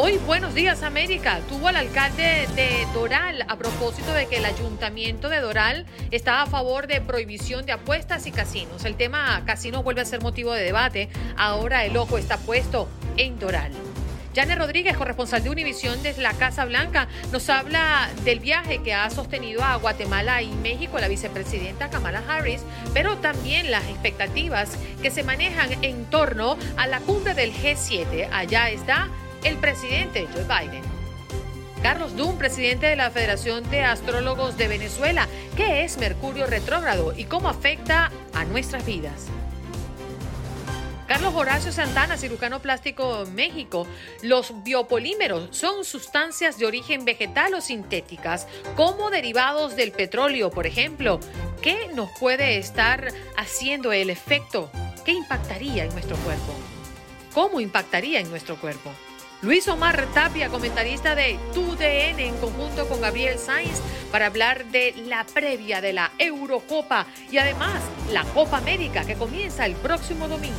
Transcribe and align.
Hoy, 0.00 0.16
Buenos 0.28 0.54
Días 0.54 0.84
América, 0.84 1.40
tuvo 1.48 1.66
al 1.66 1.74
alcalde 1.74 2.46
de 2.54 2.86
Doral 2.94 3.44
a 3.48 3.56
propósito 3.56 4.14
de 4.14 4.28
que 4.28 4.36
el 4.36 4.44
ayuntamiento 4.44 5.28
de 5.28 5.40
Doral 5.40 5.86
está 6.12 6.40
a 6.40 6.46
favor 6.46 6.86
de 6.86 7.00
prohibición 7.00 7.66
de 7.66 7.72
apuestas 7.72 8.28
y 8.28 8.30
casinos. 8.30 8.84
El 8.84 8.94
tema 8.94 9.42
casinos 9.44 9.82
vuelve 9.82 10.00
a 10.00 10.04
ser 10.04 10.22
motivo 10.22 10.52
de 10.52 10.62
debate. 10.62 11.08
Ahora 11.36 11.84
el 11.84 11.96
ojo 11.96 12.16
está 12.16 12.36
puesto 12.36 12.88
en 13.16 13.40
Doral. 13.40 13.72
Jane 14.36 14.54
Rodríguez, 14.54 14.96
corresponsal 14.96 15.42
de 15.42 15.50
Univisión 15.50 16.00
desde 16.04 16.22
la 16.22 16.32
Casa 16.34 16.64
Blanca, 16.64 17.08
nos 17.32 17.50
habla 17.50 18.08
del 18.24 18.38
viaje 18.38 18.80
que 18.84 18.94
ha 18.94 19.10
sostenido 19.10 19.64
a 19.64 19.74
Guatemala 19.78 20.42
y 20.42 20.52
México 20.52 21.00
la 21.00 21.08
vicepresidenta 21.08 21.90
Kamala 21.90 22.22
Harris, 22.28 22.62
pero 22.94 23.16
también 23.16 23.72
las 23.72 23.82
expectativas 23.88 24.78
que 25.02 25.10
se 25.10 25.24
manejan 25.24 25.82
en 25.82 26.04
torno 26.04 26.56
a 26.76 26.86
la 26.86 27.00
cumbre 27.00 27.34
del 27.34 27.52
G7. 27.52 28.28
Allá 28.30 28.70
está 28.70 29.08
el 29.44 29.56
presidente 29.56 30.26
Joe 30.32 30.44
Biden. 30.44 30.82
Carlos 31.82 32.16
Dunn, 32.16 32.38
presidente 32.38 32.86
de 32.86 32.96
la 32.96 33.10
Federación 33.10 33.68
de 33.70 33.84
Astrólogos 33.84 34.56
de 34.56 34.68
Venezuela, 34.68 35.28
¿qué 35.56 35.84
es 35.84 35.96
Mercurio 35.98 36.46
retrógrado 36.46 37.14
y 37.16 37.24
cómo 37.24 37.48
afecta 37.48 38.10
a 38.34 38.44
nuestras 38.44 38.84
vidas? 38.84 39.26
Carlos 41.06 41.34
Horacio 41.34 41.72
Santana, 41.72 42.18
cirujano 42.18 42.60
plástico 42.60 43.24
México. 43.32 43.86
Los 44.22 44.62
biopolímeros 44.62 45.56
son 45.56 45.84
sustancias 45.86 46.58
de 46.58 46.66
origen 46.66 47.06
vegetal 47.06 47.54
o 47.54 47.62
sintéticas, 47.62 48.46
como 48.76 49.10
derivados 49.10 49.74
del 49.74 49.92
petróleo, 49.92 50.50
por 50.50 50.66
ejemplo. 50.66 51.18
¿Qué 51.62 51.88
nos 51.94 52.10
puede 52.20 52.58
estar 52.58 53.08
haciendo 53.38 53.92
el 53.92 54.10
efecto? 54.10 54.70
¿Qué 55.06 55.12
impactaría 55.12 55.84
en 55.84 55.92
nuestro 55.92 56.16
cuerpo? 56.18 56.52
¿Cómo 57.32 57.60
impactaría 57.60 58.20
en 58.20 58.28
nuestro 58.28 58.56
cuerpo? 58.60 58.90
Luis 59.40 59.68
Omar 59.68 60.04
Tapia, 60.12 60.48
comentarista 60.48 61.14
de 61.14 61.38
TUDN 61.54 62.18
en 62.18 62.34
conjunto 62.38 62.88
con 62.88 63.00
Gabriel 63.00 63.38
Sainz 63.38 63.80
para 64.10 64.26
hablar 64.26 64.64
de 64.66 64.94
la 65.06 65.24
previa 65.24 65.80
de 65.80 65.92
la 65.92 66.10
Eurocopa 66.18 67.06
y 67.30 67.38
además 67.38 67.80
la 68.12 68.24
Copa 68.24 68.58
América 68.58 69.04
que 69.04 69.14
comienza 69.14 69.64
el 69.64 69.76
próximo 69.76 70.26
domingo. 70.26 70.56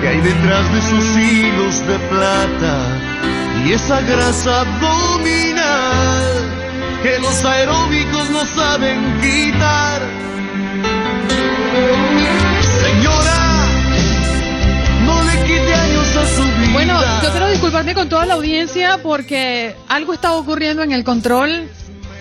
que 0.00 0.08
hay 0.08 0.20
detrás 0.20 0.72
de 0.72 0.82
sus 0.82 1.16
hilos 1.16 1.86
de 1.86 1.98
plata 2.10 2.86
y 3.64 3.72
esa 3.72 4.00
grasa 4.02 4.60
abdominal 4.60 6.22
que 7.02 7.18
los 7.18 7.44
aeróbicos 7.44 8.30
no 8.30 8.44
saben 8.44 9.20
quitar. 9.20 10.02
Señora, 12.80 13.66
no 15.04 15.22
le 15.22 15.42
quite 15.42 15.74
años 15.74 16.16
a 16.16 16.26
su 16.26 16.42
vida. 16.42 16.72
Bueno, 16.72 17.00
yo 17.22 17.30
quiero 17.30 17.48
disculparme 17.48 17.94
con 17.94 18.08
toda 18.08 18.26
la 18.26 18.34
audiencia 18.34 18.98
porque 19.02 19.74
algo 19.88 20.12
está 20.12 20.34
ocurriendo 20.34 20.82
en 20.82 20.92
el 20.92 21.02
control. 21.02 21.68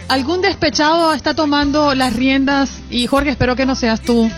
Algún 0.10 0.42
despechado 0.42 1.14
está 1.14 1.36
tomando 1.36 1.94
las 1.94 2.14
riendas 2.16 2.80
y 2.90 3.08
Jorge, 3.08 3.32
espero 3.32 3.56
que 3.56 3.66
no 3.66 3.76
seas 3.76 4.02
tú 4.02 4.32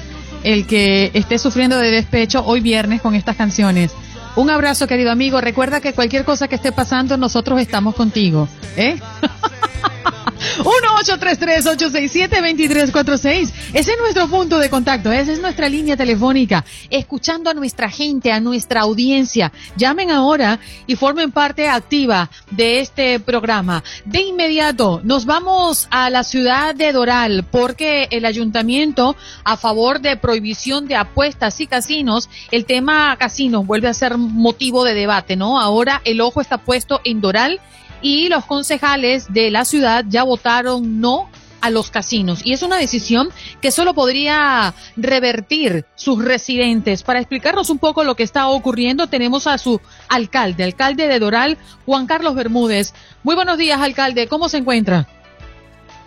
el 0.44 0.66
que 0.66 1.12
esté 1.14 1.38
sufriendo 1.38 1.78
de 1.78 1.92
despecho 1.92 2.44
hoy 2.46 2.62
viernes 2.62 3.02
con 3.02 3.16
estas 3.16 3.36
canciones. 3.36 3.92
Un 4.36 4.50
abrazo, 4.50 4.88
querido 4.88 5.12
amigo. 5.12 5.42
Recuerda 5.42 5.82
que 5.82 5.94
cualquier 5.94 6.24
cosa 6.24 6.48
que 6.48 6.56
esté 6.56 6.72
pasando, 6.72 7.18
nosotros 7.18 7.60
estamos 7.60 7.96
contigo. 7.96 8.48
¿Eh? 8.78 8.98
1-833-867-2346. 10.58 13.52
Ese 13.74 13.92
es 13.92 13.98
nuestro 14.00 14.28
punto 14.28 14.60
de 14.60 14.70
contacto, 14.70 15.12
esa 15.12 15.32
es 15.32 15.40
nuestra 15.40 15.70
línea 15.70 15.98
telefónica, 15.98 16.66
escuchando 16.90 17.50
a 17.50 17.54
nuestra 17.54 17.90
gente, 17.90 18.32
a 18.32 18.40
nuestra 18.40 18.82
audiencia. 18.82 19.52
Llamen 19.76 20.12
ahora 20.12 20.60
y 20.88 20.96
formen 20.96 21.32
parte 21.32 21.68
activa 21.68 22.30
de 22.52 22.80
este 22.80 23.20
programa. 23.20 23.84
De 24.06 24.22
inmediato, 24.22 25.02
nos 25.04 25.26
vamos 25.26 25.88
a 25.92 26.10
la 26.10 26.24
ciudad 26.24 26.76
de 26.76 26.92
Doral 26.92 27.46
porque 27.50 28.08
el 28.12 28.26
ayuntamiento 28.26 29.16
a 29.44 29.58
favor 29.58 30.02
de 30.02 30.18
prohibición 30.18 30.88
de 30.88 30.96
apuestas 30.96 31.60
y 31.62 31.68
casinos, 31.68 32.30
el 32.52 32.66
tema 32.66 33.16
casinos 33.18 33.66
vuelve 33.66 33.88
a 33.88 33.94
ser 33.94 34.18
motivo 34.18 34.84
de 34.84 34.94
debate, 34.94 35.36
¿no? 35.36 35.60
Ahora 35.60 36.02
el 36.06 36.22
ojo 36.22 36.42
está 36.42 36.58
puesto 36.58 37.02
en 37.04 37.22
Doral 37.22 37.60
y 38.02 38.30
los 38.30 38.46
concejales 38.46 39.32
de 39.32 39.52
la 39.52 39.66
ciudad 39.66 40.06
ya 40.08 40.24
votaron 40.24 41.00
no 41.00 41.30
a 41.62 41.70
los 41.70 41.92
casinos. 41.92 42.46
Y 42.46 42.54
es 42.54 42.64
una 42.64 42.78
decisión 42.78 43.30
que 43.62 43.72
solo 43.72 43.94
podría 43.94 44.74
revertir 44.96 45.86
sus 45.96 46.24
residentes. 46.24 47.04
Para 47.04 47.20
explicarnos 47.20 47.70
un 47.70 47.80
poco 47.80 48.04
lo 48.04 48.16
que 48.16 48.24
está 48.24 48.48
ocurriendo, 48.48 49.08
tenemos 49.08 49.48
a 49.48 49.58
su 49.58 49.82
alcalde, 50.08 50.64
alcalde 50.64 51.08
de 51.08 51.20
Doral, 51.20 51.58
Juan 51.86 52.08
Carlos 52.08 52.36
Bermúdez. 52.36 52.94
Muy 53.24 53.36
buenos 53.36 53.58
días, 53.58 53.82
alcalde. 53.82 54.28
¿Cómo 54.28 54.50
se 54.50 54.58
encuentra? 54.58 55.08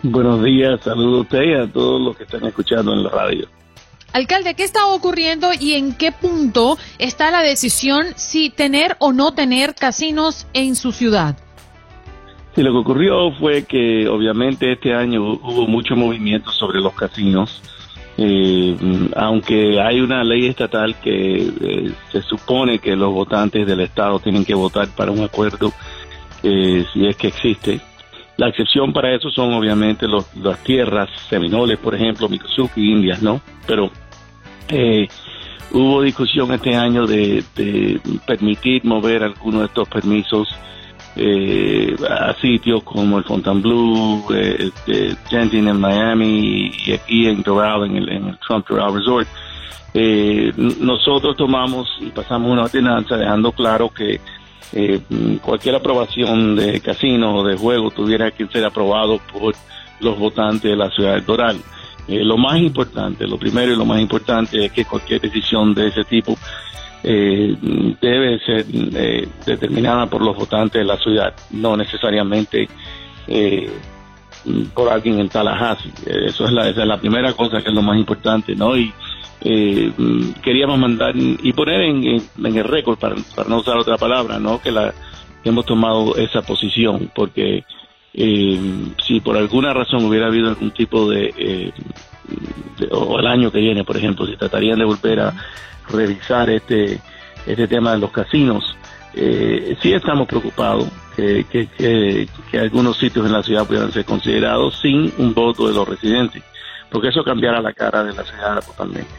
Buenos 0.01 0.43
días, 0.43 0.81
saludos 0.83 1.19
a 1.19 1.21
usted 1.21 1.41
y 1.43 1.53
a 1.53 1.71
todos 1.71 2.01
los 2.01 2.17
que 2.17 2.23
están 2.23 2.45
escuchando 2.45 2.91
en 2.93 3.03
la 3.03 3.09
radio. 3.09 3.47
Alcalde, 4.11 4.53
¿qué 4.53 4.63
está 4.63 4.85
ocurriendo 4.87 5.51
y 5.57 5.73
en 5.73 5.93
qué 5.95 6.11
punto 6.11 6.77
está 6.99 7.31
la 7.31 7.41
decisión 7.41 8.07
si 8.15 8.49
tener 8.49 8.95
o 8.99 9.11
no 9.11 9.33
tener 9.33 9.73
casinos 9.73 10.45
en 10.53 10.75
su 10.75 10.91
ciudad? 10.91 11.37
Sí, 12.55 12.61
lo 12.61 12.71
que 12.71 12.77
ocurrió 12.77 13.31
fue 13.31 13.65
que 13.65 14.07
obviamente 14.07 14.71
este 14.71 14.93
año 14.93 15.23
hubo 15.23 15.65
mucho 15.67 15.95
movimiento 15.95 16.51
sobre 16.51 16.79
los 16.79 16.93
casinos. 16.93 17.61
Eh, 18.15 18.77
aunque 19.15 19.81
hay 19.81 19.99
una 19.99 20.23
ley 20.23 20.45
estatal 20.45 20.95
que 21.01 21.47
eh, 21.47 21.91
se 22.11 22.21
supone 22.21 22.77
que 22.77 22.95
los 22.95 23.11
votantes 23.11 23.65
del 23.65 23.79
Estado 23.79 24.19
tienen 24.19 24.45
que 24.45 24.53
votar 24.53 24.87
para 24.95 25.09
un 25.09 25.23
acuerdo, 25.23 25.73
eh, 26.43 26.85
si 26.93 27.07
es 27.07 27.15
que 27.15 27.29
existe. 27.29 27.81
La 28.37 28.49
excepción 28.49 28.93
para 28.93 29.15
eso 29.15 29.31
son 29.31 29.53
obviamente 29.53 30.07
los, 30.07 30.31
las 30.35 30.63
tierras 30.63 31.09
seminoles, 31.29 31.79
por 31.79 31.95
ejemplo, 31.95 32.29
Mississippi, 32.29 32.91
Indias, 32.91 33.23
¿no? 33.23 33.41
Pero 33.65 33.89
hubo 35.71 36.01
discusión 36.03 36.53
este 36.53 36.75
año 36.75 37.07
de 37.07 37.43
permitir 38.27 38.85
mover 38.85 39.23
algunos 39.23 39.61
de 39.61 39.67
estos 39.67 39.89
permisos 39.89 40.47
eh, 41.15 41.95
a 42.09 42.33
sitios 42.41 42.83
como 42.83 43.17
el 43.19 43.23
Fontainebleau, 43.23 44.25
eh, 44.33 44.71
eh, 44.87 45.15
Genting 45.29 45.67
en 45.67 45.79
Miami 45.79 46.71
y 46.85 46.91
aquí 46.91 47.27
en 47.27 47.41
Doral, 47.43 47.85
en 47.85 47.97
el, 47.97 48.37
Trump 48.39 48.67
Doral 48.67 48.93
Resort. 48.95 49.27
Eh, 49.93 50.51
nosotros 50.57 51.37
tomamos 51.37 51.87
y 51.99 52.07
pasamos 52.07 52.51
una 52.51 52.63
ordenanza 52.63 53.15
dejando 53.15 53.51
claro 53.51 53.89
que 53.89 54.19
eh, 54.75 55.01
cualquier 55.41 55.75
aprobación 55.75 56.55
de 56.55 56.81
casino 56.81 57.35
o 57.35 57.47
de 57.47 57.55
juego 57.55 57.91
tuviera 57.91 58.31
que 58.31 58.47
ser 58.47 58.65
aprobado 58.65 59.19
por 59.31 59.53
los 59.99 60.17
votantes 60.17 60.63
de 60.63 60.75
la 60.75 60.89
ciudad 60.89 61.15
de 61.15 61.21
Doral. 61.21 61.57
Eh, 62.07 62.23
lo 62.23 62.37
más 62.37 62.57
importante, 62.57 63.27
lo 63.27 63.37
primero 63.37 63.71
y 63.71 63.75
lo 63.75 63.85
más 63.85 64.01
importante 64.01 64.65
es 64.65 64.71
que 64.71 64.83
cualquier 64.83 65.21
decisión 65.21 65.75
de 65.75 65.87
ese 65.87 66.03
tipo 66.03 66.35
eh, 67.03 67.55
debe 68.01 68.39
ser 68.39 68.65
eh, 68.71 69.27
determinada 69.45 70.07
por 70.07 70.21
los 70.21 70.35
votantes 70.37 70.79
de 70.79 70.85
la 70.85 70.97
ciudad, 70.97 71.33
no 71.51 71.75
necesariamente 71.75 72.67
eh, 73.27 73.69
por 74.73 74.89
alguien 74.89 75.19
en 75.19 75.29
Tallahassee. 75.29 75.91
Eso 76.05 76.45
es 76.45 76.51
la, 76.51 76.69
esa 76.69 76.81
es 76.81 76.87
la 76.87 76.99
primera 76.99 77.33
cosa 77.33 77.61
que 77.61 77.69
es 77.69 77.75
lo 77.75 77.81
más 77.81 77.97
importante, 77.97 78.55
¿no? 78.55 78.77
Y 78.77 78.93
eh, 79.41 79.91
queríamos 80.41 80.79
mandar 80.79 81.13
y 81.15 81.51
poner 81.53 81.81
en, 81.81 82.21
el 82.37 82.63
récord, 82.63 82.97
para, 82.97 83.15
no 83.47 83.57
usar 83.57 83.77
otra 83.77 83.97
palabra, 83.97 84.39
¿no? 84.39 84.61
Que, 84.61 84.71
la, 84.71 84.93
que 85.43 85.49
hemos 85.49 85.65
tomado 85.65 86.15
esa 86.15 86.41
posición, 86.41 87.11
porque 87.13 87.63
eh, 88.13 88.59
si 89.05 89.19
por 89.19 89.35
alguna 89.35 89.73
razón 89.73 90.05
hubiera 90.05 90.27
habido 90.27 90.49
algún 90.49 90.71
tipo 90.71 91.09
de, 91.09 91.33
eh, 91.37 91.71
o 92.91 93.19
el 93.19 93.27
año 93.27 93.51
que 93.51 93.59
viene, 93.59 93.83
por 93.83 93.97
ejemplo, 93.97 94.25
si 94.25 94.35
tratarían 94.35 94.79
de 94.79 94.85
volver 94.85 95.19
a 95.19 95.33
revisar 95.89 96.49
este, 96.49 96.99
este 97.45 97.67
tema 97.67 97.91
de 97.91 97.99
los 97.99 98.11
casinos. 98.11 98.75
Eh, 99.13 99.77
sí 99.81 99.93
estamos 99.93 100.27
preocupados 100.27 100.87
que, 101.15 101.45
que, 101.51 102.27
que, 102.49 102.59
algunos 102.59 102.97
sitios 102.97 103.25
en 103.27 103.31
la 103.31 103.43
ciudad 103.43 103.67
puedan 103.67 103.91
ser 103.91 104.05
considerados 104.05 104.79
sin 104.81 105.13
un 105.19 105.33
voto 105.33 105.67
de 105.67 105.73
los 105.73 105.87
residentes, 105.87 106.41
porque 106.91 107.09
eso 107.09 107.23
cambiará 107.23 107.61
la 107.61 107.73
cara 107.73 108.03
de 108.03 108.13
la 108.13 108.23
ciudad 108.23 108.63
totalmente. 108.65 109.11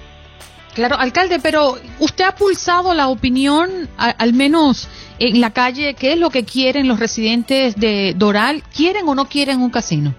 Claro, 0.75 0.97
alcalde, 0.99 1.39
pero 1.41 1.77
usted 2.01 2.25
ha 2.25 2.35
pulsado 2.35 2.95
la 2.95 3.07
opinión, 3.07 3.89
a, 3.97 4.11
al 4.11 4.33
menos 4.33 4.89
en 5.21 5.41
la 5.41 5.51
calle, 5.51 5.95
¿qué 5.95 6.15
es 6.15 6.19
lo 6.19 6.31
que 6.31 6.45
quieren 6.45 6.89
los 6.89 6.99
residentes 6.99 7.77
de 7.77 8.15
Doral? 8.17 8.65
¿Quieren 8.75 9.09
o 9.09 9.15
no 9.15 9.27
quieren 9.27 9.61
un 9.61 9.71
casino? 9.71 10.15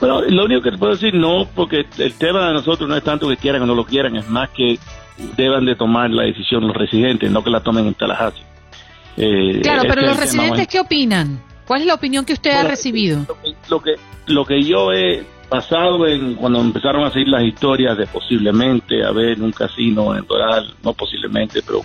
Bueno, 0.00 0.22
lo 0.22 0.44
único 0.44 0.62
que 0.62 0.70
te 0.70 0.78
puedo 0.78 0.92
decir 0.92 1.14
no, 1.14 1.48
porque 1.54 1.86
el 1.98 2.14
tema 2.14 2.48
de 2.48 2.54
nosotros 2.54 2.88
no 2.88 2.96
es 2.96 3.02
tanto 3.02 3.28
que 3.28 3.36
quieran 3.36 3.62
o 3.62 3.66
no 3.66 3.74
lo 3.74 3.84
quieran, 3.84 4.16
es 4.16 4.28
más 4.28 4.50
que 4.50 4.78
deban 5.36 5.64
de 5.64 5.74
tomar 5.74 6.10
la 6.10 6.24
decisión 6.24 6.66
los 6.66 6.76
residentes, 6.76 7.30
no 7.30 7.42
que 7.42 7.50
la 7.50 7.60
tomen 7.60 7.86
en 7.86 7.94
Tallahassee. 7.94 8.42
Eh, 9.16 9.60
claro, 9.62 9.82
pero 9.88 10.02
los 10.02 10.16
residentes, 10.16 10.68
¿qué 10.68 10.78
opinan? 10.78 11.40
¿Cuál 11.66 11.80
es 11.80 11.86
la 11.86 11.94
opinión 11.94 12.24
que 12.24 12.32
usted 12.32 12.52
bueno, 12.52 12.68
ha 12.68 12.70
recibido? 12.70 13.26
Lo 13.28 13.34
que, 13.34 13.54
lo 13.68 13.80
que, 13.80 13.94
lo 14.26 14.44
que 14.44 14.62
yo 14.62 14.92
he 14.92 15.24
pasado 15.48 16.06
en 16.06 16.34
cuando 16.34 16.60
empezaron 16.60 17.04
a 17.04 17.10
seguir 17.10 17.28
las 17.28 17.42
historias 17.42 17.96
de 17.96 18.06
posiblemente 18.06 19.04
haber 19.04 19.40
un 19.40 19.50
casino 19.50 20.16
en 20.16 20.24
Doral, 20.26 20.74
no 20.84 20.92
posiblemente, 20.92 21.60
pero 21.66 21.82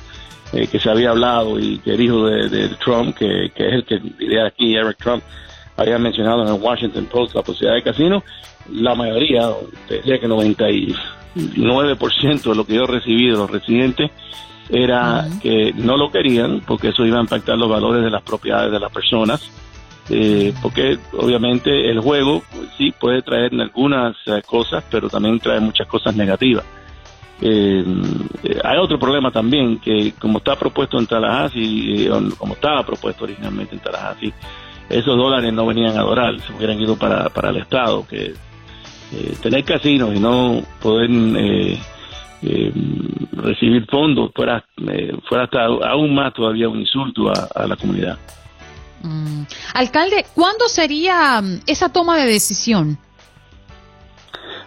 eh, 0.52 0.68
que 0.68 0.80
se 0.80 0.90
había 0.90 1.12
hablado 1.12 1.60
y 1.60 1.80
que 1.80 1.94
el 1.94 2.02
hijo 2.02 2.26
de, 2.28 2.50
de 2.50 2.70
Trump, 2.76 3.16
que, 3.18 3.52
que, 3.56 3.68
es 3.68 3.74
el 3.74 3.86
que 3.86 4.00
de 4.00 4.46
aquí, 4.46 4.76
Eric 4.76 4.98
Trump, 4.98 5.24
había 5.78 5.98
mencionado 5.98 6.44
en 6.44 6.50
el 6.54 6.62
Washington 6.62 7.08
Post 7.12 7.36
la 7.36 7.42
posibilidad 7.42 7.76
de 7.76 7.84
casino, 7.84 8.24
la 8.72 8.96
mayoría, 8.96 9.50
decía 9.90 10.20
que 10.20 10.28
99% 10.28 12.44
de 12.44 12.56
lo 12.56 12.66
que 12.66 12.76
yo 12.76 12.86
recibí 12.86 13.26
de 13.26 13.34
los 13.34 13.50
residentes 13.50 14.12
era 14.70 15.20
uh 15.20 15.30
-huh. 15.30 15.42
que 15.42 15.74
no 15.76 15.98
lo 15.98 16.12
querían 16.12 16.62
porque 16.66 16.90
eso 16.90 17.06
iba 17.06 17.18
a 17.18 17.22
impactar 17.22 17.58
los 17.58 17.70
valores 17.70 18.04
de 18.04 18.10
las 18.10 18.22
propiedades 18.22 18.72
de 18.72 18.80
las 18.80 18.92
personas. 18.92 19.52
Eh, 20.10 20.54
porque 20.62 21.00
obviamente 21.14 21.90
el 21.90 22.02
juego 22.02 22.44
pues, 22.52 22.68
sí 22.78 22.92
puede 22.92 23.22
traer 23.22 23.54
algunas 23.54 24.18
eh, 24.26 24.42
cosas, 24.46 24.84
pero 24.90 25.10
también 25.10 25.40
trae 25.40 25.62
muchas 25.62 25.88
cosas 25.88 26.14
negativas. 26.16 26.66
Eh, 27.42 27.86
hay 28.64 28.78
otro 28.78 29.00
problema 29.00 29.32
también, 29.32 29.80
que 29.80 30.14
como 30.20 30.40
está 30.40 30.58
propuesto 30.58 31.00
en 31.00 31.08
Tallahassee, 31.08 32.10
como 32.38 32.54
estaba 32.54 32.86
propuesto 32.86 33.24
originalmente 33.24 33.76
en 33.76 33.82
Tallahassee, 33.82 34.34
esos 34.90 35.18
dólares 35.18 35.54
no 35.54 35.66
venían 35.66 35.98
a 35.98 36.02
Doral, 36.02 36.42
se 36.42 36.54
hubieran 36.54 36.80
ido 36.80 36.98
para, 36.98 37.30
para 37.30 37.50
el 37.50 37.58
Estado, 37.58 38.06
que 38.08 38.34
eh, 39.14 39.34
tener 39.42 39.64
casinos 39.64 40.16
y 40.16 40.20
no 40.20 40.62
poder 40.82 41.10
eh, 41.12 41.80
eh, 42.42 42.72
recibir 43.32 43.86
fondos 43.86 44.32
fuera, 44.36 44.64
fuera 45.28 45.46
hasta 45.46 45.66
aún 45.66 46.16
más 46.16 46.34
todavía 46.34 46.68
un 46.70 46.80
insulto 46.80 47.30
a, 47.30 47.48
a 47.56 47.68
la 47.68 47.76
comunidad. 47.76 48.18
Mm. 49.04 49.44
Alcalde, 49.74 50.26
¿cuándo 50.34 50.68
sería 50.68 51.42
esa 51.68 51.92
toma 51.92 52.18
de 52.18 52.26
decisión? 52.26 52.98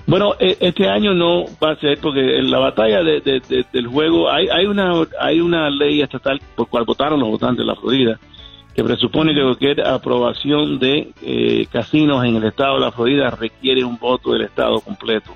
Bueno, 0.07 0.35
este 0.39 0.89
año 0.89 1.15
no 1.15 1.47
va 1.63 1.73
a 1.73 1.77
ser 1.77 1.99
porque 1.99 2.39
en 2.39 2.49
la 2.49 2.61
batalla 2.61 3.03
de, 3.03 3.21
de, 3.21 3.41
de, 3.41 3.67
del 3.73 3.89
juego 3.89 4.31
hay, 4.31 4.47
hay 4.49 4.67
una 4.67 4.93
hay 5.21 5.41
una 5.41 5.69
ley 5.69 6.01
estatal 6.01 6.41
por 6.55 6.69
cual 6.69 6.85
votaron 6.85 7.19
los 7.19 7.29
votantes 7.29 7.59
de 7.59 7.65
la 7.65 7.75
Florida 7.75 8.21
que 8.77 8.85
presupone 8.85 9.35
que 9.35 9.41
cualquier 9.41 9.87
aprobación 9.87 10.79
de 10.79 11.09
eh, 11.23 11.67
casinos 11.73 12.23
en 12.27 12.37
el 12.37 12.45
estado 12.45 12.75
de 12.75 12.81
la 12.81 12.93
Florida 12.93 13.31
requiere 13.31 13.83
un 13.83 13.97
voto 13.97 14.35
del 14.35 14.43
estado 14.43 14.81
completo. 14.81 15.33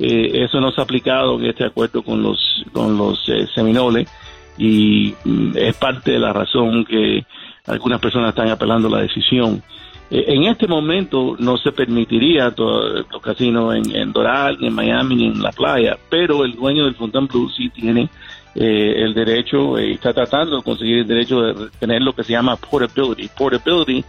Eh, 0.00 0.42
eso 0.42 0.60
no 0.60 0.72
se 0.72 0.80
ha 0.80 0.84
aplicado 0.84 1.38
en 1.38 1.46
este 1.46 1.64
acuerdo 1.64 2.02
con 2.02 2.20
los 2.20 2.64
con 2.72 2.98
los 2.98 3.22
eh, 3.28 3.46
seminoles 3.54 4.10
y 4.58 5.14
mm, 5.24 5.52
es 5.56 5.76
parte 5.76 6.10
de 6.10 6.18
la 6.18 6.32
razón 6.32 6.84
que 6.84 7.24
algunas 7.66 8.00
personas 8.00 8.30
están 8.30 8.48
apelando 8.48 8.88
la 8.88 9.02
decisión. 9.02 9.62
en 10.10 10.42
este 10.44 10.66
momento 10.66 11.36
no 11.38 11.56
se 11.58 11.70
permitiría 11.70 12.52
los 12.56 13.22
casinos 13.22 13.76
en, 13.76 13.94
en 13.94 14.12
Doral, 14.12 14.58
en 14.60 14.74
Miami, 14.74 15.14
ni 15.14 15.26
en 15.26 15.40
la 15.40 15.52
playa, 15.52 15.96
pero 16.10 16.44
el 16.44 16.56
dueño 16.56 16.84
del 16.84 16.96
Fontainebleau 16.96 17.48
sí 17.48 17.68
tiene 17.70 18.10
eh, 18.54 18.94
el 19.04 19.14
derecho, 19.14 19.78
eh, 19.78 19.92
está 19.92 20.12
tratando 20.12 20.56
de 20.56 20.62
conseguir 20.62 20.98
el 20.98 21.06
derecho 21.06 21.40
de 21.40 21.70
tener 21.78 22.02
lo 22.02 22.12
que 22.12 22.24
se 22.24 22.32
llama 22.32 22.56
portability. 22.56 23.28
Portability 23.36 24.04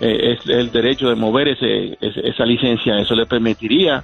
eh, 0.00 0.32
es 0.32 0.48
el 0.48 0.70
derecho 0.70 1.08
de 1.08 1.14
mover 1.14 1.48
ese, 1.48 1.98
ese, 2.00 2.28
esa 2.28 2.44
licencia. 2.44 2.98
Eso 2.98 3.14
le 3.14 3.26
permitiría 3.26 4.02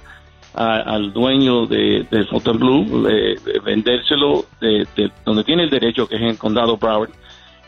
a, 0.53 0.75
al 0.95 1.11
dueño 1.11 1.65
de, 1.65 2.05
del 2.09 2.27
Fontainebleau 2.27 3.07
eh, 3.07 3.35
vendérselo 3.63 4.45
de, 4.61 4.85
de, 4.95 5.11
donde 5.25 5.43
tiene 5.43 5.63
el 5.63 5.69
derecho, 5.69 6.07
que 6.07 6.15
es 6.15 6.21
en 6.21 6.27
el 6.29 6.37
condado 6.37 6.77
Broward, 6.77 7.09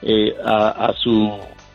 eh, 0.04 0.36
a, 0.44 0.70
a, 0.88 0.94
su, 0.94 1.32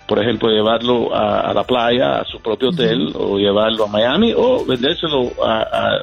por 0.06 0.20
ejemplo, 0.20 0.48
llevarlo 0.48 1.14
a, 1.14 1.40
a, 1.50 1.54
la 1.54 1.64
playa, 1.64 2.20
a 2.20 2.24
su 2.24 2.40
propio 2.40 2.68
hotel, 2.70 3.08
uh 3.08 3.10
-huh. 3.12 3.32
o 3.34 3.38
llevarlo 3.38 3.84
a 3.84 3.88
Miami, 3.88 4.32
o 4.36 4.64
vendérselo 4.64 5.30
a, 5.44 5.98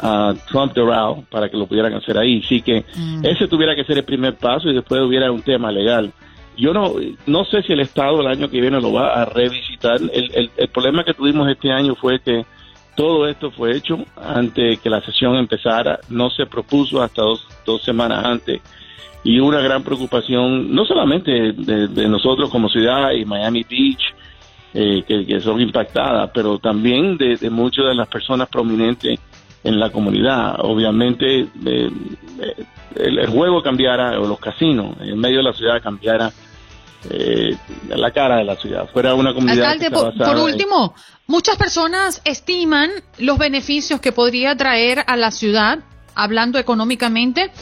a 0.00 0.34
Trump 0.48 0.72
Doral 0.74 1.24
para 1.30 1.48
que 1.48 1.56
lo 1.56 1.66
pudieran 1.66 1.94
hacer 1.94 2.18
ahí. 2.18 2.42
Así 2.44 2.62
que 2.62 2.84
mm. 2.94 3.24
ese 3.24 3.48
tuviera 3.48 3.74
que 3.74 3.84
ser 3.84 3.98
el 3.98 4.04
primer 4.04 4.36
paso 4.36 4.68
y 4.68 4.74
después 4.74 5.00
hubiera 5.02 5.30
un 5.30 5.42
tema 5.42 5.70
legal. 5.70 6.12
Yo 6.56 6.72
no, 6.72 6.94
no 7.26 7.44
sé 7.44 7.62
si 7.62 7.72
el 7.72 7.80
Estado 7.80 8.20
el 8.20 8.26
año 8.26 8.48
que 8.48 8.60
viene 8.60 8.80
lo 8.80 8.92
va 8.92 9.12
a 9.12 9.24
revisitar. 9.24 10.00
El, 10.00 10.30
el, 10.34 10.50
el 10.56 10.68
problema 10.68 11.04
que 11.04 11.14
tuvimos 11.14 11.48
este 11.48 11.70
año 11.70 11.94
fue 11.94 12.20
que 12.20 12.44
todo 12.96 13.28
esto 13.28 13.52
fue 13.52 13.76
hecho 13.76 13.98
antes 14.16 14.80
que 14.80 14.90
la 14.90 15.00
sesión 15.00 15.36
empezara, 15.36 16.00
no 16.08 16.30
se 16.30 16.46
propuso 16.46 17.00
hasta 17.00 17.22
dos, 17.22 17.46
dos 17.64 17.82
semanas 17.84 18.24
antes 18.24 18.60
y 19.24 19.40
una 19.40 19.60
gran 19.60 19.82
preocupación, 19.82 20.74
no 20.74 20.84
solamente 20.84 21.52
de, 21.52 21.88
de 21.88 22.08
nosotros 22.08 22.50
como 22.50 22.68
ciudad 22.68 23.12
y 23.12 23.24
Miami 23.24 23.64
Beach, 23.68 24.02
eh, 24.74 25.02
que, 25.06 25.26
que, 25.26 25.40
son 25.40 25.60
impactadas, 25.60 26.30
pero 26.32 26.58
también 26.58 27.16
de, 27.16 27.36
de 27.36 27.50
muchas 27.50 27.86
de 27.86 27.94
las 27.94 28.08
personas 28.08 28.48
prominentes 28.48 29.18
en 29.64 29.78
la 29.78 29.90
comunidad. 29.90 30.56
Obviamente 30.60 31.40
eh, 31.40 31.90
el, 32.96 33.18
el, 33.18 33.26
juego 33.28 33.62
cambiara, 33.62 34.18
o 34.20 34.26
los 34.26 34.38
casinos 34.38 34.96
en 35.00 35.18
medio 35.18 35.38
de 35.38 35.44
la 35.44 35.52
ciudad 35.52 35.82
cambiara 35.82 36.32
eh, 37.10 37.56
la 37.88 38.10
cara 38.10 38.38
de 38.38 38.44
la 38.44 38.56
ciudad, 38.56 38.88
fuera 38.92 39.14
una 39.14 39.32
comunidad. 39.32 39.70
Alcalde, 39.70 39.90
por, 39.90 40.16
por, 40.16 40.36
último, 40.38 40.94
en... 40.96 41.02
muchas 41.28 41.56
personas 41.56 42.20
estiman 42.24 42.90
los 43.18 43.38
beneficios 43.38 44.00
que 44.00 44.10
podría 44.10 44.56
traer 44.56 45.04
a 45.06 45.16
la 45.16 45.30
ciudad, 45.30 45.78
hablando 46.16 46.58
económicamente, 46.58 47.52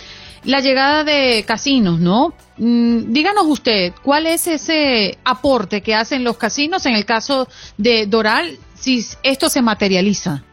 la 0.45 0.61
llegada 0.61 1.05
de 1.05 1.45
casinos, 1.47 2.01
¿no? 2.01 2.33
Mm, 2.57 3.13
díganos 3.13 3.45
usted, 3.47 3.93
¿cuál 4.03 4.27
es 4.27 4.47
ese 4.47 5.19
aporte 5.23 5.83
que 5.83 5.95
hacen 5.95 6.25
los 6.25 6.39
casinos 6.39 6.87
en 6.87 6.95
el 6.95 7.05
caso 7.05 7.47
de 7.77 8.07
Doral 8.07 8.57
si 8.75 9.05
esto 9.23 9.51
se 9.51 9.61
materializa? 9.61 10.45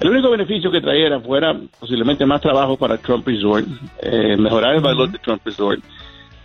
El 0.00 0.10
único 0.10 0.30
beneficio 0.30 0.70
que 0.70 0.80
trajera 0.80 1.20
fuera 1.20 1.56
posiblemente 1.78 2.24
más 2.24 2.40
trabajo 2.40 2.76
para 2.76 2.98
Trump 2.98 3.26
Resort, 3.26 3.66
eh, 4.00 4.36
mejorar 4.36 4.76
el 4.76 4.80
valor 4.80 5.10
de 5.10 5.18
Trump 5.18 5.42
Resort. 5.44 5.82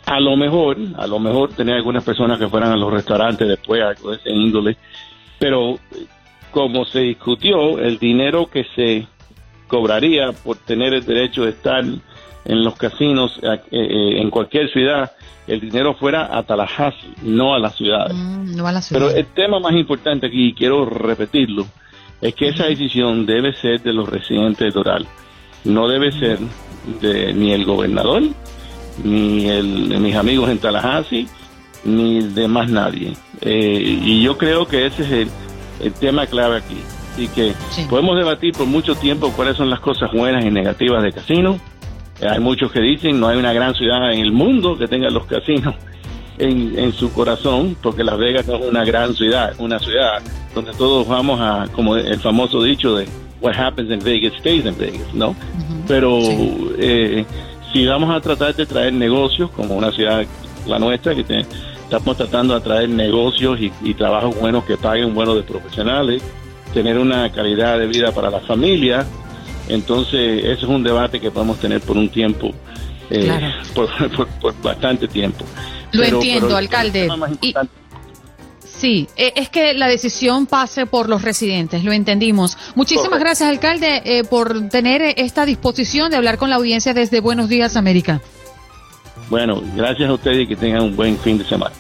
A 0.06 0.20
lo 0.20 0.36
mejor, 0.36 0.78
a 0.98 1.08
lo 1.08 1.20
mejor 1.20 1.50
tener 1.54 1.76
algunas 1.76 2.04
personas 2.04 2.40
que 2.40 2.48
fueran 2.48 2.72
a 2.72 2.78
los 2.78 2.92
restaurantes 2.92 3.48
después, 3.48 3.82
algo 3.82 4.12
de 4.12 4.18
ese 4.18 4.32
índole, 4.32 4.78
pero 5.40 5.78
como 6.52 6.86
se 6.86 7.00
discutió, 7.02 7.80
el 7.80 8.00
dinero 8.00 8.48
que 8.48 8.66
se 8.76 9.08
cobraría 9.68 10.32
por 10.32 10.58
tener 10.58 10.94
el 10.94 11.06
derecho 11.06 11.44
de 11.44 11.52
estar 11.52 11.84
en 11.84 12.64
los 12.64 12.76
casinos 12.76 13.40
eh, 13.42 13.60
eh, 13.72 14.22
en 14.22 14.30
cualquier 14.30 14.70
ciudad, 14.72 15.12
el 15.48 15.60
dinero 15.60 15.94
fuera 15.96 16.38
a 16.38 16.44
Tallahassee, 16.44 17.14
no 17.24 17.54
a 17.54 17.60
las 17.60 17.76
ciudades. 17.76 18.16
Mm, 18.16 18.56
no 18.56 18.68
a 18.68 18.72
la 18.72 18.82
ciudad. 18.82 19.02
Pero 19.02 19.16
el 19.16 19.26
tema 19.28 19.60
más 19.60 19.74
importante 19.74 20.28
aquí, 20.28 20.50
y 20.50 20.54
quiero 20.54 20.86
repetirlo, 20.86 21.66
es 22.24 22.34
que 22.36 22.48
esa 22.50 22.66
decisión 22.66 23.26
debe 23.26 23.54
ser 23.54 23.82
de 23.82 23.94
los 23.94 24.08
residentes 24.10 24.60
de 24.60 24.72
Doral. 24.72 25.06
No 25.66 25.88
debe 25.88 26.12
ser 26.12 26.40
de 27.02 27.34
ni 27.34 27.52
el 27.54 27.66
gobernador, 27.66 28.24
ni 29.04 29.46
el, 29.50 29.90
de 29.90 30.00
mis 30.00 30.16
amigos 30.16 30.50
en 30.50 30.58
Tallahassee, 30.58 31.28
ni 31.86 32.22
de 32.22 32.48
más 32.48 32.70
nadie. 32.70 33.14
Eh, 33.42 34.00
y 34.06 34.22
yo 34.24 34.38
creo 34.38 34.66
que 34.68 34.86
ese 34.86 35.04
es 35.04 35.12
el, 35.12 35.30
el 35.82 35.94
tema 35.94 36.26
clave 36.26 36.58
aquí. 36.58 36.78
Y 37.18 37.28
que 37.28 37.54
Sí. 37.70 37.86
podemos 37.90 38.18
debatir 38.18 38.54
por 38.54 38.66
mucho 38.66 38.96
tiempo 38.96 39.32
cuáles 39.36 39.56
son 39.56 39.70
las 39.70 39.80
cosas 39.80 40.12
buenas 40.12 40.44
y 40.46 40.50
negativas 40.50 41.04
de 41.04 41.12
casinos. 41.12 41.58
Hay 42.28 42.40
muchos 42.40 42.72
que 42.72 42.80
dicen 42.80 43.20
no 43.20 43.28
hay 43.28 43.38
una 43.38 43.54
gran 43.54 43.76
ciudad 43.76 44.12
en 44.14 44.20
el 44.20 44.32
mundo 44.32 44.78
que 44.78 44.88
tenga 44.88 45.10
los 45.10 45.26
casinos 45.26 45.76
en, 46.38 46.78
en 46.78 46.94
su 46.94 47.12
corazón, 47.14 47.76
porque 47.82 48.04
Las 48.04 48.18
Vegas 48.18 48.48
no 48.48 48.56
es 48.56 48.66
una 48.66 48.84
gran 48.84 49.14
ciudad, 49.16 49.54
una 49.60 49.80
ciudad 49.80 50.22
donde 50.56 50.72
todos 50.74 51.08
vamos 51.08 51.40
a, 51.40 51.68
como 51.74 51.96
el 51.96 52.20
famoso 52.20 52.62
dicho 52.64 52.96
de 52.96 53.08
what 53.42 53.56
happens 53.56 53.92
in 53.92 54.00
Vegas 54.00 54.34
stays 54.40 54.66
in 54.66 54.78
Vegas, 54.78 55.14
¿no? 55.14 55.36
Pero 55.88 56.20
eh, 56.78 57.26
si 57.72 57.86
vamos 57.86 58.16
a 58.16 58.22
tratar 58.22 58.56
de 58.56 58.66
traer 58.66 58.94
negocios, 58.94 59.50
como 59.52 59.76
una 59.76 59.92
ciudad, 59.92 60.24
la 60.68 60.80
nuestra, 60.80 61.14
que 61.14 61.24
te- 61.24 61.46
estamos 61.84 62.16
tratando 62.18 62.54
de 62.56 62.62
traer 62.62 62.90
negocios 62.90 63.60
y, 63.60 63.72
y 63.84 63.94
trabajos 63.94 64.40
buenos 64.40 64.64
que 64.64 64.78
paguen 64.78 65.14
buenos 65.14 65.36
de 65.36 65.44
profesionales, 65.44 66.24
tener 66.74 66.98
una 66.98 67.30
calidad 67.32 67.78
de 67.78 67.88
vida 67.88 68.12
para 68.12 68.30
la 68.32 68.40
familia, 68.40 69.06
entonces 69.70 70.40
ese 70.44 70.52
es 70.54 70.64
un 70.64 70.84
debate 70.84 71.20
que 71.20 71.32
podemos 71.32 71.58
tener 71.60 71.82
por 71.82 71.98
un 71.98 72.10
tiempo, 72.10 72.52
eh, 73.10 73.24
Claro. 73.26 73.48
por, 73.76 74.10
por- 74.16 74.28
por 74.40 74.62
bastante 74.62 75.08
tiempo. 75.08 75.46
Lo 75.94 76.02
Pero- 76.04 76.18
entiendo, 76.18 76.48
pero 76.48 76.58
el 76.60 76.66
alcalde. 76.66 77.10
Sí, 78.66 79.08
eh, 79.16 79.32
es 79.38 79.48
que 79.50 79.74
la 79.74 79.88
decisión 79.88 80.46
pase 80.46 80.86
por 80.86 81.08
los 81.08 81.22
residentes, 81.22 81.84
lo 81.86 81.94
entendimos. 81.94 82.58
Muchísimas 82.76 83.08
Correcto. 83.10 83.26
gracias, 83.26 83.50
alcalde, 83.50 84.02
eh, 84.04 84.24
por 84.26 84.68
tener 84.70 85.02
eh, 85.02 85.14
esta 85.18 85.46
disposición 85.46 86.12
de 86.12 86.18
hablar 86.18 86.38
con 86.38 86.50
la 86.50 86.58
audiencia 86.58 86.94
desde 86.94 87.22
Buenos 87.22 87.48
Días, 87.48 87.78
América. 87.78 88.20
Bueno, 89.30 89.62
gracias 89.76 90.10
a 90.10 90.14
ustedes 90.14 90.42
y 90.42 90.48
que 90.48 90.56
tengan 90.58 90.82
un 90.84 90.96
buen 90.98 91.18
fin 91.20 91.38
de 91.38 91.46
semana. 91.46 91.74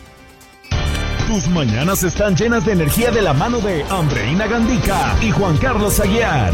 Tus 1.28 1.48
mañanas 1.48 2.04
están 2.04 2.36
llenas 2.38 2.66
de 2.66 2.74
energía 2.74 3.12
de 3.12 3.22
la 3.22 3.34
mano 3.34 3.60
de 3.60 3.84
Andreina 3.90 4.46
Gandica 4.48 5.16
y 5.22 5.32
Juan 5.32 5.58
Carlos 5.58 6.00
Aguiar. 6.00 6.54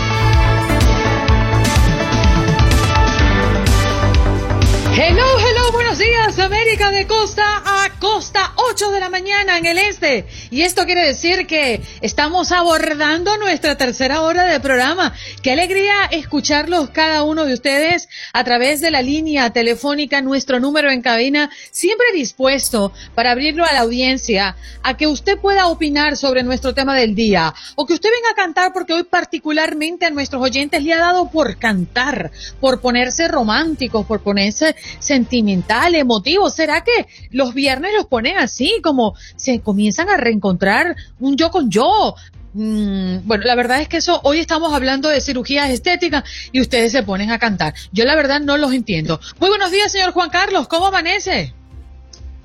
Hello, 4.93 5.23
hello, 5.39 5.71
buenos 5.71 5.99
días, 5.99 6.37
América 6.37 6.91
de 6.91 7.07
costa 7.07 7.63
a 7.65 7.97
costa, 7.97 8.51
8 8.57 8.91
de 8.91 8.99
la 8.99 9.09
mañana 9.09 9.57
en 9.57 9.65
el 9.65 9.77
este. 9.77 10.27
Y 10.49 10.63
esto 10.63 10.85
quiere 10.85 11.07
decir 11.07 11.47
que 11.47 11.81
estamos 12.01 12.51
abordando 12.51 13.37
nuestra 13.37 13.77
tercera 13.77 14.21
hora 14.21 14.43
de 14.43 14.59
programa. 14.59 15.13
Qué 15.41 15.53
alegría 15.53 15.93
escucharlos 16.11 16.89
cada 16.89 17.23
uno 17.23 17.45
de 17.45 17.53
ustedes 17.53 18.09
a 18.33 18.43
través 18.43 18.81
de 18.81 18.91
la 18.91 19.01
línea 19.01 19.51
telefónica, 19.51 20.21
nuestro 20.21 20.59
número 20.59 20.91
en 20.91 21.01
cabina, 21.01 21.49
siempre 21.71 22.07
dispuesto 22.13 22.91
para 23.15 23.31
abrirlo 23.31 23.63
a 23.63 23.71
la 23.71 23.79
audiencia, 23.81 24.57
a 24.83 24.97
que 24.97 25.07
usted 25.07 25.37
pueda 25.37 25.67
opinar 25.67 26.17
sobre 26.17 26.43
nuestro 26.43 26.73
tema 26.73 26.97
del 26.97 27.15
día, 27.15 27.53
o 27.75 27.85
que 27.85 27.93
usted 27.93 28.09
venga 28.13 28.31
a 28.31 28.35
cantar 28.35 28.73
porque 28.73 28.93
hoy 28.93 29.03
particularmente 29.03 30.05
a 30.05 30.09
nuestros 30.09 30.43
oyentes 30.43 30.83
le 30.83 30.93
ha 30.93 30.99
dado 30.99 31.31
por 31.31 31.57
cantar, 31.57 32.31
por 32.59 32.81
ponerse 32.81 33.29
románticos, 33.29 34.05
por 34.05 34.21
ponerse 34.21 34.75
sentimental, 34.99 35.95
emotivo. 35.95 36.49
¿Será 36.49 36.83
que 36.83 37.07
los 37.31 37.53
viernes 37.53 37.91
los 37.95 38.05
ponen 38.05 38.37
así, 38.37 38.79
como 38.83 39.15
se 39.35 39.61
comienzan 39.61 40.09
a 40.09 40.17
reencontrar 40.17 40.95
un 41.19 41.35
yo 41.35 41.51
con 41.51 41.69
yo? 41.69 42.15
Mm, 42.53 43.19
bueno, 43.25 43.45
la 43.45 43.55
verdad 43.55 43.81
es 43.81 43.87
que 43.87 43.97
eso, 43.97 44.19
hoy 44.23 44.39
estamos 44.39 44.73
hablando 44.73 45.07
de 45.09 45.21
cirugías 45.21 45.69
estéticas 45.69 46.23
y 46.51 46.59
ustedes 46.59 46.91
se 46.91 47.03
ponen 47.03 47.31
a 47.31 47.39
cantar. 47.39 47.73
Yo 47.91 48.05
la 48.05 48.15
verdad 48.15 48.41
no 48.41 48.57
los 48.57 48.73
entiendo. 48.73 49.19
Muy 49.39 49.49
buenos 49.49 49.71
días, 49.71 49.91
señor 49.91 50.11
Juan 50.11 50.29
Carlos, 50.29 50.67
¿cómo 50.67 50.87
amanece? 50.87 51.53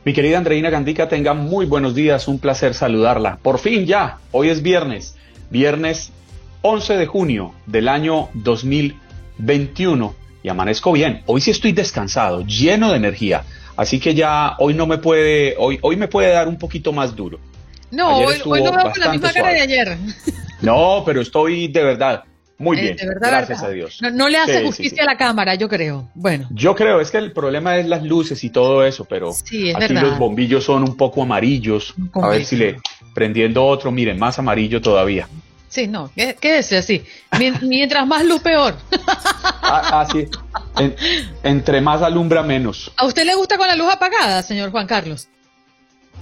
Mi 0.04 0.12
querida 0.12 0.38
Andreina 0.38 0.70
Gandica, 0.70 1.08
tenga 1.08 1.34
muy 1.34 1.66
buenos 1.66 1.96
días, 1.96 2.28
un 2.28 2.38
placer 2.38 2.74
saludarla. 2.74 3.38
Por 3.42 3.58
fin 3.58 3.86
ya, 3.86 4.18
hoy 4.30 4.50
es 4.50 4.62
viernes, 4.62 5.16
viernes 5.50 6.12
11 6.62 6.96
de 6.96 7.06
junio 7.06 7.54
del 7.66 7.88
año 7.88 8.28
2021 8.34 10.14
y 10.46 10.48
amanezco 10.48 10.92
bien. 10.92 11.22
Hoy 11.26 11.40
sí 11.40 11.50
estoy 11.50 11.72
descansado, 11.72 12.46
lleno 12.46 12.92
de 12.92 12.98
energía, 12.98 13.42
así 13.76 13.98
que 13.98 14.14
ya 14.14 14.54
hoy 14.60 14.74
no 14.74 14.86
me 14.86 14.98
puede, 14.98 15.56
hoy, 15.58 15.76
hoy 15.82 15.96
me 15.96 16.06
puede 16.06 16.30
dar 16.30 16.46
un 16.46 16.56
poquito 16.56 16.92
más 16.92 17.16
duro. 17.16 17.40
No, 17.90 18.18
hoy, 18.18 18.36
hoy 18.44 18.62
lo 18.62 18.70
veo 18.72 18.92
con 18.92 19.00
la 19.00 19.10
misma 19.10 19.32
cara 19.32 19.50
de 19.52 19.60
ayer. 19.62 19.98
No, 20.62 21.02
pero 21.04 21.20
estoy 21.20 21.66
de 21.66 21.82
verdad 21.82 22.22
muy 22.58 22.78
Eh, 22.78 22.80
bien, 22.82 22.96
de 22.96 23.06
verdad, 23.08 23.28
gracias 23.30 23.48
verdad. 23.58 23.70
a 23.70 23.74
Dios. 23.74 23.98
No, 24.00 24.10
no 24.10 24.28
le 24.28 24.38
hace 24.38 24.60
Sí, 24.60 24.66
justicia 24.66 24.96
sí. 24.98 25.00
a 25.00 25.04
la 25.04 25.16
cámara, 25.16 25.56
yo 25.56 25.68
creo. 25.68 26.08
Bueno, 26.14 26.46
Yo 26.52 26.76
creo, 26.76 27.00
es 27.00 27.10
que 27.10 27.18
el 27.18 27.32
problema 27.32 27.76
es 27.78 27.86
las 27.86 28.04
luces 28.04 28.42
y 28.44 28.50
todo 28.50 28.84
eso, 28.86 29.04
pero 29.04 29.30
es 29.30 29.42
aquí 29.42 29.72
verdad. 29.74 30.02
los 30.02 30.18
bombillos 30.18 30.62
son 30.62 30.84
un 30.84 30.96
poco 30.96 31.22
amarillos. 31.24 31.92
A 32.14 32.28
ver 32.28 32.44
si 32.44 32.54
le 32.56 32.76
prendiendo 33.14 33.64
otro, 33.66 33.90
miren, 33.90 34.16
más 34.18 34.38
amarillo 34.38 34.80
todavía. 34.80 35.28
Sí, 35.68 35.86
no, 35.86 36.10
qué- 36.14 36.36
quédese 36.40 36.78
así. 36.78 37.04
Mien- 37.38 37.58
Mientras 37.62 38.06
más 38.06 38.24
luz, 38.24 38.40
peor. 38.40 38.74
Ah, 39.62 40.06
ah. 40.06 40.08
En- 40.78 40.96
entre 41.42 41.80
más 41.80 42.02
alumbra 42.02 42.42
menos. 42.42 42.90
¿A 42.96 43.04
usted 43.06 43.24
le 43.24 43.34
gusta 43.34 43.56
con 43.58 43.66
la 43.66 43.74
luz 43.76 43.92
apagada, 43.92 44.42
señor 44.42 44.70
Juan 44.70 44.86
Carlos? 44.86 45.28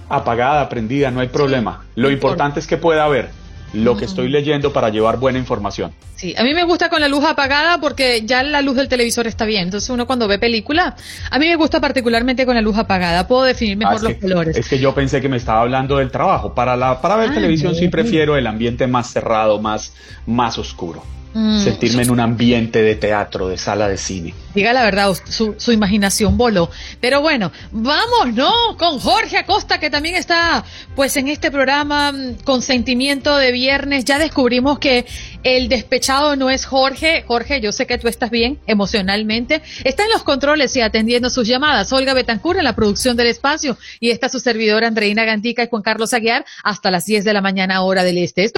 Apagada, 0.09 0.69
prendida, 0.69 1.09
no 1.11 1.19
hay 1.19 1.27
problema. 1.29 1.83
Lo 1.95 2.11
importante 2.11 2.59
es 2.59 2.67
que 2.67 2.77
pueda 2.77 3.07
ver 3.07 3.29
lo 3.73 3.97
que 3.97 4.05
estoy 4.05 4.29
leyendo 4.29 4.71
para 4.71 4.89
llevar 4.89 5.17
buena 5.17 5.37
información. 5.39 5.91
Sí, 6.15 6.33
a 6.37 6.43
mí 6.43 6.53
me 6.53 6.63
gusta 6.63 6.89
con 6.89 7.01
la 7.01 7.07
luz 7.09 7.25
apagada 7.25 7.79
porque 7.81 8.21
ya 8.25 8.41
la 8.41 8.61
luz 8.61 8.75
del 8.77 8.87
televisor 8.87 9.27
está 9.27 9.43
bien. 9.45 9.63
Entonces 9.63 9.89
uno 9.89 10.07
cuando 10.07 10.27
ve 10.29 10.39
película, 10.39 10.95
a 11.29 11.39
mí 11.39 11.47
me 11.47 11.55
gusta 11.57 11.81
particularmente 11.81 12.45
con 12.45 12.55
la 12.55 12.61
luz 12.61 12.77
apagada. 12.77 13.27
Puedo 13.27 13.43
definir 13.43 13.75
Ah, 13.75 13.89
mejor 13.91 13.95
es, 13.95 14.01
los 14.03 14.13
que, 14.13 14.19
colores. 14.19 14.57
es 14.57 14.69
que 14.69 14.79
yo 14.79 14.93
pensé 14.95 15.19
que 15.19 15.27
me 15.29 15.37
estaba 15.37 15.61
hablando 15.61 15.97
del 15.97 16.11
trabajo. 16.11 16.53
Para, 16.53 16.77
la, 16.77 17.01
para 17.01 17.17
ver 17.17 17.31
Ah, 17.31 17.33
televisión 17.33 17.75
sí 17.75 17.89
prefiero 17.89 18.37
el 18.37 18.47
ambiente 18.47 18.87
más 18.87 19.11
cerrado, 19.11 19.59
más, 19.59 19.93
más 20.25 20.57
oscuro. 20.57 21.03
Mm, 21.37 21.61
Sentirme 21.61 22.03
en 22.03 22.11
un 22.11 22.21
ambiente 22.21 22.81
de 22.81 22.95
teatro, 22.95 23.49
de 23.49 23.57
sala 23.57 23.89
de 23.89 23.97
cine. 23.97 24.33
Diga 24.53 24.71
la 24.71 24.85
verdad, 24.85 25.13
su, 25.27 25.53
su 25.57 25.73
imaginación 25.73 26.37
voló. 26.37 26.71
Pero 27.01 27.19
bueno, 27.19 27.51
vamos, 27.73 28.33
¿no? 28.33 28.53
Con 28.77 28.99
Jorge 28.99 29.39
Acosta, 29.39 29.77
que 29.77 29.89
también 29.89 30.15
está, 30.15 30.63
pues, 30.95 31.17
en 31.17 31.27
este 31.27 31.51
programa 31.51 32.13
mm, 32.13 32.35
con 32.45 32.61
sentimiento 32.61 33.35
de 33.35 33.51
viernes. 33.51 34.05
Ya 34.05 34.17
descubrimos 34.17 34.79
que 34.79 35.05
el 35.43 35.67
despechado 35.67 36.37
no 36.37 36.49
es 36.49 36.65
Jorge. 36.65 37.25
Jorge, 37.27 37.59
yo 37.59 37.73
sé 37.73 37.85
que 37.85 37.97
tú 37.97 38.07
estás 38.07 38.29
bien 38.29 38.57
emocionalmente. 38.65 39.61
Está 39.83 40.05
en 40.05 40.11
los 40.11 40.23
controles 40.23 40.73
y 40.77 40.81
atendiendo 40.81 41.29
sus 41.29 41.45
llamadas. 41.45 41.91
Olga 41.91 42.13
Betancur 42.13 42.55
en 42.55 42.63
la 42.63 42.77
producción 42.77 43.17
del 43.17 43.27
espacio. 43.27 43.77
Y 43.99 44.11
está 44.11 44.29
su 44.29 44.39
servidora 44.39 44.87
Andreina 44.87 45.25
Gantica 45.25 45.63
y 45.63 45.67
Juan 45.67 45.81
Carlos 45.81 46.13
Aguiar 46.13 46.45
hasta 46.63 46.91
las 46.91 47.05
10 47.05 47.25
de 47.25 47.33
la 47.33 47.41
mañana, 47.41 47.81
hora 47.81 48.05
del 48.05 48.19
este. 48.19 48.53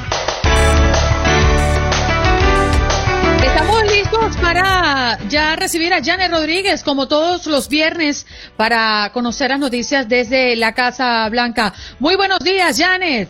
Estamos 3.47 3.83
listos 3.83 4.37
para 4.37 5.17
ya 5.29 5.55
recibir 5.55 5.93
a 5.93 6.03
Janet 6.03 6.29
Rodríguez, 6.31 6.83
como 6.83 7.07
todos 7.07 7.47
los 7.47 7.69
viernes, 7.69 8.27
para 8.57 9.09
conocer 9.13 9.49
las 9.51 9.59
noticias 9.59 10.07
desde 10.07 10.55
la 10.57 10.73
Casa 10.73 11.27
Blanca. 11.29 11.73
Muy 11.99 12.15
buenos 12.15 12.39
días, 12.39 12.77
Janet. 12.77 13.29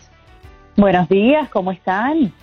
Buenos 0.76 1.08
días, 1.08 1.48
¿cómo 1.50 1.72
están? 1.72 2.34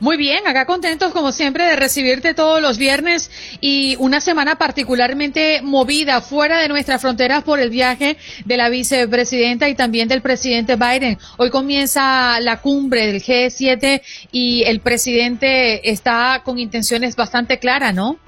Muy 0.00 0.16
bien, 0.16 0.46
acá 0.46 0.66
contentos 0.66 1.12
como 1.12 1.32
siempre 1.32 1.64
de 1.64 1.76
recibirte 1.76 2.34
todos 2.34 2.60
los 2.60 2.78
viernes 2.78 3.30
y 3.60 3.96
una 3.98 4.20
semana 4.20 4.56
particularmente 4.56 5.60
movida 5.62 6.20
fuera 6.20 6.58
de 6.58 6.68
nuestras 6.68 7.00
fronteras 7.00 7.44
por 7.44 7.60
el 7.60 7.70
viaje 7.70 8.16
de 8.44 8.56
la 8.56 8.68
vicepresidenta 8.68 9.68
y 9.68 9.74
también 9.74 10.08
del 10.08 10.22
presidente 10.22 10.76
Biden. 10.76 11.18
Hoy 11.36 11.50
comienza 11.50 12.40
la 12.40 12.60
cumbre 12.60 13.06
del 13.06 13.22
G7 13.22 14.02
y 14.32 14.64
el 14.64 14.80
presidente 14.80 15.90
está 15.90 16.42
con 16.44 16.58
intenciones 16.58 17.16
bastante 17.16 17.58
claras, 17.58 17.94
¿no? 17.94 18.18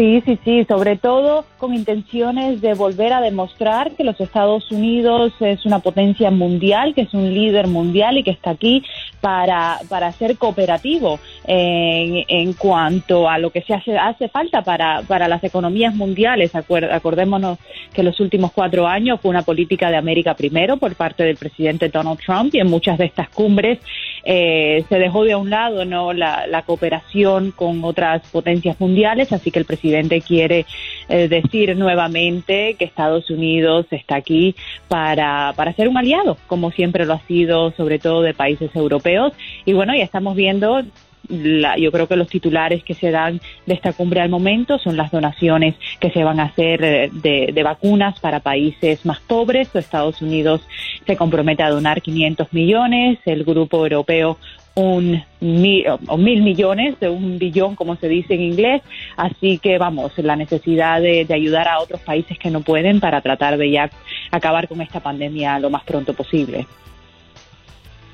Sí, 0.00 0.22
sí, 0.24 0.38
sí, 0.46 0.64
sobre 0.64 0.96
todo 0.96 1.44
con 1.58 1.74
intenciones 1.74 2.62
de 2.62 2.72
volver 2.72 3.12
a 3.12 3.20
demostrar 3.20 3.90
que 3.90 4.02
los 4.02 4.18
Estados 4.18 4.72
Unidos 4.72 5.34
es 5.40 5.66
una 5.66 5.80
potencia 5.80 6.30
mundial, 6.30 6.94
que 6.94 7.02
es 7.02 7.12
un 7.12 7.34
líder 7.34 7.66
mundial 7.66 8.16
y 8.16 8.22
que 8.22 8.30
está 8.30 8.52
aquí 8.52 8.82
para, 9.20 9.76
para 9.90 10.10
ser 10.12 10.38
cooperativo 10.38 11.20
en, 11.46 12.24
en 12.28 12.54
cuanto 12.54 13.28
a 13.28 13.36
lo 13.36 13.50
que 13.50 13.60
se 13.60 13.74
hace, 13.74 13.98
hace 13.98 14.30
falta 14.30 14.62
para, 14.62 15.02
para 15.02 15.28
las 15.28 15.44
economías 15.44 15.94
mundiales. 15.94 16.54
acordémonos 16.54 17.58
que 17.92 18.02
los 18.02 18.20
últimos 18.20 18.52
cuatro 18.52 18.86
años 18.86 19.20
fue 19.20 19.30
una 19.30 19.42
política 19.42 19.90
de 19.90 19.98
América 19.98 20.32
primero 20.32 20.78
por 20.78 20.94
parte 20.94 21.24
del 21.24 21.36
presidente 21.36 21.90
Donald 21.90 22.20
Trump 22.24 22.54
y 22.54 22.60
en 22.60 22.68
muchas 22.68 22.96
de 22.96 23.04
estas 23.04 23.28
cumbres 23.28 23.80
eh, 24.24 24.84
se 24.88 24.98
dejó 24.98 25.24
de 25.24 25.34
un 25.34 25.50
lado 25.50 25.84
no 25.84 26.12
la, 26.12 26.46
la 26.46 26.62
cooperación 26.62 27.52
con 27.52 27.84
otras 27.84 28.22
potencias 28.30 28.80
mundiales, 28.80 29.32
así 29.32 29.50
que 29.50 29.58
el 29.58 29.64
presidente 29.64 30.20
quiere 30.20 30.66
eh, 31.08 31.28
decir 31.28 31.76
nuevamente 31.76 32.74
que 32.78 32.84
Estados 32.84 33.30
Unidos 33.30 33.86
está 33.90 34.16
aquí 34.16 34.54
para, 34.88 35.52
para 35.56 35.72
ser 35.72 35.88
un 35.88 35.96
aliado, 35.96 36.36
como 36.46 36.70
siempre 36.70 37.06
lo 37.06 37.14
ha 37.14 37.20
sido, 37.26 37.72
sobre 37.72 37.98
todo 37.98 38.22
de 38.22 38.34
países 38.34 38.74
europeos. 38.74 39.32
Y 39.64 39.72
bueno, 39.72 39.94
ya 39.94 40.04
estamos 40.04 40.36
viendo 40.36 40.82
la, 41.30 41.76
yo 41.78 41.92
creo 41.92 42.06
que 42.06 42.16
los 42.16 42.28
titulares 42.28 42.84
que 42.84 42.94
se 42.94 43.10
dan 43.10 43.40
de 43.66 43.74
esta 43.74 43.92
cumbre 43.92 44.20
al 44.20 44.28
momento 44.28 44.78
son 44.78 44.96
las 44.96 45.10
donaciones 45.10 45.76
que 46.00 46.10
se 46.10 46.24
van 46.24 46.40
a 46.40 46.44
hacer 46.44 46.84
eh, 46.84 47.10
de, 47.12 47.50
de 47.52 47.62
vacunas 47.62 48.18
para 48.20 48.40
países 48.40 49.04
más 49.06 49.20
pobres. 49.20 49.74
Estados 49.74 50.20
Unidos 50.22 50.60
se 51.06 51.16
compromete 51.16 51.62
a 51.62 51.70
donar 51.70 52.02
500 52.02 52.52
millones, 52.52 53.18
el 53.24 53.44
Grupo 53.44 53.78
Europeo 53.78 54.38
un 54.74 55.22
mil, 55.40 55.84
o 56.06 56.16
mil 56.16 56.42
millones, 56.42 56.98
de 57.00 57.08
un 57.08 57.38
billón, 57.38 57.74
como 57.74 57.96
se 57.96 58.08
dice 58.08 58.34
en 58.34 58.42
inglés. 58.42 58.82
Así 59.16 59.58
que 59.58 59.78
vamos, 59.78 60.12
la 60.18 60.36
necesidad 60.36 61.00
de, 61.00 61.26
ayudar 61.30 61.68
a 61.68 61.80
otros 61.80 62.00
países 62.00 62.38
que 62.38 62.50
no 62.50 62.60
pueden 62.60 63.00
para 63.00 63.20
tratar 63.20 63.56
de 63.56 63.70
ya 63.70 63.90
acabar 64.30 64.68
con 64.68 64.80
esta 64.80 65.00
pandemia 65.00 65.58
lo 65.58 65.70
más 65.70 65.84
pronto 65.84 66.14
posible. 66.14 66.66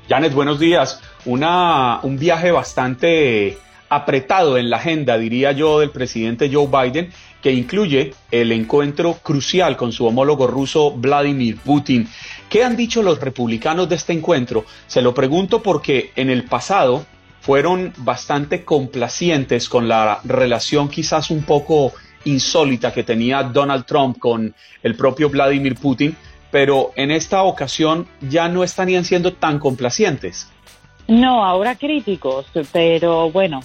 Janet, 0.09 0.33
buenos 0.33 0.57
días. 0.57 1.01
Una, 1.25 1.99
un 2.01 2.17
viaje 2.17 2.51
bastante 2.51 3.57
apretado 3.89 4.57
en 4.57 4.69
la 4.69 4.77
agenda, 4.77 5.17
diría 5.17 5.51
yo, 5.51 5.81
del 5.81 5.89
presidente 5.89 6.49
Joe 6.51 6.67
Biden, 6.67 7.11
que 7.41 7.51
incluye 7.51 8.13
el 8.31 8.53
encuentro 8.53 9.15
crucial 9.21 9.75
con 9.75 9.91
su 9.91 10.05
homólogo 10.05 10.47
ruso 10.47 10.91
Vladimir 10.91 11.57
Putin. 11.57 12.07
¿Qué 12.49 12.63
han 12.63 12.77
dicho 12.77 13.03
los 13.03 13.19
republicanos 13.19 13.89
de 13.89 13.95
este 13.95 14.13
encuentro? 14.13 14.63
Se 14.87 15.01
lo 15.01 15.13
pregunto 15.13 15.61
porque 15.61 16.11
en 16.15 16.29
el 16.29 16.45
pasado 16.45 17.05
fueron 17.41 17.91
bastante 17.97 18.63
complacientes 18.63 19.67
con 19.67 19.89
la 19.89 20.21
relación 20.23 20.87
quizás 20.87 21.31
un 21.31 21.43
poco 21.43 21.91
insólita 22.23 22.93
que 22.93 23.03
tenía 23.03 23.43
Donald 23.43 23.85
Trump 23.85 24.19
con 24.19 24.53
el 24.83 24.95
propio 24.95 25.29
Vladimir 25.29 25.75
Putin, 25.75 26.15
pero 26.51 26.91
en 26.95 27.11
esta 27.11 27.43
ocasión 27.43 28.07
ya 28.21 28.49
no 28.49 28.63
estarían 28.63 29.05
siendo 29.05 29.33
tan 29.33 29.59
complacientes. 29.59 30.51
No, 31.07 31.45
ahora 31.45 31.75
críticos, 31.75 32.47
pero 32.73 33.31
bueno, 33.31 33.61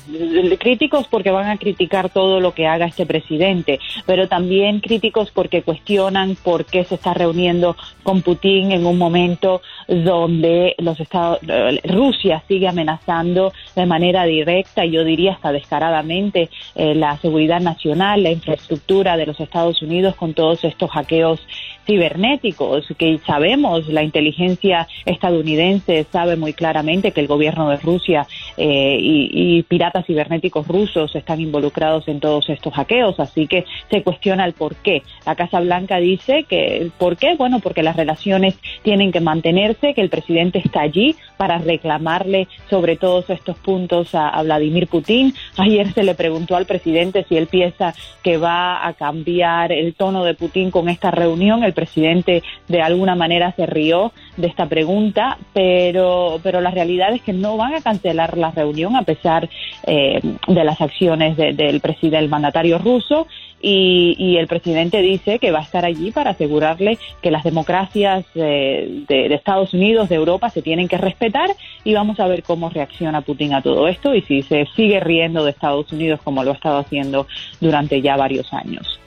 críticos 0.60 1.08
porque 1.08 1.32
van 1.32 1.48
a 1.48 1.56
criticar 1.56 2.08
todo 2.08 2.38
lo 2.38 2.54
que 2.54 2.68
haga 2.68 2.86
este 2.86 3.04
presidente, 3.04 3.80
pero 4.06 4.28
también 4.28 4.78
críticos 4.78 5.32
porque 5.32 5.62
cuestionan 5.62 6.36
por 6.36 6.64
qué 6.64 6.84
se 6.84 6.94
está 6.94 7.14
reuniendo 7.14 7.76
con 8.04 8.22
Putin 8.22 8.70
en 8.70 8.86
un 8.86 8.96
momento 8.96 9.60
donde 9.88 10.76
los 10.78 11.00
Estados, 11.00 11.40
Rusia 11.82 12.44
sigue 12.46 12.68
amenazando 12.68 13.52
de 13.74 13.86
manera 13.86 14.22
directa 14.22 14.84
yo 14.84 15.02
diría 15.02 15.32
hasta 15.32 15.50
descaradamente 15.50 16.48
eh, 16.76 16.94
la 16.94 17.16
seguridad 17.18 17.60
nacional, 17.60 18.22
la 18.22 18.30
infraestructura 18.30 19.16
de 19.16 19.26
los 19.26 19.40
Estados 19.40 19.82
Unidos 19.82 20.14
con 20.14 20.32
todos 20.32 20.62
estos 20.62 20.90
hackeos 20.90 21.40
cibernéticos 21.86 22.86
que 22.98 23.18
sabemos, 23.26 23.88
la 23.88 24.02
inteligencia 24.02 24.86
estadounidense 25.04 26.06
sabe 26.10 26.36
muy 26.36 26.52
claramente 26.52 27.12
que 27.12 27.20
el 27.20 27.26
gobierno 27.26 27.70
de 27.70 27.76
Rusia 27.76 28.26
eh, 28.56 28.98
y, 29.00 29.62
piratas 29.62 30.06
cibernéticos 30.06 30.66
rusos 30.66 31.14
están 31.14 31.40
involucrados 31.40 32.08
en 32.08 32.20
todos 32.20 32.48
estos 32.48 32.74
hackeos, 32.74 33.18
así 33.20 33.46
que 33.46 33.64
se 33.90 34.02
cuestiona 34.02 34.44
el 34.44 34.52
por 34.52 34.74
qué. 34.76 35.02
La 35.24 35.34
Casa 35.34 35.60
Blanca 35.60 35.98
dice 35.98 36.44
que, 36.44 36.90
¿por 36.98 37.16
qué? 37.16 37.36
Bueno, 37.36 37.60
porque 37.60 37.82
las 37.82 37.96
relaciones 37.96 38.56
tienen 38.82 39.12
que 39.12 39.20
mantenerse, 39.20 39.94
que 39.94 40.00
el 40.00 40.10
presidente 40.10 40.58
está 40.58 40.82
allí 40.82 41.16
para 41.36 41.58
reclamarle 41.58 42.48
sobre 42.68 42.96
todos 42.96 43.30
estos 43.30 43.56
puntos 43.56 44.14
a, 44.14 44.28
a 44.28 44.42
Vladimir 44.42 44.88
Putin. 44.88 45.32
Ayer 45.56 45.92
se 45.92 46.02
le 46.02 46.14
preguntó 46.14 46.56
al 46.56 46.66
presidente 46.66 47.24
si 47.28 47.36
él 47.36 47.46
piensa 47.46 47.94
que 48.22 48.36
va 48.36 48.86
a 48.86 48.92
cambiar 48.94 49.72
el 49.72 49.94
tono 49.94 50.24
de 50.24 50.34
Putin 50.34 50.70
con 50.70 50.88
esta 50.88 51.10
reunión. 51.10 51.64
El 51.64 51.72
presidente 51.72 52.42
de 52.68 52.82
alguna 52.82 53.14
manera 53.14 53.52
se 53.52 53.66
rió 53.66 54.12
de 54.36 54.46
esta 54.46 54.66
pregunta, 54.66 55.38
pero, 55.52 56.40
pero 56.42 56.60
la 56.60 56.70
realidad 56.70 57.12
es 57.12 57.22
que 57.22 57.32
no 57.32 57.56
van 57.56 57.74
a 57.74 57.80
cancelar 57.80 58.38
la 58.38 58.50
reunión 58.50 58.96
a 58.96 59.02
pesar 59.02 59.48
eh, 59.86 60.20
de 60.46 60.64
las 60.64 60.80
acciones 60.80 61.36
del 61.36 61.80
presidente, 61.80 62.16
del 62.16 62.28
mandatario 62.28 62.78
ruso. 62.78 63.26
Y, 63.64 64.36
el 64.38 64.48
presidente 64.48 65.00
dice 65.02 65.38
que 65.38 65.52
va 65.52 65.60
a 65.60 65.62
estar 65.62 65.84
allí 65.84 66.10
para 66.10 66.30
asegurarle 66.30 66.98
que 67.20 67.30
las 67.30 67.44
democracias 67.44 68.24
de, 68.34 69.04
de, 69.06 69.32
Estados 69.32 69.72
Unidos, 69.72 70.08
de 70.08 70.16
Europa, 70.16 70.50
se 70.50 70.62
tienen 70.62 70.88
que 70.88 70.98
respetar 70.98 71.48
y 71.84 71.94
vamos 71.94 72.18
a 72.18 72.26
ver 72.26 72.42
cómo 72.42 72.70
reacciona 72.70 73.20
Putin 73.20 73.54
a 73.54 73.62
todo 73.62 73.86
esto 73.86 74.16
y 74.16 74.22
si 74.22 74.42
se 74.42 74.66
sigue 74.74 74.98
riendo 74.98 75.44
de 75.44 75.52
Estados 75.52 75.92
Unidos 75.92 76.20
como 76.24 76.42
lo 76.42 76.50
ha 76.50 76.54
estado 76.54 76.78
haciendo 76.78 77.28
durante 77.60 78.02
ya 78.02 78.16
varios 78.16 78.52
años. 78.52 79.01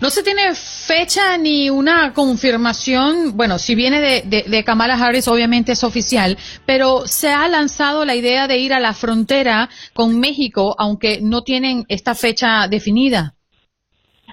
No 0.00 0.08
se 0.08 0.22
tiene 0.22 0.54
fecha 0.54 1.36
ni 1.36 1.68
una 1.68 2.14
confirmación, 2.14 3.36
bueno, 3.36 3.58
si 3.58 3.74
viene 3.74 4.00
de, 4.00 4.44
de, 4.48 4.64
Kamala 4.64 4.94
Harris 4.94 5.28
obviamente 5.28 5.72
es 5.72 5.84
oficial, 5.84 6.38
pero 6.64 7.06
se 7.06 7.28
ha 7.28 7.46
lanzado 7.48 8.06
la 8.06 8.14
idea 8.14 8.48
de 8.48 8.56
ir 8.56 8.72
a 8.72 8.80
la 8.80 8.94
frontera 8.94 9.68
con 9.92 10.18
México, 10.18 10.74
aunque 10.78 11.18
no 11.20 11.42
tienen 11.42 11.84
esta 11.88 12.14
fecha 12.14 12.66
definida. 12.66 13.34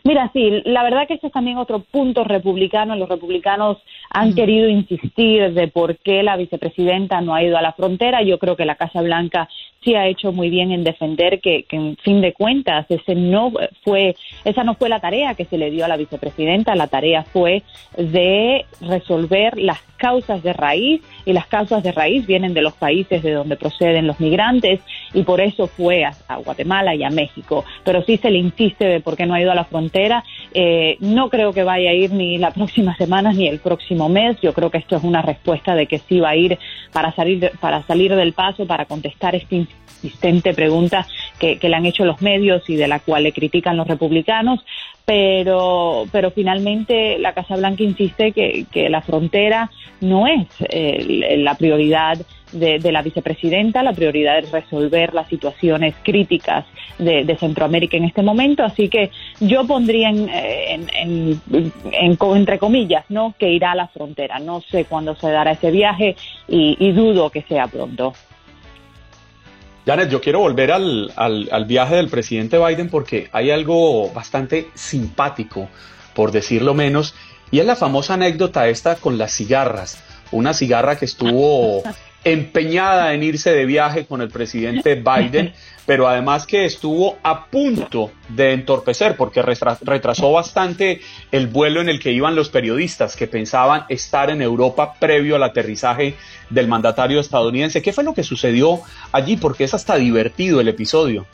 Mira, 0.06 0.30
sí, 0.32 0.62
la 0.64 0.84
verdad 0.84 1.06
que 1.06 1.16
ese 1.16 1.28
es 1.28 1.34
también 1.34 1.58
otro 1.58 1.82
punto 1.82 2.24
republicano. 2.24 2.96
Los 2.96 3.10
republicanos 3.10 3.78
han 4.10 4.34
querido 4.36 4.70
insistir 4.70 5.54
de 5.54 5.68
por 5.68 5.98
qué 5.98 6.24
la 6.24 6.38
vicepresidenta 6.38 7.20
no 7.20 7.36
ha 7.36 7.44
ido 7.44 7.58
a 7.58 7.62
la 7.62 7.74
frontera. 7.74 8.24
Yo 8.24 8.40
creo 8.40 8.56
que 8.56 8.64
la 8.64 8.76
Casa 8.76 9.02
Blanca 9.02 9.50
sí 9.84 9.96
ha 9.96 10.08
hecho 10.08 10.32
muy 10.32 10.50
bien 10.50 10.72
en 10.72 10.84
defender 10.84 11.40
que, 11.42 11.66
en 11.70 11.98
fin 11.98 12.22
de 12.22 12.34
cuentas 12.34 12.86
ese 12.90 13.16
no 13.16 13.52
fue 13.84 14.16
esa 14.44 14.64
no 14.64 14.76
fue 14.76 14.90
la 14.90 15.00
tarea 15.00 15.36
que 15.36 15.46
se 15.46 15.58
le 15.58 15.72
dio 15.72 15.86
a 15.86 15.88
la 15.88 15.98
vicepresidenta 15.98 16.76
la 16.76 16.88
tarea 16.88 17.24
fue 17.24 17.64
de 17.98 18.66
resolver 18.82 19.58
las 19.58 19.80
causas 19.98 20.42
de 20.44 20.54
raíz 20.54 21.02
y 21.26 21.34
las 21.34 21.48
causas 21.48 21.84
de 21.84 21.92
raíz 21.92 22.26
vienen 22.26 22.54
de 22.54 22.62
los 22.62 22.74
países 22.74 23.22
de 23.22 23.32
donde 23.32 23.58
proceden 23.58 24.08
los 24.08 24.20
migrantes 24.20 24.80
y 25.14 25.24
por 25.24 25.42
eso 25.42 25.68
fue 25.68 26.06
a, 26.06 26.14
Guatemala 26.38 26.96
y 26.96 27.04
a 27.04 27.10
México. 27.10 27.66
Pero 27.84 28.04
sí 28.04 28.18
se 28.18 28.30
le 28.30 28.38
insiste 28.38 28.86
de 28.86 29.00
por 29.02 29.18
qué 29.18 29.26
no 29.26 29.34
ha 29.34 29.42
ido 29.42 29.52
a 29.52 29.56
la 29.56 29.66
frontera. 29.66 30.24
Eh, 30.54 30.98
no 31.00 31.30
creo 31.30 31.52
que 31.52 31.64
vaya 31.64 31.90
a 31.90 31.94
ir 31.94 32.14
ni 32.14 32.38
la 32.38 32.52
próxima 32.52 32.96
semana 32.96 33.34
ni 33.34 33.48
el 33.48 33.60
próximo 33.60 34.08
mes. 34.08 34.40
Yo 34.42 34.54
creo 34.54 34.70
que 34.70 34.78
esto 34.78 34.96
es 34.96 35.04
una 35.04 35.22
respuesta 35.22 35.76
de 35.76 35.88
que 35.88 35.98
sí 35.98 36.20
va 36.20 36.30
a 36.30 36.36
ir 36.36 36.58
para 36.94 37.14
salir 37.14 37.52
para 37.60 37.82
salir 37.84 38.16
del 38.16 38.34
paso 38.34 38.66
para 38.66 38.86
contestar 38.86 39.36
este 39.36 39.56
insistente 40.04 40.54
pregunta 40.54 41.08
que, 41.40 41.60
le 41.62 41.76
han 41.76 41.86
hecho 41.86 42.06
los 42.06 42.22
medios 42.22 42.70
y 42.70 42.76
de 42.76 42.88
la 42.88 43.00
cual 43.00 43.24
le 43.24 43.34
critican 43.34 43.78
los 43.78 43.88
republicanos, 43.88 44.64
pero, 45.06 46.06
pero 46.12 46.32
finalmente 46.32 47.18
la 47.20 47.34
Casa 47.34 47.56
Blanca 47.56 47.84
insiste 47.84 48.32
que, 48.32 48.90
la 48.90 49.02
frontera 49.02 49.70
no 50.02 50.28
es 50.28 50.48
eh, 50.70 51.38
la 51.38 51.56
prioridad 51.56 52.18
de, 52.52 52.80
la 52.92 53.02
vicepresidenta, 53.02 53.84
la 53.84 53.94
prioridad 53.94 54.40
es 54.40 54.52
resolver 54.52 55.14
las 55.14 55.28
situaciones 55.28 55.96
críticas 56.04 56.66
de, 56.98 57.38
Centroamérica 57.38 57.98
en 57.98 58.06
este 58.06 58.22
momento, 58.22 58.64
así 58.64 58.90
que 58.90 59.12
yo 59.40 59.68
pondría 59.68 60.10
en, 60.10 60.30
en, 60.30 61.42
entre 61.92 62.58
comillas, 62.58 63.06
¿no? 63.10 63.36
que 63.38 63.50
irá 63.50 63.74
a 63.74 63.76
la 63.76 63.88
frontera. 63.88 64.40
No 64.40 64.62
sé 64.62 64.86
cuándo 64.86 65.16
se 65.16 65.30
dará 65.30 65.52
ese 65.52 65.72
viaje 65.72 66.16
y 66.48 66.92
dudo 66.94 67.30
que 67.30 67.42
sea 67.44 67.68
pronto. 67.68 68.14
Janet, 69.88 70.10
yo 70.10 70.20
quiero 70.20 70.40
volver 70.40 70.74
al, 70.74 71.14
al, 71.16 71.64
viaje 71.64 71.96
del 71.96 72.10
presidente 72.10 72.58
Biden 72.58 72.90
porque 72.90 73.30
hay 73.32 73.52
algo 73.52 74.12
bastante 74.12 74.70
simpático, 74.74 75.70
por 76.14 76.34
decirlo 76.34 76.74
menos, 76.74 77.16
y 77.52 77.60
es 77.60 77.66
la 77.66 77.78
famosa 77.78 78.16
anécdota 78.16 78.68
esta 78.68 78.98
con 78.98 79.18
las 79.18 79.32
cigarras. 79.32 80.04
Una 80.34 80.54
cigarra 80.54 80.98
que 80.98 81.06
estuvo 81.06 81.84
empeñada 82.32 83.14
en 83.14 83.24
irse 83.24 83.52
de 83.52 83.66
viaje 83.66 84.06
con 84.06 84.22
el 84.22 84.30
presidente 84.30 84.96
Biden, 85.18 85.54
pero 85.86 86.08
además 86.08 86.46
que 86.46 86.66
estuvo 86.66 87.18
a 87.24 87.46
punto 87.46 88.12
de 88.28 88.52
entorpecer 88.52 89.16
porque 89.16 89.42
retrasó 89.42 90.32
bastante 90.34 91.00
el 91.32 91.48
vuelo 91.48 91.80
en 91.80 91.88
el 91.88 92.00
que 92.00 92.12
iban 92.12 92.36
los 92.36 92.50
periodistas 92.50 93.16
que 93.16 93.28
pensaban 93.28 93.86
estar 93.88 94.30
en 94.30 94.42
Europa 94.42 94.96
previo 95.00 95.38
al 95.38 95.44
aterrizaje 95.44 96.16
del 96.50 96.68
mandatario 96.68 97.22
estadounidense. 97.22 97.82
¿Qué 97.82 97.94
fue 97.94 98.04
lo 98.04 98.14
que 98.14 98.24
sucedió 98.24 98.82
allí? 99.14 99.38
Porque 99.38 99.64
es 99.64 99.74
hasta 99.74 99.96
divertido 99.96 100.60
el 100.60 100.68
episodio. 100.68 101.26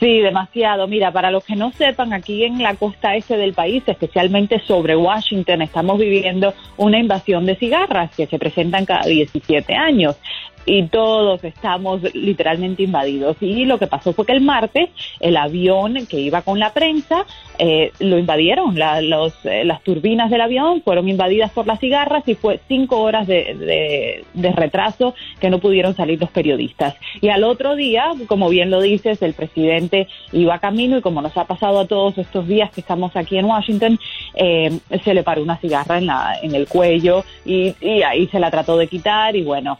Sí, 0.00 0.20
demasiado. 0.20 0.88
Mira, 0.88 1.12
para 1.12 1.30
los 1.30 1.44
que 1.44 1.54
no 1.54 1.72
sepan, 1.72 2.14
aquí 2.14 2.44
en 2.44 2.62
la 2.62 2.74
costa 2.74 3.16
este 3.16 3.36
del 3.36 3.52
país, 3.52 3.82
especialmente 3.86 4.60
sobre 4.60 4.96
Washington, 4.96 5.60
estamos 5.60 5.98
viviendo 5.98 6.54
una 6.78 6.98
invasión 6.98 7.44
de 7.44 7.56
cigarras 7.56 8.14
que 8.16 8.26
se 8.26 8.38
presentan 8.38 8.86
cada 8.86 9.06
17 9.06 9.74
años 9.74 10.16
y 10.68 10.82
todos 10.88 11.42
estamos 11.44 12.02
literalmente 12.14 12.82
invadidos. 12.82 13.36
Y 13.40 13.64
lo 13.64 13.78
que 13.78 13.86
pasó 13.86 14.12
fue 14.12 14.26
que 14.26 14.32
el 14.32 14.42
martes 14.42 14.90
el 15.18 15.36
avión 15.36 16.06
que 16.06 16.20
iba 16.20 16.42
con 16.42 16.58
la 16.58 16.72
prensa 16.74 17.24
eh, 17.58 17.90
lo 18.00 18.18
invadieron. 18.18 18.78
los, 19.08 19.34
eh, 19.44 19.64
las 19.64 19.82
turbinas 19.82 20.30
del 20.30 20.42
avión 20.42 20.82
fueron 20.82 21.08
invadidas 21.08 21.50
por 21.52 21.66
las 21.66 21.80
cigarras 21.80 22.22
y 22.28 22.34
fue 22.34 22.60
cinco 22.68 23.00
horas 23.00 23.26
de, 23.26 24.24
de, 24.34 24.52
retraso 24.52 25.14
que 25.40 25.50
no 25.50 25.58
pudieron 25.58 25.94
salir 25.94 26.20
los 26.20 26.30
periodistas. 26.30 26.96
Y 27.20 27.28
al 27.30 27.44
otro 27.44 27.74
día, 27.74 28.10
como 28.26 28.48
bien 28.48 28.70
lo 28.70 28.80
dices, 28.80 29.22
el 29.22 29.34
presidente 29.34 30.06
iba 30.32 30.58
camino 30.58 30.98
y 30.98 31.00
como 31.00 31.22
nos 31.22 31.36
ha 31.36 31.46
pasado 31.46 31.80
a 31.80 31.86
todos 31.86 32.18
estos 32.18 32.46
días 32.46 32.70
que 32.70 32.80
estamos 32.80 33.16
aquí 33.16 33.38
en 33.38 33.46
Washington, 33.46 33.98
eh, 34.34 34.78
se 35.02 35.14
le 35.14 35.22
paró 35.22 35.42
una 35.42 35.56
cigarra 35.56 35.98
en, 35.98 36.06
la, 36.06 36.38
en 36.42 36.54
el 36.54 36.66
cuello 36.68 37.24
y, 37.44 37.74
y 37.80 38.02
ahí 38.02 38.26
se 38.28 38.38
la 38.38 38.50
trató 38.50 38.76
de 38.76 38.86
quitar 38.86 39.34
y 39.34 39.42
bueno, 39.42 39.78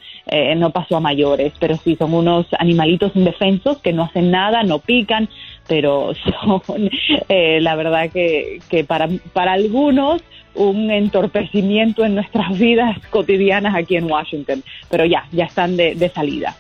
no 0.57 0.70
pasó 0.79 0.97
a 0.97 1.01
mayores, 1.01 1.53
pero 1.59 1.77
sí 1.77 1.97
son 1.97 2.14
unos 2.14 2.47
animalitos 2.57 3.11
indefensos 3.17 3.79
que 3.79 3.93
no 3.93 4.05
hacen 4.05 4.31
nada, 4.31 4.62
no 4.62 4.79
pican, 4.79 5.29
pero 5.67 6.12
son 6.45 6.91
eh, 7.29 7.61
la 7.61 7.75
verdad 7.75 8.11
que, 8.12 8.61
que 8.69 8.85
para, 8.85 9.09
para 9.33 9.55
algunos 9.55 10.23
un 10.55 10.91
entorpecimiento 10.91 12.05
en 12.05 12.14
nuestras 12.14 12.57
vidas 12.57 12.97
cotidianas 13.11 13.75
aquí 13.75 13.97
en 13.97 14.11
Washington, 14.11 14.62
pero 14.88 15.05
ya, 15.05 15.27
ya 15.33 15.47
están 15.47 15.77
de, 15.77 15.97
de 15.97 16.09
salida. 16.11 16.55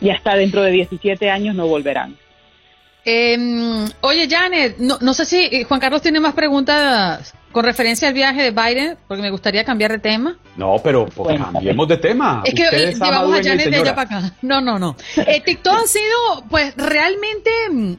Ya 0.00 0.14
está 0.14 0.34
dentro 0.34 0.62
de 0.62 0.70
17 0.70 1.30
años, 1.30 1.54
no 1.54 1.66
volverán. 1.66 2.16
Em, 3.10 3.88
oye, 4.02 4.28
Janet, 4.28 4.76
no, 4.76 4.98
no 5.00 5.14
sé 5.14 5.24
si 5.24 5.38
eh, 5.38 5.64
Juan 5.64 5.80
Carlos 5.80 6.02
tiene 6.02 6.20
más 6.20 6.34
preguntas 6.34 7.32
con 7.52 7.64
referencia 7.64 8.08
al 8.08 8.12
viaje 8.12 8.42
de 8.42 8.50
Biden, 8.50 8.98
porque 9.08 9.22
me 9.22 9.30
gustaría 9.30 9.64
cambiar 9.64 9.92
de 9.92 9.98
tema. 9.98 10.36
No, 10.56 10.76
pero 10.84 11.06
pues, 11.06 11.40
cambiemos 11.40 11.88
de 11.88 11.96
tema. 11.96 12.42
Es 12.44 12.52
que 12.52 12.68
llevamos 12.92 13.38
a 13.38 13.42
Janet 13.42 13.70
de 13.70 13.76
allá 13.76 13.94
para 13.94 14.18
acá. 14.18 14.32
No, 14.42 14.60
no, 14.60 14.78
no. 14.78 14.94
Eh, 15.16 15.40
TikTok 15.40 15.74
ha 15.84 15.86
sido, 15.86 16.44
pues, 16.50 16.74
realmente 16.76 17.50
mm, 17.70 17.94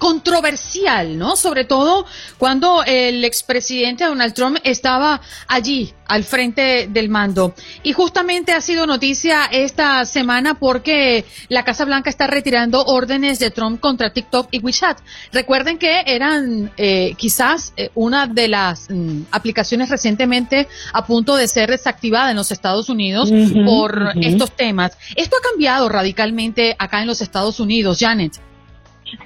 controversial, 0.00 1.18
¿no? 1.18 1.36
Sobre 1.36 1.64
todo 1.64 2.06
cuando 2.38 2.82
el 2.86 3.22
expresidente 3.22 4.04
Donald 4.04 4.32
Trump 4.32 4.56
estaba 4.64 5.20
allí 5.46 5.92
al 6.06 6.24
frente 6.24 6.88
del 6.90 7.10
mando. 7.10 7.54
Y 7.82 7.92
justamente 7.92 8.52
ha 8.52 8.62
sido 8.62 8.86
noticia 8.86 9.44
esta 9.44 10.06
semana 10.06 10.54
porque 10.54 11.26
la 11.48 11.64
Casa 11.64 11.84
Blanca 11.84 12.08
está 12.08 12.26
retirando 12.26 12.82
órdenes 12.82 13.38
de 13.38 13.50
Trump 13.50 13.78
contra 13.78 14.10
TikTok 14.10 14.48
y 14.52 14.60
WeChat. 14.60 14.98
Recuerden 15.32 15.76
que 15.76 16.02
eran 16.06 16.72
eh, 16.78 17.14
quizás 17.18 17.74
eh, 17.76 17.90
una 17.94 18.26
de 18.26 18.48
las 18.48 18.88
mm, 18.88 19.24
aplicaciones 19.30 19.90
recientemente 19.90 20.66
a 20.94 21.04
punto 21.04 21.36
de 21.36 21.46
ser 21.46 21.70
desactivada 21.70 22.30
en 22.30 22.38
los 22.38 22.50
Estados 22.50 22.88
Unidos 22.88 23.30
por 23.66 24.14
estos 24.22 24.56
temas. 24.56 24.96
Esto 25.14 25.36
ha 25.36 25.50
cambiado 25.50 25.90
radicalmente 25.90 26.74
acá 26.78 27.02
en 27.02 27.06
los 27.06 27.20
Estados 27.20 27.60
Unidos, 27.60 27.98
Janet. 28.00 28.40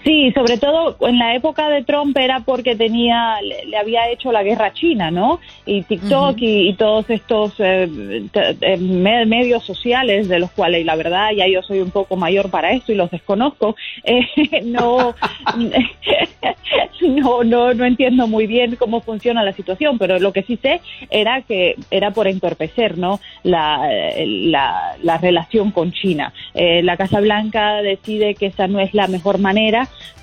Sí, 0.05 0.33
sobre 0.33 0.59
todo 0.59 0.97
en 1.01 1.19
la 1.19 1.35
época 1.35 1.69
de 1.69 1.83
Trump 1.83 2.17
era 2.17 2.41
porque 2.41 2.77
tenía, 2.77 3.37
le, 3.43 3.77
había 3.77 4.11
hecho 4.11 4.33
la 4.33 4.43
guerra 4.43 4.73
China, 4.73 5.11
¿no? 5.11 5.41
Y 5.67 5.83
TikTok 5.83 6.37
y, 6.39 6.75
todos 6.75 7.09
estos 7.11 7.55
eh, 7.59 7.89
eh, 8.33 8.77
medios 8.79 9.65
sociales 9.65 10.29
de 10.29 10.39
los 10.39 10.51
cuales, 10.51 10.85
la 10.85 10.97
verdad, 10.97 11.31
ya 11.37 11.47
yo 11.47 11.63
soy 11.63 11.81
un 11.81 11.91
poco 11.91 12.17
mayor 12.17 12.51
para 12.51 12.73
esto 12.73 12.93
y 12.93 12.97
los 12.97 13.11
desconozco, 13.11 13.77
eh, 14.05 14.27
no, 14.65 15.15
no, 17.03 17.45
no, 17.45 17.75
no 17.75 17.85
entiendo 17.85 18.27
muy 18.27 18.47
bien 18.47 18.77
cómo 18.77 19.01
funciona 19.01 19.43
la 19.43 19.53
situación, 19.53 19.99
pero 19.99 20.19
lo 20.19 20.33
que 20.33 20.43
sí 20.43 20.57
sé 20.57 20.81
era 21.11 21.43
que 21.43 21.77
era 21.91 22.11
por 22.11 22.29
entorpecer, 22.29 22.99
¿no? 22.99 23.21
La, 23.43 23.89
la, 24.27 24.97
la 25.03 25.19
relación 25.19 25.71
con 25.71 25.93
China. 25.93 26.33
la 26.55 26.97
Casa 26.97 27.21
Blanca 27.21 27.83
decide 27.83 28.35
que 28.35 28.47
esa 28.47 28.67
no 28.67 28.81
es 28.81 28.95
la 28.95 29.07
mejor 29.07 29.39
manera 29.39 29.74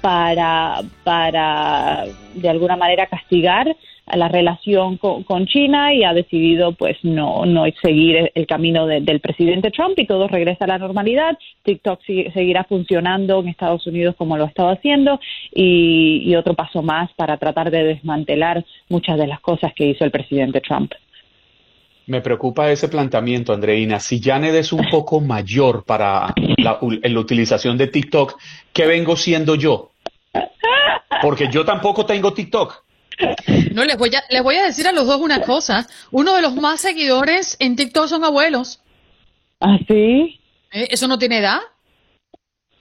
para, 0.01 0.81
para 1.03 2.05
de 2.35 2.49
alguna 2.49 2.75
manera 2.75 3.05
castigar 3.07 3.75
la 4.15 4.27
relación 4.27 4.97
con, 4.97 5.45
China 5.45 5.93
y 5.93 6.03
ha 6.03 6.13
decidido 6.13 6.73
pues 6.73 6.97
no, 7.03 7.45
no 7.45 7.65
seguir 7.81 8.31
el 8.33 8.47
camino 8.47 8.85
del 8.85 9.19
presidente 9.19 9.71
Trump 9.71 9.97
y 9.97 10.05
todo 10.05 10.27
regresa 10.27 10.65
a 10.65 10.67
la 10.67 10.77
normalidad. 10.77 11.37
TikTok 11.63 12.01
seguirá 12.33 12.63
funcionando 12.65 13.39
en 13.39 13.49
Estados 13.49 13.85
Unidos 13.87 14.15
como 14.17 14.37
lo 14.37 14.45
ha 14.45 14.47
estado 14.47 14.69
haciendo 14.69 15.19
y, 15.53 16.23
y 16.25 16.35
otro 16.35 16.53
paso 16.53 16.81
más 16.81 17.11
para 17.13 17.37
tratar 17.37 17.71
de 17.71 17.83
desmantelar 17.83 18.65
muchas 18.89 19.17
de 19.17 19.27
las 19.27 19.39
cosas 19.39 19.73
que 19.73 19.87
hizo 19.87 20.03
el 20.03 20.11
presidente 20.11 20.61
Trump. 20.61 20.91
Me 22.11 22.19
preocupa 22.19 22.69
ese 22.69 22.89
planteamiento, 22.89 23.53
Andreina. 23.53 23.97
Si 24.01 24.21
Janet 24.21 24.53
es 24.55 24.73
un 24.73 24.85
poco 24.91 25.21
mayor 25.21 25.85
para 25.85 26.33
la, 26.57 26.77
utilización 26.81 27.77
de 27.77 27.87
TikTok, 27.87 28.37
¿qué 28.73 28.85
vengo 28.85 29.15
siendo 29.15 29.55
yo? 29.55 29.91
Porque 31.21 31.47
yo 31.49 31.63
tampoco 31.63 32.05
tengo 32.05 32.33
TikTok. 32.33 32.83
No, 33.73 33.85
les 33.85 33.97
voy, 33.97 34.13
a, 34.13 34.23
les 34.29 34.43
voy 34.43 34.57
a 34.57 34.65
decir 34.65 34.85
a 34.87 34.91
los 34.91 35.07
dos 35.07 35.21
una 35.21 35.41
cosa. 35.43 35.87
Uno 36.11 36.35
de 36.35 36.41
los 36.41 36.53
más 36.55 36.81
seguidores 36.81 37.55
en 37.61 37.77
TikTok 37.77 38.07
son 38.07 38.25
abuelos. 38.25 38.81
¿Ah, 39.61 39.77
sí? 39.87 40.37
¿Eh? 40.73 40.87
¿Eso 40.89 41.07
no 41.07 41.17
tiene 41.17 41.37
edad? 41.37 41.59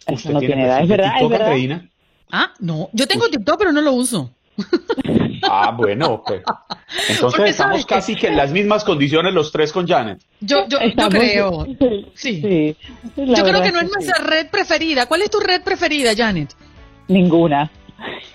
Eso 0.08 0.32
no 0.32 0.40
tiene 0.40 0.64
edad, 0.64 0.82
es 0.82 0.88
verdad, 0.88 1.12
TikTok, 1.20 1.40
Andreina? 1.40 1.88
Ah, 2.32 2.52
no. 2.58 2.90
Yo 2.94 3.06
tengo 3.06 3.28
TikTok, 3.28 3.60
pero 3.60 3.70
no 3.70 3.80
lo 3.80 3.92
uso. 3.92 4.34
Ah, 5.52 5.72
bueno, 5.76 6.22
pues. 6.24 6.42
Entonces 7.08 7.50
estamos 7.50 7.84
casi 7.84 8.14
que 8.14 8.28
en 8.28 8.36
las 8.36 8.52
mismas 8.52 8.84
condiciones 8.84 9.34
los 9.34 9.50
tres 9.50 9.72
con 9.72 9.84
Janet. 9.84 10.20
Yo, 10.40 10.68
yo, 10.68 10.78
yo 10.80 11.08
creo. 11.08 11.66
Sí. 12.14 12.76
yo 13.16 13.44
creo 13.44 13.60
que 13.60 13.72
no 13.72 13.80
es 13.80 13.90
nuestra 13.90 14.22
red 14.24 14.48
preferida. 14.48 15.06
¿Cuál 15.06 15.22
es 15.22 15.30
tu 15.30 15.40
red 15.40 15.62
preferida, 15.62 16.12
Janet? 16.16 16.54
Ninguna. 17.08 17.68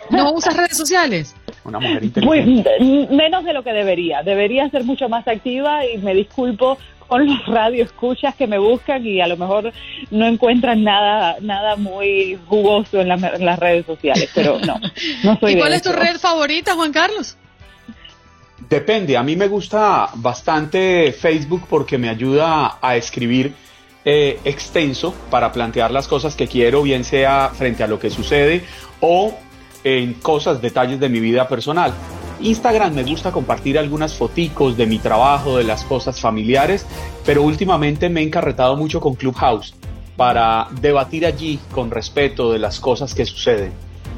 ¿No 0.09 0.33
usas 0.33 0.57
redes 0.57 0.75
sociales? 0.75 1.35
Una 1.63 1.79
mujer 1.79 2.03
inteligente. 2.03 2.69
Pues, 2.77 3.09
menos 3.09 3.45
de 3.45 3.53
lo 3.53 3.63
que 3.63 3.71
debería. 3.71 4.21
Debería 4.21 4.69
ser 4.69 4.83
mucho 4.83 5.07
más 5.07 5.25
activa 5.25 5.85
y 5.85 5.97
me 5.99 6.13
disculpo 6.13 6.77
con 7.07 7.25
los 7.25 7.45
radioescuchas 7.45 8.35
que 8.35 8.47
me 8.47 8.57
buscan 8.57 9.05
y 9.05 9.21
a 9.21 9.27
lo 9.27 9.37
mejor 9.37 9.71
no 10.11 10.25
encuentran 10.25 10.83
nada 10.83 11.37
nada 11.41 11.75
muy 11.75 12.37
jugoso 12.47 13.01
en, 13.01 13.07
las 13.09 13.59
redes 13.59 13.85
sociales, 13.85 14.29
pero 14.33 14.59
no, 14.59 14.79
no 15.23 15.39
soy 15.39 15.53
¿Y 15.55 15.57
cuál 15.57 15.73
es 15.73 15.81
tu 15.81 15.91
red 15.91 16.17
favorita, 16.17 16.75
Juan 16.75 16.91
Carlos? 16.91 17.37
Depende, 18.69 19.15
a 19.15 19.23
mí 19.23 19.35
me 19.35 19.47
gusta 19.47 20.09
bastante 20.15 21.11
Facebook 21.11 21.63
porque 21.69 21.97
me 21.97 22.09
ayuda 22.09 22.79
a 22.81 22.95
escribir 22.95 23.53
eh, 24.03 24.39
extenso 24.45 25.13
para 25.29 25.51
plantear 25.51 25.91
las 25.91 26.07
cosas 26.07 26.35
que 26.35 26.47
quiero, 26.47 26.81
bien 26.81 27.03
sea 27.03 27.51
frente 27.53 27.83
a 27.83 27.87
lo 27.87 27.99
que 27.99 28.09
sucede 28.09 28.63
o 29.01 29.35
en 29.83 30.13
cosas, 30.15 30.61
detalles 30.61 30.99
de 30.99 31.09
mi 31.09 31.19
vida 31.19 31.47
personal. 31.47 31.93
Instagram 32.39 32.93
me 32.93 33.03
gusta 33.03 33.31
compartir 33.31 33.77
algunas 33.77 34.13
foticos 34.13 34.77
de 34.77 34.85
mi 34.85 34.99
trabajo, 34.99 35.57
de 35.57 35.63
las 35.63 35.83
cosas 35.83 36.19
familiares, 36.19 36.85
pero 37.25 37.43
últimamente 37.43 38.09
me 38.09 38.21
he 38.21 38.23
encarretado 38.23 38.75
mucho 38.75 38.99
con 38.99 39.15
Clubhouse 39.15 39.73
para 40.15 40.67
debatir 40.81 41.25
allí 41.25 41.59
con 41.71 41.91
respeto 41.91 42.51
de 42.51 42.59
las 42.59 42.79
cosas 42.79 43.13
que 43.13 43.25
suceden. 43.25 43.71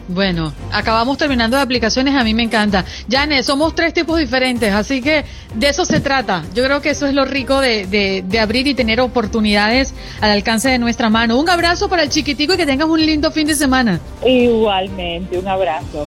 Bueno, 0.10 0.54
acabamos 0.72 1.18
terminando 1.18 1.58
de 1.58 1.64
aplicaciones, 1.64 2.16
a 2.16 2.24
mí 2.24 2.34
me 2.34 2.44
encanta. 2.44 2.86
Janet, 3.10 3.44
somos 3.44 3.76
tres 3.76 3.94
tipos 3.94 4.18
diferentes, 4.18 4.74
así 4.74 5.02
que 5.02 5.26
de 5.54 5.68
eso 5.68 5.84
se 5.84 6.00
trata. 6.00 6.46
Yo 6.56 6.64
creo 6.64 6.82
que 6.82 6.92
eso 6.92 7.08
es 7.08 7.14
lo 7.14 7.26
rico 7.26 7.60
de, 7.60 8.24
de 8.26 8.40
abrir 8.40 8.68
y 8.68 8.74
tener 8.74 9.02
oportunidades 9.02 9.94
al 10.22 10.32
alcance 10.32 10.70
de 10.70 10.80
nuestra 10.80 11.10
mano. 11.10 11.38
Un 11.38 11.50
abrazo 11.50 11.90
para 11.90 12.04
el 12.04 12.10
chiquitico 12.10 12.54
y 12.54 12.58
que 12.58 12.66
tengas 12.66 12.88
un 12.88 13.06
lindo 13.06 13.32
fin 13.32 13.48
de 13.48 13.56
semana. 13.56 14.00
Igualmente, 14.26 15.38
un 15.38 15.48
abrazo. 15.48 16.07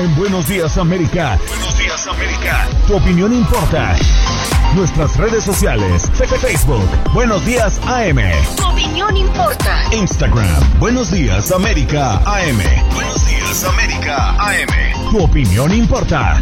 En 0.00 0.16
Buenos 0.16 0.48
Días 0.48 0.78
América. 0.78 1.38
Buenos 1.46 1.76
Días 1.76 2.06
América. 2.06 2.66
Tu 2.86 2.96
opinión 2.96 3.34
importa. 3.34 3.94
Nuestras 4.74 5.14
redes 5.18 5.44
sociales. 5.44 6.10
Facebook. 6.40 6.88
Buenos 7.12 7.44
Días 7.44 7.78
AM. 7.86 8.16
Tu 8.56 8.66
opinión 8.66 9.14
importa. 9.14 9.82
Instagram. 9.92 10.78
Buenos 10.78 11.10
Días 11.10 11.52
América 11.52 12.16
AM. 12.24 12.62
Buenos 12.94 13.26
Días 13.28 13.62
América 13.62 14.36
AM. 14.38 15.10
Tu 15.10 15.22
opinión 15.22 15.70
importa. 15.70 16.40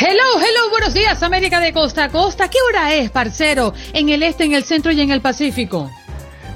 Hello, 0.00 0.40
hello, 0.40 0.70
buenos 0.70 0.92
días, 0.92 1.22
América 1.22 1.60
de 1.60 1.72
Costa 1.72 2.04
a 2.04 2.08
Costa. 2.08 2.50
¿Qué 2.50 2.58
hora 2.68 2.94
es, 2.94 3.12
parcero? 3.12 3.74
En 3.92 4.08
el 4.08 4.24
este, 4.24 4.42
en 4.42 4.54
el 4.54 4.64
centro 4.64 4.90
y 4.90 5.00
en 5.00 5.12
el 5.12 5.20
Pacífico. 5.20 5.88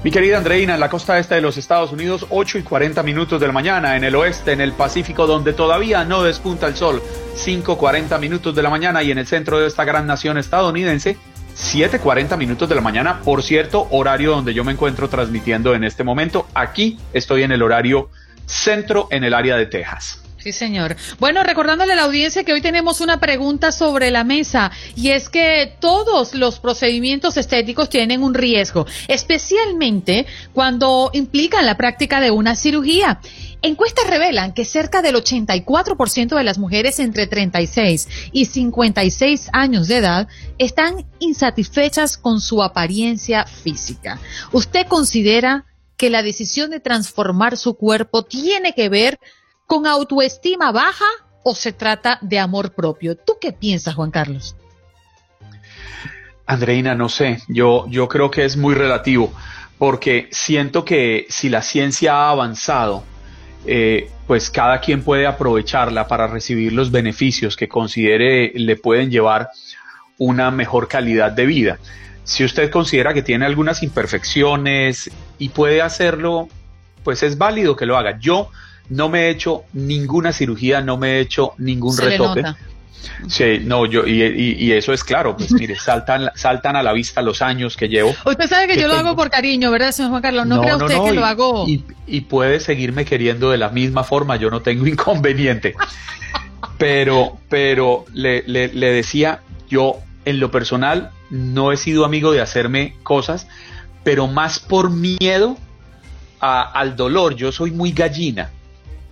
Mi 0.03 0.11
querida 0.11 0.37
Andreina, 0.37 0.73
en 0.73 0.81
la 0.81 0.89
costa 0.89 1.17
este 1.17 1.35
de 1.35 1.41
los 1.41 1.55
Estados 1.55 1.93
Unidos, 1.93 2.25
8 2.29 2.57
y 2.57 2.63
40 2.63 3.01
minutos 3.03 3.39
de 3.39 3.47
la 3.47 3.53
mañana. 3.53 3.95
En 3.95 4.03
el 4.03 4.13
oeste, 4.15 4.51
en 4.51 4.59
el 4.59 4.73
Pacífico, 4.73 5.27
donde 5.27 5.53
todavía 5.53 6.03
no 6.03 6.23
despunta 6.23 6.67
el 6.67 6.75
sol, 6.75 7.01
5.40 7.37 8.19
minutos 8.19 8.53
de 8.53 8.61
la 8.61 8.69
mañana. 8.69 9.01
Y 9.01 9.11
en 9.11 9.17
el 9.17 9.27
centro 9.27 9.59
de 9.59 9.67
esta 9.67 9.85
gran 9.85 10.05
nación 10.05 10.37
estadounidense, 10.37 11.15
7.40 11.55 12.35
minutos 12.35 12.67
de 12.67 12.75
la 12.75 12.81
mañana. 12.81 13.21
Por 13.21 13.43
cierto, 13.43 13.87
horario 13.91 14.31
donde 14.31 14.53
yo 14.53 14.65
me 14.65 14.73
encuentro 14.73 15.07
transmitiendo 15.07 15.73
en 15.73 15.85
este 15.85 16.03
momento. 16.03 16.47
Aquí 16.53 16.99
estoy 17.13 17.43
en 17.43 17.53
el 17.53 17.61
horario 17.61 18.09
centro, 18.45 19.07
en 19.09 19.23
el 19.23 19.33
área 19.33 19.55
de 19.55 19.67
Texas. 19.67 20.22
Sí, 20.43 20.51
señor. 20.51 20.97
Bueno, 21.19 21.41
recordándole 21.41 21.93
a 21.93 21.95
la 21.95 22.03
audiencia 22.03 22.43
que 22.43 22.51
hoy 22.51 22.59
tenemos 22.59 22.99
una 22.99 23.21
pregunta 23.21 23.71
sobre 23.71 24.11
la 24.11 24.25
mesa 24.25 24.71
y 24.93 25.11
es 25.11 25.29
que 25.29 25.73
todos 25.79 26.35
los 26.35 26.59
procedimientos 26.59 27.37
estéticos 27.37 27.89
tienen 27.89 28.21
un 28.21 28.33
riesgo, 28.33 28.85
especialmente 29.07 30.25
cuando 30.51 31.11
implican 31.13 31.65
la 31.65 31.77
práctica 31.77 32.19
de 32.19 32.31
una 32.31 32.57
cirugía. 32.57 33.21
Encuestas 33.61 34.09
revelan 34.09 34.53
que 34.53 34.65
cerca 34.65 35.01
del 35.01 35.15
84% 35.15 36.35
de 36.35 36.43
las 36.43 36.57
mujeres 36.57 36.99
entre 36.99 37.25
36 37.25 38.09
y 38.33 38.43
56 38.43 39.47
años 39.53 39.87
de 39.87 39.95
edad 39.95 40.27
están 40.57 41.05
insatisfechas 41.19 42.17
con 42.17 42.41
su 42.41 42.61
apariencia 42.61 43.45
física. 43.45 44.19
¿Usted 44.51 44.87
considera 44.87 45.63
que 45.95 46.09
la 46.09 46.21
decisión 46.21 46.69
de 46.69 46.81
transformar 46.81 47.55
su 47.55 47.75
cuerpo 47.75 48.23
tiene 48.23 48.73
que 48.73 48.89
ver 48.89 49.19
autoestima 49.67 50.71
baja 50.71 51.05
o 51.43 51.55
se 51.55 51.73
trata 51.73 52.19
de 52.21 52.39
amor 52.39 52.73
propio? 52.73 53.15
¿Tú 53.15 53.37
qué 53.39 53.51
piensas, 53.51 53.95
Juan 53.95 54.11
Carlos? 54.11 54.55
Andreina, 56.45 56.93
no 56.95 57.09
sé, 57.09 57.39
yo, 57.47 57.85
yo 57.87 58.07
creo 58.07 58.29
que 58.29 58.43
es 58.43 58.57
muy 58.57 58.75
relativo, 58.75 59.31
porque 59.77 60.27
siento 60.31 60.83
que 60.83 61.25
si 61.29 61.49
la 61.49 61.61
ciencia 61.61 62.15
ha 62.15 62.29
avanzado, 62.31 63.03
eh, 63.65 64.09
pues 64.27 64.49
cada 64.49 64.81
quien 64.81 65.03
puede 65.03 65.25
aprovecharla 65.25 66.07
para 66.07 66.27
recibir 66.27 66.73
los 66.73 66.91
beneficios 66.91 67.55
que 67.55 67.69
considere 67.69 68.51
le 68.55 68.75
pueden 68.75 69.09
llevar 69.09 69.49
una 70.17 70.51
mejor 70.51 70.89
calidad 70.89 71.31
de 71.31 71.45
vida. 71.45 71.79
Si 72.25 72.43
usted 72.43 72.69
considera 72.69 73.13
que 73.13 73.21
tiene 73.21 73.45
algunas 73.45 73.81
imperfecciones 73.83 75.11
y 75.37 75.49
puede 75.49 75.81
hacerlo, 75.81 76.49
pues 77.03 77.23
es 77.23 77.37
válido 77.37 77.75
que 77.75 77.85
lo 77.85 77.97
haga. 77.97 78.19
Yo 78.19 78.49
no 78.89 79.09
me 79.09 79.27
he 79.27 79.29
hecho 79.29 79.63
ninguna 79.73 80.31
cirugía, 80.33 80.81
no 80.81 80.97
me 80.97 81.13
he 81.13 81.19
hecho 81.21 81.53
ningún 81.57 81.93
Se 81.93 82.05
retoque. 82.05 82.43
Sí, 83.27 83.59
no, 83.63 83.85
yo, 83.85 84.07
y, 84.07 84.23
y- 84.23 84.55
y 84.59 84.71
eso 84.71 84.93
es 84.93 85.03
claro, 85.03 85.35
pues 85.35 85.51
mire, 85.59 85.75
saltan, 85.77 86.29
saltan 86.35 86.75
a 86.77 86.83
la 86.83 86.93
vista 86.93 87.21
los 87.21 87.41
años 87.41 87.75
que 87.75 87.89
llevo. 87.89 88.13
Usted 88.25 88.47
sabe 88.47 88.67
que 88.67 88.75
¿Qué 88.75 88.81
yo 88.81 88.87
lo 88.87 88.93
hago 88.95 89.15
por 89.15 89.29
cariño, 89.29 89.71
¿verdad, 89.71 89.91
señor 89.91 90.11
Juan 90.11 90.21
Carlos? 90.21 90.45
No, 90.47 90.61
crea 90.61 90.77
usted 90.77 91.01
que 91.01 91.09
y, 91.11 91.15
lo 91.15 91.25
hago. 91.25 91.65
Y, 91.67 91.83
y 92.07 92.21
puede 92.21 92.59
seguirme 92.61 93.03
queriendo 93.05 93.51
de 93.51 93.57
la 93.57 93.69
misma 93.69 94.03
forma, 94.05 94.35
yo 94.37 94.49
no 94.49 94.61
tengo 94.61 94.87
inconveniente. 94.87 95.75
pero, 96.77 97.37
pero 97.49 98.05
le, 98.13 98.43
le- 98.47 98.73
le 98.73 98.91
decía, 98.91 99.41
yo 99.69 99.97
en 100.25 100.39
lo 100.39 100.51
personal 100.51 101.11
no 101.29 101.71
he 101.71 101.77
sido 101.77 102.05
amigo 102.05 102.31
de 102.31 102.41
hacerme 102.41 102.95
cosas, 103.03 103.47
pero 104.03 104.27
más 104.27 104.59
por 104.59 104.89
miedo 104.89 105.57
a- 106.39 106.61
al 106.71 106.95
dolor. 106.95 107.35
Yo 107.35 107.51
soy 107.51 107.71
muy 107.71 107.91
gallina. 107.91 108.49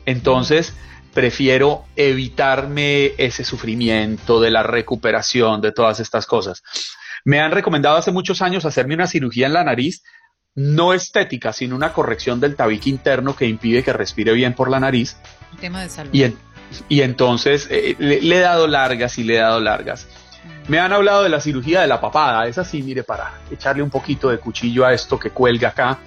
Entonces, 0.05 0.73
prefiero 1.13 1.83
evitarme 1.95 3.11
ese 3.17 3.43
sufrimiento 3.43 4.39
de 4.39 4.51
la 4.51 4.63
recuperación 4.63 5.61
de 5.61 5.71
todas 5.71 5.99
estas 5.99 6.25
cosas. 6.25 6.63
Me 7.25 7.39
han 7.39 7.51
recomendado 7.51 7.97
hace 7.97 8.11
muchos 8.11 8.41
años 8.41 8.65
hacerme 8.65 8.95
una 8.95 9.07
cirugía 9.07 9.47
en 9.47 9.53
la 9.53 9.63
nariz, 9.63 10.03
no 10.55 10.93
estética, 10.93 11.53
sino 11.53 11.75
una 11.75 11.93
corrección 11.93 12.39
del 12.39 12.55
tabique 12.55 12.89
interno 12.89 13.35
que 13.35 13.45
impide 13.45 13.83
que 13.83 13.93
respire 13.93 14.33
bien 14.33 14.53
por 14.53 14.69
la 14.69 14.79
nariz. 14.79 15.17
El 15.53 15.59
tema 15.59 15.81
de 15.81 15.89
salud. 15.89 16.09
Y, 16.13 16.23
en- 16.23 16.37
y 16.89 17.01
entonces 17.01 17.67
eh, 17.69 17.95
le, 17.99 18.21
le 18.21 18.37
he 18.37 18.39
dado 18.39 18.67
largas 18.67 19.17
y 19.17 19.23
le 19.23 19.35
he 19.35 19.39
dado 19.39 19.59
largas. 19.59 20.07
Me 20.67 20.79
han 20.79 20.93
hablado 20.93 21.23
de 21.23 21.29
la 21.29 21.39
cirugía 21.41 21.81
de 21.81 21.87
la 21.87 21.99
papada, 22.01 22.47
es 22.47 22.57
así, 22.57 22.81
mire, 22.81 23.03
para 23.03 23.41
echarle 23.51 23.83
un 23.83 23.89
poquito 23.89 24.29
de 24.29 24.39
cuchillo 24.39 24.85
a 24.85 24.93
esto 24.93 25.19
que 25.19 25.29
cuelga 25.31 25.69
acá, 25.69 25.99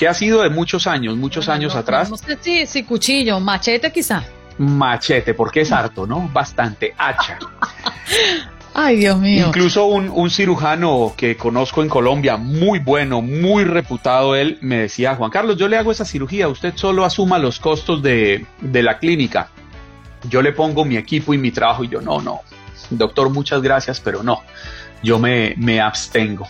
que 0.00 0.08
ha 0.08 0.14
sido 0.14 0.40
de 0.40 0.48
muchos 0.48 0.86
años, 0.86 1.14
muchos 1.18 1.44
Bueno, 1.44 1.56
años 1.60 1.74
no- 1.74 1.80
atrás. 1.80 2.08
No 2.08 2.16
sé 2.16 2.38
si, 2.40 2.64
si 2.64 2.84
cuchillo, 2.84 3.38
machete 3.38 3.92
quizá. 3.92 4.24
Machete, 4.56 5.34
porque 5.34 5.60
es 5.60 5.70
harto, 5.72 6.06
¿no? 6.06 6.26
Bastante 6.32 6.94
hacha. 6.96 7.38
Ay, 8.72 8.96
Dios 8.96 9.18
mío. 9.18 9.48
Incluso 9.48 9.84
un, 9.84 10.08
un 10.08 10.30
cirujano 10.30 11.12
que 11.18 11.36
conozco 11.36 11.82
en 11.82 11.90
Colombia, 11.90 12.38
muy 12.38 12.78
bueno, 12.78 13.20
muy 13.20 13.64
reputado 13.64 14.34
él, 14.34 14.56
me 14.62 14.76
decía, 14.78 15.16
Juan 15.16 15.30
Carlos, 15.30 15.58
yo 15.58 15.68
le 15.68 15.76
hago 15.76 15.92
esa 15.92 16.06
cirugía, 16.06 16.48
usted 16.48 16.72
solo 16.76 17.04
asuma 17.04 17.38
los 17.38 17.60
costos 17.60 18.02
de, 18.02 18.46
de 18.62 18.82
la 18.82 18.98
clínica. 18.98 19.50
Yo 20.30 20.40
le 20.40 20.52
pongo 20.52 20.86
mi 20.86 20.96
equipo 20.96 21.34
y 21.34 21.38
mi 21.38 21.50
trabajo 21.50 21.84
y 21.84 21.88
yo, 21.88 22.00
no, 22.00 22.22
no, 22.22 22.40
doctor, 22.88 23.28
muchas 23.28 23.60
gracias, 23.60 24.00
pero 24.00 24.22
no, 24.22 24.40
yo 25.02 25.18
me, 25.18 25.52
me 25.58 25.78
abstengo. 25.78 26.46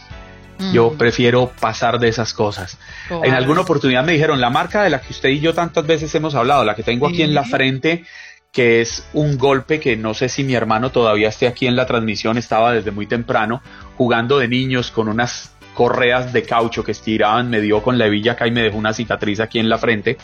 Yo 0.73 0.93
prefiero 0.93 1.53
pasar 1.61 1.99
de 1.99 2.09
esas 2.09 2.35
cosas. 2.35 2.79
En 3.23 3.33
alguna 3.33 3.63
oportunidad 3.63 4.05
me 4.05 4.13
dijeron, 4.13 4.41
la 4.41 4.51
marca 4.51 4.83
de 4.83 4.91
la 4.91 5.01
que 5.01 5.13
usted 5.13 5.31
y 5.31 5.41
yo 5.41 5.55
tantas 5.55 5.87
veces 5.87 6.15
hemos 6.15 6.35
hablado, 6.35 6.65
la 6.65 6.75
que 6.75 6.83
tengo 6.83 7.07
aquí 7.07 7.23
en 7.23 7.35
la 7.35 7.45
frente, 7.45 8.05
que 8.53 8.81
es 8.81 9.07
un 9.13 9.39
golpe 9.39 9.81
que 9.81 9.97
no 9.97 10.15
sé 10.15 10.29
si 10.29 10.45
mi 10.45 10.55
hermano 10.55 10.91
todavía 10.91 11.29
esté 11.29 11.47
aquí 11.47 11.67
en 11.67 11.77
la 11.77 11.87
transmisión, 11.87 12.37
estaba 12.37 12.73
desde 12.73 12.91
muy 12.91 13.07
temprano 13.07 13.63
jugando 13.97 14.39
de 14.39 14.49
niños 14.49 14.91
con 14.91 15.09
unas 15.09 15.53
correas 15.75 16.33
de 16.33 16.43
caucho 16.43 16.83
que 16.83 16.93
estiraban, 16.93 17.49
me 17.49 17.61
dio 17.61 17.83
con 17.83 17.97
la 17.97 18.07
hebilla 18.07 18.33
acá 18.33 18.47
y 18.47 18.51
me 18.51 18.63
dejó 18.63 18.77
una 18.77 18.93
cicatriz 18.93 19.41
aquí 19.41 19.59
en 19.59 19.69
la 19.69 19.79
frente. 19.79 20.19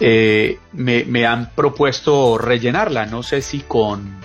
Eh, 0.00 0.58
me, 0.72 1.04
me 1.04 1.26
han 1.26 1.50
propuesto 1.50 2.38
rellenarla, 2.38 3.06
no 3.06 3.22
sé 3.22 3.42
si 3.42 3.60
con, 3.60 4.20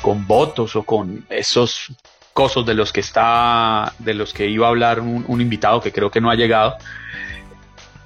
con 0.00 0.26
votos 0.26 0.76
o 0.76 0.84
con 0.84 1.24
esos 1.28 1.92
cosos 2.38 2.64
de 2.64 2.74
los 2.74 2.92
que 2.92 3.00
está, 3.00 3.94
de 3.98 4.14
los 4.14 4.32
que 4.32 4.46
iba 4.46 4.66
a 4.66 4.68
hablar 4.68 5.00
un, 5.00 5.40
invitado 5.40 5.80
que 5.80 5.90
creo 5.90 6.08
que 6.08 6.20
no 6.20 6.30
ha 6.30 6.36
llegado. 6.36 6.76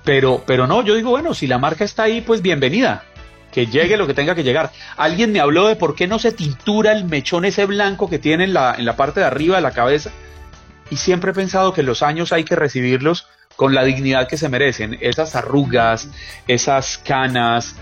Pero, 0.05 0.43
pero 0.47 0.67
no, 0.67 0.83
yo 0.83 0.95
digo, 0.95 1.11
bueno, 1.11 1.35
si 1.35 1.47
la 1.47 1.59
marca 1.59 1.85
está 1.85 2.05
ahí, 2.05 2.23
pues 2.23 2.41
bienvenida. 2.41 3.05
Que 3.53 3.67
llegue 3.67 3.99
lo 3.99 4.07
que 4.07 4.15
tenga 4.15 4.35
que 4.35 4.43
llegar. 4.43 4.71
Alguien 4.97 5.33
me 5.33 5.41
habló 5.41 5.67
de 5.67 5.77
por 5.77 5.95
qué 5.95 6.07
no 6.07 6.19
se 6.19 6.33
tintura 6.33 6.93
el 6.93 7.05
mechón 7.05 7.45
ese 7.45 7.67
blanco 7.67 8.09
que 8.09 8.19
tiene 8.19 8.45
en 8.45 8.55
la, 8.55 8.75
en 8.75 8.87
la 8.87 8.97
parte 8.97 9.21
de 9.21 9.27
arriba 9.27 9.57
de 9.57 9.63
la 9.63 9.73
cabeza. 9.73 10.11
Y 10.89 10.97
siempre 10.97 11.33
he 11.33 11.35
pensado 11.35 11.75
que 11.75 11.83
los 11.83 12.03
años 12.03 12.33
hay 12.33 12.45
que 12.45 12.57
recibirlos 12.57 13.27
con 13.57 13.75
la 13.75 13.85
dignidad 13.85 14.29
que 14.29 14.39
se 14.39 14.49
merecen. 14.49 14.97
Esas 15.03 15.37
arrugas, 15.37 16.09
esas 16.49 16.97
canas, 16.97 17.77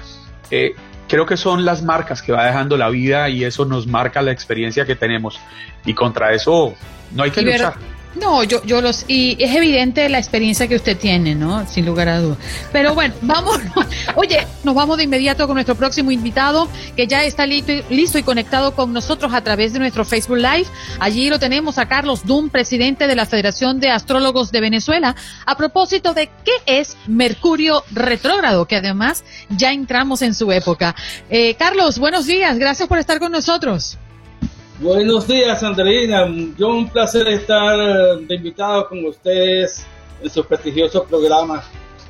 eh, 0.51 0.75
creo 1.11 1.27
que 1.27 1.37
son 1.37 1.64
las 1.64 1.83
marcas 1.83 2.23
que 2.23 2.33
va 2.33 2.46
dejando 2.46 2.77
la 2.77 2.88
vida 2.88 3.29
y 3.29 3.44
eso 3.44 3.64
nos 3.66 3.87
marca 3.87 4.23
la 4.23 4.31
experiencia 4.31 4.87
que 4.87 4.94
tenemos. 4.96 5.38
Y 5.85 5.92
contra 5.92 6.33
eso 6.33 6.75
no 7.12 7.25
hay 7.25 7.31
que 7.33 7.40
Y 7.42 7.44
ver- 7.44 7.55
luchar. 7.61 7.75
No, 8.16 8.42
yo, 8.42 8.61
yo 8.64 8.81
los, 8.81 9.05
y 9.07 9.37
es 9.42 9.55
evidente 9.55 10.09
la 10.09 10.18
experiencia 10.18 10.66
que 10.66 10.75
usted 10.75 10.99
tiene, 10.99 11.37
¿no? 11.37 11.64
Sin 11.68 11.87
lugar 11.87 12.09
a 12.09 12.18
dudas. 12.18 12.38
Pero 12.73 12.92
bueno, 12.92 13.14
vamos, 13.23 13.61
oye, 14.16 14.44
nos 14.64 14.75
vamos 14.75 14.96
de 14.96 15.05
inmediato 15.05 15.46
con 15.46 15.55
nuestro 15.55 15.77
próximo 15.77 16.11
invitado, 16.11 16.68
que 16.96 17.07
ya 17.07 17.23
está 17.23 17.46
listo, 17.46 17.70
y- 17.70 17.85
listo 17.88 18.18
y 18.18 18.25
conectado 18.25 18.75
con 18.75 18.92
nosotros 18.92 19.33
a 19.33 19.42
través 19.42 19.73
de 19.75 19.79
nuestro 19.79 20.05
Facebook 20.05 20.38
Live. 20.38 20.66
Allí 20.99 21.31
lo 21.31 21.38
tenemos 21.38 21.79
a 21.79 21.87
Carlos 21.87 22.25
Dum, 22.27 22.51
presidente 22.51 23.07
de 23.07 23.14
la 23.14 23.27
Federación 23.27 23.79
de 23.79 23.90
Astrólogos 23.90 24.51
de 24.51 24.61
Venezuela, 24.61 25.14
a 25.46 25.57
propósito 25.57 26.12
de 26.12 26.29
qué 26.44 26.53
es 26.66 26.96
Mercurio 27.07 27.85
retrógrado, 27.92 28.66
que 28.66 28.75
además 28.75 29.23
ya 29.51 29.73
entramos 29.73 30.23
en 30.23 30.35
su 30.35 30.51
época. 30.51 30.96
Eh, 31.31 31.55
Carlos, 31.55 32.01
buenos 32.01 32.27
días, 32.27 32.59
gracias 32.59 32.88
por 32.88 32.99
estar 32.99 33.20
con 33.20 33.31
nosotros. 33.31 33.99
Buenos 34.81 35.29
días, 35.29 35.62
Andreina. 35.62 36.27
Yo 36.57 36.69
un 36.69 36.88
placer 36.88 37.29
estar 37.29 37.79
eh, 37.79 38.25
de 38.27 38.35
invitado 38.35 38.88
con 38.88 39.05
ustedes 39.05 39.85
en 40.23 40.31
su 40.31 40.43
prestigioso 40.43 41.05
programa. 41.05 41.62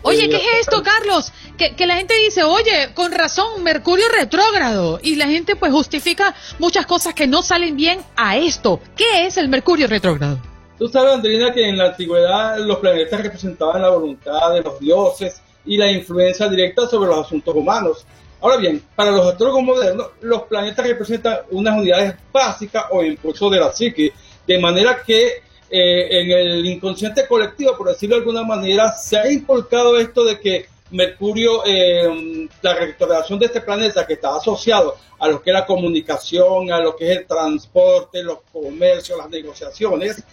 Oye, 0.02 0.28
¿qué 0.28 0.37
es 0.37 0.61
esto, 0.61 0.80
Carlos? 0.80 1.33
Que, 1.59 1.74
que, 1.74 1.85
la 1.85 1.96
gente 1.96 2.14
dice, 2.24 2.44
oye, 2.44 2.90
con 2.94 3.11
razón, 3.11 3.64
Mercurio 3.64 4.04
retrógrado. 4.16 5.00
Y 5.02 5.16
la 5.16 5.26
gente 5.26 5.56
pues 5.56 5.72
justifica 5.72 6.33
muchas 6.61 6.87
cosas 6.87 7.12
que 7.12 7.26
no 7.26 7.42
salen 7.42 7.76
bien 7.76 8.02
a 8.16 8.37
esto. 8.37 8.78
¿Qué 8.94 9.26
es 9.26 9.37
el 9.37 9.48
Mercurio 9.48 9.88
retrógrado? 9.88 10.38
Tú 10.78 10.87
sabes, 10.87 11.12
Andrina, 11.12 11.52
que 11.52 11.68
en 11.68 11.76
la 11.76 11.87
antigüedad 11.87 12.56
los 12.61 12.78
planetas 12.78 13.20
representaban 13.20 13.83
la 13.83 13.88
voluntad 13.90 14.54
de 14.54 14.62
los 14.62 14.78
dioses 14.78 15.42
y 15.66 15.76
la 15.76 15.90
influencia 15.90 16.48
directa 16.48 16.87
sobre 16.87 17.09
los 17.09 17.26
asuntos 17.26 17.52
humanos. 17.52 18.06
Ahora 18.40 18.57
bien, 18.57 18.83
para 18.94 19.11
los 19.11 19.26
astrólogos 19.26 19.62
modernos, 19.62 20.09
los 20.22 20.42
planetas 20.44 20.87
representan 20.87 21.40
unas 21.50 21.79
unidades 21.79 22.14
básicas 22.33 22.85
o 22.90 23.03
impulsos 23.03 23.50
de 23.50 23.61
la 23.61 23.72
psique, 23.72 24.12
de 24.46 24.59
manera 24.59 25.03
que 25.05 25.42
eh, 25.70 26.20
en 26.20 26.31
el 26.31 26.66
inconsciente 26.66 27.26
colectivo, 27.29 27.76
por 27.76 27.88
decirlo 27.88 28.16
de 28.16 28.22
alguna 28.22 28.42
manera, 28.42 28.92
se 28.92 29.18
ha 29.18 29.31
inculcado 29.31 29.98
esto 29.98 30.24
de 30.24 30.40
que 30.40 30.66
Mercurio, 30.92 31.62
eh, 31.64 32.48
la 32.62 32.74
retrogradación 32.74 33.38
de 33.38 33.46
este 33.46 33.61
planeta 33.61 34.05
que 34.05 34.14
está 34.14 34.35
asociado 34.35 34.96
a 35.20 35.29
lo 35.29 35.40
que 35.40 35.50
es 35.50 35.55
la 35.55 35.64
comunicación, 35.66 36.72
a 36.72 36.81
lo 36.81 36.96
que 36.96 37.12
es 37.12 37.18
el 37.18 37.26
transporte, 37.26 38.22
los 38.24 38.38
comercios, 38.53 39.16
las 39.16 39.31
negociaciones, 39.31 40.24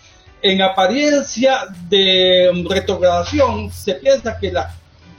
en 0.41 0.61
apariencia 0.61 1.67
de 1.89 2.65
retrogradación 2.67 3.71
se 3.71 3.95
piensa 3.95 4.37
que 4.39 4.51
las 4.51 4.73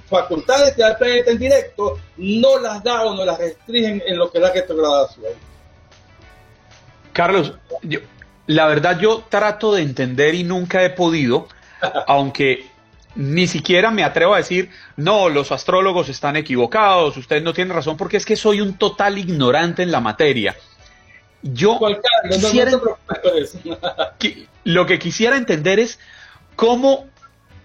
facultades 0.08 0.74
que 0.74 0.82
da 0.82 0.90
el 0.90 0.96
planeta 0.96 1.30
en 1.30 1.38
directo 1.38 1.98
no 2.16 2.58
las 2.58 2.82
da 2.82 3.04
o 3.04 3.14
no 3.14 3.24
las 3.24 3.38
restringen 3.38 4.02
en 4.06 4.18
lo 4.18 4.30
que 4.30 4.38
es 4.38 4.42
la 4.42 4.52
retrogradación. 4.52 5.32
Carlos, 7.12 7.54
yo, 7.82 8.00
la 8.46 8.66
verdad 8.66 8.98
yo 8.98 9.24
trato 9.28 9.74
de 9.74 9.82
entender 9.82 10.34
y 10.34 10.44
nunca 10.44 10.84
he 10.84 10.90
podido, 10.90 11.48
aunque 12.06 12.66
ni 13.14 13.46
siquiera 13.46 13.90
me 13.90 14.04
atrevo 14.04 14.34
a 14.34 14.38
decir, 14.38 14.70
no, 14.96 15.28
los 15.28 15.50
astrólogos 15.50 16.08
están 16.08 16.36
equivocados, 16.36 17.16
usted 17.16 17.42
no 17.42 17.52
tiene 17.52 17.74
razón, 17.74 17.96
porque 17.96 18.16
es 18.16 18.24
que 18.24 18.36
soy 18.36 18.60
un 18.60 18.78
total 18.78 19.18
ignorante 19.18 19.82
en 19.82 19.90
la 19.90 20.00
materia. 20.00 20.56
Yo 21.42 21.78
quisiera, 22.30 22.72
lo 24.64 24.86
que 24.86 24.98
quisiera 24.98 25.36
entender 25.36 25.78
es 25.78 25.98
cómo 26.56 27.06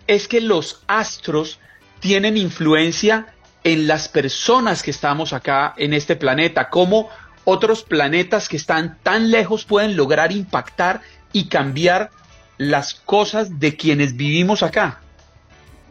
es 0.07 0.27
que 0.27 0.41
los 0.41 0.81
astros 0.87 1.59
tienen 2.03 2.35
influencia 2.35 3.27
en 3.63 3.87
las 3.87 4.09
personas 4.09 4.83
que 4.83 4.91
estamos 4.91 5.31
acá 5.31 5.73
en 5.77 5.93
este 5.93 6.17
planeta, 6.17 6.69
cómo 6.69 7.07
otros 7.45 7.83
planetas 7.83 8.49
que 8.49 8.57
están 8.57 8.97
tan 9.03 9.31
lejos 9.31 9.63
pueden 9.63 9.95
lograr 9.95 10.33
impactar 10.33 10.99
y 11.31 11.47
cambiar 11.47 12.09
las 12.57 12.93
cosas 12.93 13.57
de 13.57 13.77
quienes 13.77 14.17
vivimos 14.17 14.63
acá? 14.63 14.99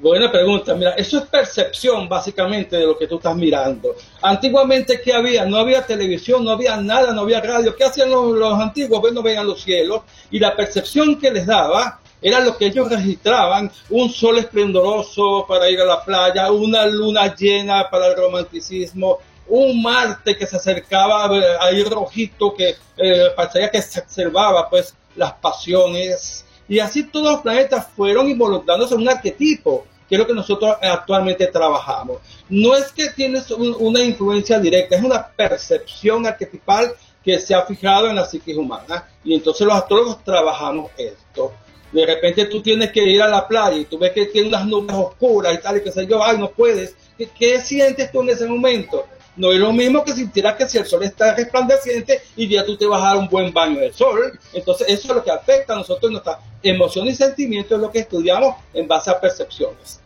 Buena 0.02 0.30
pregunta. 0.30 0.74
Mira, 0.74 0.90
eso 0.98 1.16
es 1.16 1.24
percepción 1.24 2.06
básicamente 2.10 2.76
de 2.76 2.84
lo 2.84 2.98
que 2.98 3.06
tú 3.06 3.16
estás 3.16 3.34
mirando. 3.34 3.94
Antiguamente, 4.20 5.00
¿qué 5.02 5.14
había? 5.14 5.46
No 5.46 5.56
había 5.56 5.86
televisión, 5.86 6.44
no 6.44 6.50
había 6.50 6.76
nada, 6.76 7.14
no 7.14 7.22
había 7.22 7.40
radio. 7.40 7.74
¿Qué 7.74 7.84
hacían 7.84 8.10
los, 8.10 8.60
antiguos? 8.60 9.00
Bueno, 9.00 9.22
veían 9.22 9.46
los 9.46 9.62
cielos 9.62 10.02
y 10.30 10.38
la 10.38 10.54
percepción 10.54 11.18
que 11.18 11.30
les 11.30 11.46
daba 11.46 12.01
era 12.22 12.40
lo 12.40 12.56
que 12.56 12.66
ellos 12.66 12.88
registraban, 12.88 13.70
un 13.90 14.08
sol 14.08 14.38
esplendoroso 14.38 15.44
para 15.46 15.68
ir 15.68 15.80
a 15.80 15.84
la 15.84 16.04
playa, 16.04 16.52
una 16.52 16.86
luna 16.86 17.34
llena 17.34 17.90
para 17.90 18.06
el 18.06 18.16
romanticismo, 18.16 19.18
un 19.48 19.82
Marte 19.82 20.36
que 20.36 20.46
se 20.46 20.56
acercaba 20.56 21.28
ahí 21.60 21.82
rojito, 21.82 22.54
que 22.54 22.76
eh, 22.96 23.30
parecía 23.34 23.70
que 23.70 23.82
se 23.82 24.00
observaba 24.00 24.70
pues 24.70 24.94
las 25.16 25.32
pasiones. 25.34 26.44
Y 26.68 26.78
así 26.78 27.04
todos 27.04 27.32
los 27.32 27.42
planetas 27.42 27.88
fueron 27.96 28.28
involucrándose 28.28 28.94
en 28.94 29.00
un 29.00 29.08
arquetipo, 29.08 29.84
que 30.08 30.14
es 30.14 30.18
lo 30.18 30.26
que 30.26 30.32
nosotros 30.32 30.76
actualmente 30.80 31.48
trabajamos. 31.48 32.18
No 32.48 32.74
es 32.74 32.92
que 32.92 33.10
tienes 33.10 33.50
una 33.50 34.02
influencia 34.02 34.60
directa, 34.60 34.96
es 34.96 35.02
una 35.02 35.26
percepción 35.26 36.24
arquetipal 36.26 36.94
que 37.24 37.38
se 37.38 37.54
ha 37.54 37.62
fijado 37.62 38.08
en 38.08 38.16
la 38.16 38.26
psique 38.26 38.54
humana. 38.54 39.08
Y 39.24 39.34
entonces 39.34 39.66
los 39.66 39.76
astrólogos 39.76 40.22
trabajamos 40.24 40.90
esto. 40.96 41.52
De 41.92 42.06
repente 42.06 42.46
tú 42.46 42.62
tienes 42.62 42.90
que 42.90 43.04
ir 43.04 43.20
a 43.22 43.28
la 43.28 43.46
playa 43.46 43.76
y 43.76 43.84
tú 43.84 43.98
ves 43.98 44.12
que 44.12 44.26
tiene 44.26 44.48
unas 44.48 44.66
nubes 44.66 44.96
oscuras 44.96 45.54
y 45.54 45.58
tal, 45.58 45.76
y 45.76 45.82
que 45.82 45.92
sé 45.92 46.06
yo, 46.06 46.22
ay, 46.24 46.38
no 46.38 46.50
puedes. 46.50 46.96
¿Qué, 47.18 47.28
¿Qué, 47.28 47.60
sientes 47.60 48.10
tú 48.10 48.22
en 48.22 48.30
ese 48.30 48.46
momento? 48.46 49.06
No 49.36 49.50
es 49.50 49.58
lo 49.58 49.72
mismo 49.72 50.04
que 50.04 50.12
sintieras 50.12 50.56
que 50.56 50.68
si 50.68 50.78
el 50.78 50.86
sol 50.86 51.02
está 51.02 51.34
resplandeciente 51.34 52.22
y 52.36 52.48
ya 52.48 52.64
tú 52.64 52.76
te 52.76 52.86
vas 52.86 53.02
a 53.02 53.06
dar 53.08 53.16
un 53.16 53.28
buen 53.28 53.52
baño 53.52 53.80
del 53.80 53.94
sol. 53.94 54.38
Entonces, 54.52 54.88
eso 54.88 55.08
es 55.08 55.14
lo 55.14 55.24
que 55.24 55.30
afecta 55.30 55.72
a 55.72 55.76
nosotros, 55.76 56.12
nuestra 56.12 56.38
emoción 56.62 57.06
y 57.06 57.14
sentimiento 57.14 57.74
es 57.74 57.80
lo 57.80 57.90
que 57.90 58.00
estudiamos 58.00 58.56
en 58.74 58.86
base 58.86 59.10
a 59.10 59.20
percepciones. 59.20 60.00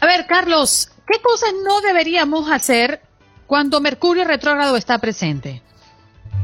A 0.00 0.06
ver, 0.06 0.26
Carlos, 0.26 0.90
¿qué 1.06 1.20
cosas 1.20 1.50
no 1.64 1.80
deberíamos 1.80 2.50
hacer 2.50 3.00
cuando 3.46 3.80
Mercurio 3.80 4.24
retrógrado 4.24 4.76
está 4.76 4.98
presente? 4.98 5.62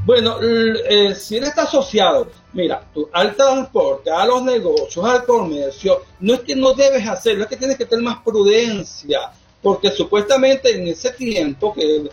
Bueno, 0.04 0.38
eh, 0.40 1.14
si 1.14 1.36
él 1.36 1.44
está 1.44 1.62
asociado, 1.62 2.30
mira, 2.56 2.82
al 3.12 3.36
transporte, 3.36 4.10
a 4.10 4.24
los 4.24 4.42
negocios, 4.42 5.04
al 5.04 5.24
comercio, 5.24 6.02
no 6.20 6.34
es 6.34 6.40
que 6.40 6.56
no 6.56 6.72
debes 6.72 7.06
hacerlo, 7.06 7.44
es 7.44 7.50
que 7.50 7.56
tienes 7.56 7.76
que 7.76 7.84
tener 7.84 8.04
más 8.04 8.22
prudencia 8.22 9.30
porque 9.62 9.90
supuestamente 9.90 10.76
en 10.76 10.86
ese 10.86 11.10
tiempo, 11.10 11.74
que 11.74 12.08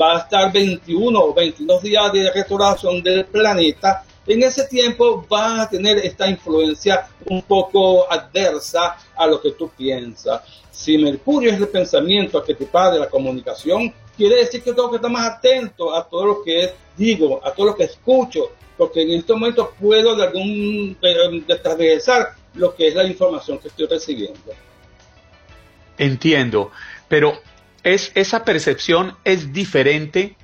va 0.00 0.16
a 0.16 0.18
estar 0.22 0.52
21 0.52 1.16
o 1.16 1.32
22 1.32 1.82
días 1.82 2.12
de 2.12 2.32
restauración 2.32 3.00
del 3.00 3.24
planeta, 3.26 4.04
en 4.26 4.42
ese 4.42 4.66
tiempo 4.66 5.24
va 5.32 5.62
a 5.62 5.70
tener 5.70 5.98
esta 5.98 6.28
influencia 6.28 7.06
un 7.26 7.42
poco 7.42 8.10
adversa 8.10 8.96
a 9.14 9.26
lo 9.26 9.40
que 9.40 9.52
tú 9.52 9.68
piensas. 9.68 10.42
Si 10.72 10.98
Mercurio 10.98 11.52
es 11.52 11.60
el 11.60 11.68
pensamiento 11.68 12.38
arquetipal 12.38 12.94
de 12.94 12.98
la 12.98 13.08
comunicación, 13.08 13.94
quiere 14.16 14.36
decir 14.36 14.62
que 14.62 14.72
tengo 14.72 14.90
que 14.90 14.96
estar 14.96 15.10
más 15.10 15.30
atento 15.30 15.94
a 15.94 16.08
todo 16.08 16.26
lo 16.26 16.42
que 16.42 16.72
digo, 16.96 17.40
a 17.44 17.52
todo 17.52 17.66
lo 17.66 17.76
que 17.76 17.84
escucho, 17.84 18.50
porque 18.76 19.02
en 19.02 19.12
este 19.12 19.32
momento 19.32 19.74
puedo 19.80 20.16
de 20.16 20.24
algún 20.24 20.96
de, 21.00 22.00
lo 22.54 22.74
que 22.74 22.88
es 22.88 22.94
la 22.94 23.04
información 23.04 23.58
que 23.58 23.68
estoy 23.68 23.86
recibiendo. 23.86 24.40
Entiendo, 25.98 26.70
pero 27.08 27.40
es, 27.82 28.12
esa 28.14 28.44
percepción 28.44 29.16
es 29.24 29.52
diferente 29.52 30.36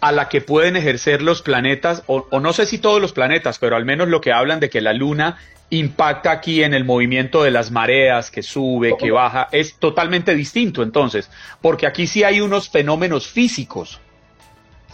a 0.00 0.12
la 0.12 0.28
que 0.28 0.40
pueden 0.40 0.76
ejercer 0.76 1.20
los 1.20 1.42
planetas, 1.42 2.02
o, 2.06 2.26
no 2.40 2.52
sé 2.52 2.64
si 2.64 2.78
todos 2.78 3.00
los 3.00 3.12
planetas, 3.12 3.58
pero 3.58 3.76
al 3.76 3.84
menos 3.84 4.08
lo 4.08 4.20
que 4.20 4.32
hablan 4.32 4.60
de 4.60 4.70
que 4.70 4.80
la 4.80 4.94
luna 4.94 5.38
impacta 5.68 6.30
aquí 6.30 6.64
en 6.64 6.74
el 6.74 6.84
movimiento 6.84 7.42
de 7.42 7.50
las 7.50 7.70
mareas, 7.70 8.30
que 8.30 8.42
sube, 8.42 8.96
que 8.98 9.10
baja, 9.10 9.48
es 9.52 9.74
totalmente 9.74 10.34
distinto 10.34 10.82
entonces, 10.82 11.30
porque 11.60 11.86
aquí 11.86 12.06
sí 12.06 12.24
hay 12.24 12.40
unos 12.40 12.70
fenómenos 12.70 13.28
físicos. 13.28 14.00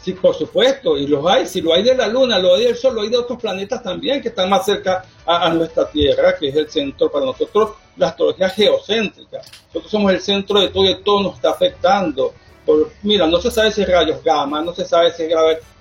Sí, 0.07 0.13
por 0.13 0.37
supuesto, 0.37 0.97
y 0.97 1.09
los 1.09 1.27
hay, 1.27 1.49
si 1.49 1.61
lo 1.61 1.75
hay 1.75 1.83
de 1.83 1.93
la 1.93 2.07
Luna, 2.07 2.39
lo 2.39 2.55
hay 2.55 2.67
del 2.67 2.77
Sol, 2.77 2.95
lo 2.95 3.03
hay 3.03 3.09
de 3.09 3.17
otros 3.17 3.41
planetas 3.41 3.83
también 3.83 4.23
que 4.23 4.29
están 4.29 4.49
más 4.49 4.65
cerca 4.65 5.05
a 5.27 5.49
nuestra 5.49 5.91
Tierra, 5.91 6.37
que 6.39 6.47
es 6.47 6.55
el 6.55 6.71
centro 6.71 7.11
para 7.11 7.27
nosotros 7.27 7.71
la 7.97 8.07
astrología 8.11 8.49
geocéntrica. 8.51 9.39
Nosotros 9.67 9.91
somos 9.91 10.13
el 10.13 10.21
centro 10.21 10.61
de 10.61 10.69
todo 10.69 10.89
y 10.89 11.03
todo 11.03 11.25
nos 11.25 11.35
está 11.35 11.51
afectando. 11.51 12.33
Por, 12.65 12.93
mira, 13.03 13.27
no 13.27 13.41
se 13.41 13.51
sabe 13.51 13.73
si 13.73 13.83
es 13.83 13.89
rayos 13.89 14.23
gamma, 14.23 14.63
no 14.63 14.73
se 14.73 14.85
sabe 14.85 15.11
si 15.11 15.25
es 15.25 15.33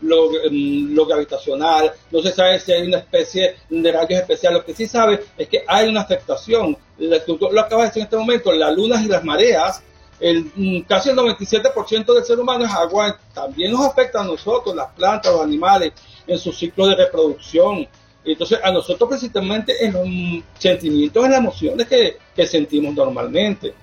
lo, 0.01 0.31
mm, 0.31 0.95
lo, 0.95 1.05
gravitacional, 1.05 1.91
no 2.09 2.19
se 2.23 2.31
sabe 2.31 2.59
si 2.59 2.71
hay 2.71 2.87
una 2.87 2.97
especie 2.97 3.57
de 3.69 3.91
rayos 3.91 4.21
especiales. 4.21 4.57
Lo 4.57 4.65
que 4.65 4.73
sí 4.73 4.87
sabe 4.87 5.23
es 5.37 5.47
que 5.47 5.63
hay 5.67 5.87
una 5.87 6.01
afectación. 6.01 6.75
Lo 6.97 7.61
acabas 7.61 7.69
de 7.69 7.87
decir 7.89 7.99
en 7.99 8.05
este 8.05 8.17
momento, 8.17 8.51
las 8.53 8.75
lunas 8.75 9.03
y 9.03 9.07
las 9.07 9.23
mareas, 9.23 9.83
el, 10.19 10.51
mm, 10.55 10.81
casi 10.81 11.09
el 11.09 11.15
97% 11.15 12.13
del 12.13 12.23
ser 12.23 12.39
humano 12.39 12.65
es 12.65 12.71
agua, 12.71 13.17
también 13.33 13.71
nos 13.71 13.85
afecta 13.85 14.21
a 14.21 14.23
nosotros, 14.23 14.75
las 14.75 14.91
plantas, 14.93 15.31
los 15.31 15.41
animales, 15.41 15.93
en 16.27 16.37
su 16.37 16.51
ciclo 16.51 16.87
de 16.87 16.95
reproducción, 16.95 17.87
entonces, 18.25 18.59
a 18.63 18.71
nosotros 18.71 19.07
precisamente 19.07 19.85
en 19.85 19.93
los 19.93 20.43
sentimientos, 20.57 21.23
en 21.23 21.31
las 21.31 21.39
emociones 21.39 21.87
que, 21.87 22.47
sentimos 22.47 22.95
normalmente. 22.95 23.73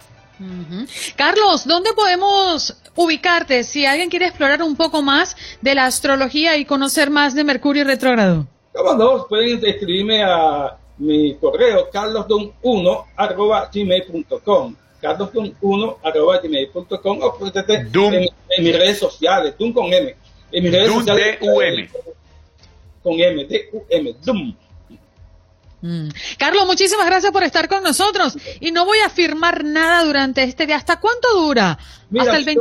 Carlos, 1.14 1.64
¿dónde 1.64 1.92
podemos 1.92 2.76
ubicarte 2.96 3.62
si 3.62 3.86
alguien 3.86 4.10
quiere 4.10 4.26
explorar 4.26 4.62
un 4.62 4.74
poco 4.74 5.00
más 5.00 5.36
de 5.60 5.76
la 5.76 5.84
astrología 5.84 6.56
y 6.56 6.64
conocer 6.64 7.10
más 7.10 7.34
de 7.34 7.44
Mercurio 7.44 7.84
retrógrado? 7.84 8.48
¿Cómo 8.74 8.94
no? 8.94 9.26
Pueden 9.28 9.64
escribirme 9.64 10.24
a 10.24 10.76
mi 10.98 11.36
correo 11.36 11.88
carlosdon1 11.92 13.04
arroba 13.16 13.70
gmail.com 13.72 14.74
carlosdon1 15.02 15.96
arroba 16.02 16.38
gmail.com 16.38 17.20
o 17.20 17.38
en, 17.44 18.29
en, 18.48 18.64
mis 18.64 18.77
redes 18.77 18.98
sociales, 18.98 19.54
Dun 19.58 19.72
con 19.72 19.92
M. 19.92 20.14
En 20.52 20.62
mis 20.62 20.72
redes 20.72 20.92
sociales. 20.92 21.38
con 23.02 23.20
M, 23.20 23.44
D-U-M, 23.44 24.14
Dum. 24.24 24.54
Mm. 25.83 26.08
Carlos, 26.38 26.64
muchísimas 26.66 27.06
gracias 27.06 27.33
por 27.33 27.42
estar 27.42 27.68
con 27.68 27.83
nosotros. 27.83 28.38
Y 28.60 28.70
no 28.70 28.85
voy 28.85 28.98
a 29.04 29.10
firmar 29.10 29.64
nada 29.64 30.04
durante 30.04 30.44
este 30.44 30.66
día. 30.66 30.77
¿Hasta 30.77 31.00
cuánto 31.00 31.35
dura? 31.35 31.79
hasta 32.18 32.37
el 32.37 32.44
20... 32.44 32.60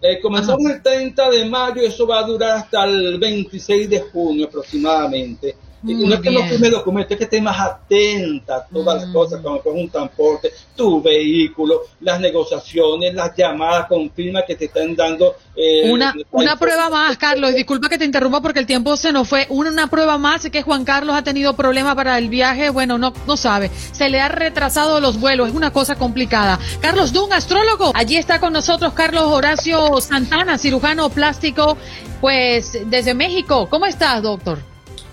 Eh, 0.00 0.20
comenzamos 0.20 0.70
el 0.70 0.80
30 0.80 1.28
de 1.30 1.44
mayo, 1.46 1.82
eso 1.82 2.06
va 2.06 2.20
a 2.20 2.22
durar 2.22 2.58
hasta 2.58 2.84
el 2.84 3.18
26 3.18 3.90
de 3.90 4.00
junio 4.00 4.46
aproximadamente. 4.46 5.56
Y 5.82 5.94
no 5.94 6.14
es 6.14 6.20
que 6.20 6.30
no 6.30 6.44
firme 6.44 6.70
documento, 6.70 7.14
es 7.14 7.18
que 7.18 7.24
estés 7.24 7.42
más 7.42 7.58
atenta 7.58 8.56
a 8.56 8.66
todas 8.66 9.02
las 9.02 9.12
cosas, 9.12 9.40
cuando 9.40 9.62
coges 9.62 9.82
un 9.82 9.88
transporte, 9.88 10.52
tu 10.74 11.00
vehículo, 11.00 11.82
las 12.00 12.20
negociaciones, 12.20 13.14
las 13.14 13.34
llamadas 13.36 13.86
con 13.86 14.10
firma 14.10 14.42
que 14.46 14.56
te 14.56 14.66
están 14.66 14.96
dando. 14.96 15.36
Eh, 15.54 15.90
una 15.90 16.14
una 16.32 16.56
prueba 16.56 16.90
más, 16.90 17.16
Carlos, 17.16 17.54
disculpa 17.54 17.88
que 17.88 17.98
te 17.98 18.04
interrumpa 18.04 18.40
porque 18.40 18.58
el 18.58 18.66
tiempo 18.66 18.96
se 18.96 19.12
nos 19.12 19.28
fue. 19.28 19.46
Una, 19.50 19.70
una 19.70 19.86
prueba 19.88 20.18
más 20.18 20.44
es 20.44 20.50
que 20.50 20.62
Juan 20.62 20.84
Carlos 20.84 21.14
ha 21.16 21.22
tenido 21.22 21.54
problemas 21.54 21.94
para 21.94 22.18
el 22.18 22.28
viaje, 22.28 22.70
bueno, 22.70 22.98
no, 22.98 23.12
no 23.26 23.36
sabe, 23.36 23.70
se 23.92 24.08
le 24.08 24.20
ha 24.20 24.28
retrasado 24.28 25.00
los 25.00 25.20
vuelos, 25.20 25.48
es 25.48 25.54
una 25.54 25.72
cosa 25.72 25.94
complicada. 25.96 26.58
Carlos 26.80 27.12
Dun, 27.12 27.32
astrólogo, 27.32 27.92
allí 27.94 28.16
está 28.16 28.40
con 28.40 28.52
nosotros 28.52 28.92
Carlos 28.94 29.24
Horacio 29.24 30.00
Santana, 30.00 30.58
cirujano 30.58 31.08
plástico, 31.10 31.76
pues 32.20 32.78
desde 32.86 33.14
México. 33.14 33.68
¿Cómo 33.70 33.86
estás, 33.86 34.22
doctor? 34.22 34.67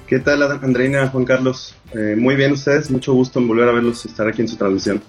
¿Qué 0.07 0.19
tal, 0.19 0.43
Andreina, 0.43 1.07
Juan 1.07 1.25
Carlos? 1.25 1.75
Eh, 1.91 2.15
muy 2.15 2.35
bien 2.35 2.51
ustedes, 2.51 2.91
mucho 2.91 3.13
gusto 3.13 3.39
en 3.39 3.47
volver 3.47 3.67
a 3.69 3.71
verlos 3.71 4.05
y 4.05 4.09
estar 4.09 4.27
aquí 4.27 4.41
en 4.41 4.47
su 4.47 4.55
transmisión. 4.55 5.01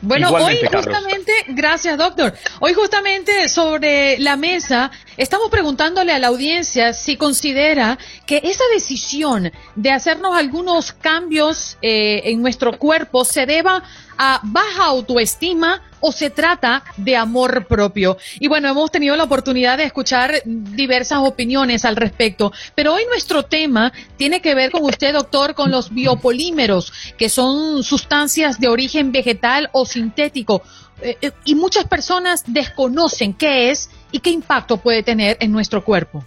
Bueno, 0.00 0.30
hoy 0.30 0.58
justamente, 0.72 1.32
gracias 1.48 1.96
doctor, 1.96 2.34
hoy 2.58 2.74
justamente 2.74 3.48
sobre 3.48 4.18
la 4.18 4.36
mesa 4.36 4.90
estamos 5.16 5.50
preguntándole 5.50 6.12
a 6.12 6.18
la 6.18 6.28
audiencia 6.28 6.92
si 6.92 7.16
considera 7.16 7.98
que 8.26 8.40
esa 8.44 8.64
decisión 8.72 9.52
de 9.74 9.90
hacernos 9.90 10.36
algunos 10.36 10.92
cambios 10.92 11.76
eh, 11.82 12.22
en 12.24 12.42
nuestro 12.42 12.78
cuerpo 12.78 13.24
se 13.24 13.46
deba 13.46 13.82
a 14.18 14.40
baja 14.42 14.84
autoestima 14.86 15.82
o 16.02 16.12
se 16.12 16.30
trata 16.30 16.82
de 16.96 17.16
amor 17.16 17.66
propio. 17.66 18.18
Y 18.40 18.48
bueno, 18.48 18.68
hemos 18.68 18.90
tenido 18.90 19.16
la 19.16 19.24
oportunidad 19.24 19.78
de 19.78 19.84
escuchar 19.84 20.42
diversas 20.44 21.20
opiniones 21.22 21.84
al 21.84 21.96
respecto, 21.96 22.52
pero 22.74 22.94
hoy 22.94 23.04
nuestro 23.06 23.44
tema 23.44 23.92
tiene 24.16 24.42
que 24.42 24.54
ver 24.54 24.72
con 24.72 24.84
usted, 24.84 25.12
doctor, 25.12 25.54
con 25.54 25.70
los 25.70 25.94
biopolímeros, 25.94 26.92
que 27.16 27.28
son 27.28 27.84
sustancias 27.84 28.58
de 28.58 28.68
origen 28.68 29.12
vegetal 29.12 29.70
o 29.72 29.86
sintético. 29.86 30.62
Eh, 31.02 31.16
eh, 31.20 31.30
y 31.44 31.54
muchas 31.54 31.86
personas 31.86 32.44
desconocen 32.46 33.34
qué 33.34 33.70
es 33.70 33.90
y 34.12 34.20
qué 34.20 34.30
impacto 34.30 34.76
puede 34.76 35.02
tener 35.02 35.36
en 35.40 35.50
nuestro 35.50 35.84
cuerpo. 35.84 36.24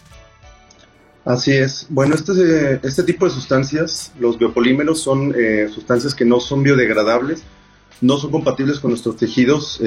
Así 1.23 1.53
es. 1.53 1.88
Bueno, 1.89 2.15
este, 2.15 2.80
este 2.84 3.03
tipo 3.03 3.26
de 3.26 3.32
sustancias, 3.32 4.11
los 4.19 4.38
biopolímeros, 4.38 5.01
son 5.01 5.34
eh, 5.36 5.69
sustancias 5.73 6.13
que 6.13 6.26
no 6.26 6.39
son 6.39 6.61
biodegradables, 6.61 7.41
no 8.01 8.17
son 8.17 8.30
compatibles 8.30 8.80
con 8.80 8.91
nuestros 8.91 9.17
tejidos, 9.17 9.82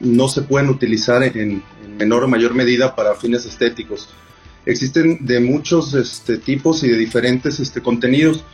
no 0.00 0.28
se 0.28 0.42
pueden 0.42 0.70
utilizar 0.70 1.22
en, 1.22 1.62
menor 1.98 2.24
o 2.24 2.28
mayor 2.28 2.54
medida 2.54 2.96
para 2.96 3.14
fines 3.14 3.44
estéticos. 3.44 4.08
Existen 4.64 5.18
de 5.20 5.38
muchos 5.40 5.92
este, 5.94 6.38
tipos 6.38 6.82
y 6.82 6.88
de 6.88 6.96
diferentes 6.96 7.60
este, 7.60 7.82
contenidos. 7.82 8.44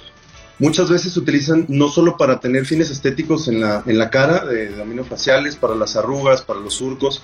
Muchas 0.59 0.91
veces 0.91 1.13
se 1.13 1.21
utilizan 1.21 1.67
no 1.69 1.89
solo 1.89 2.17
para 2.17 2.41
tener 2.41 2.67
fines 2.67 2.91
estéticos 2.91 3.47
en 3.47 3.61
la, 3.61 3.83
en 3.87 3.97
la 3.97 4.11
cara, 4.11 4.45
de, 4.45 4.71
de 4.71 5.05
faciales, 5.05 5.55
para 5.55 5.77
las 5.77 5.95
arrugas, 5.95 6.43
para 6.43 6.59
los 6.59 6.75
surcos, 6.75 7.23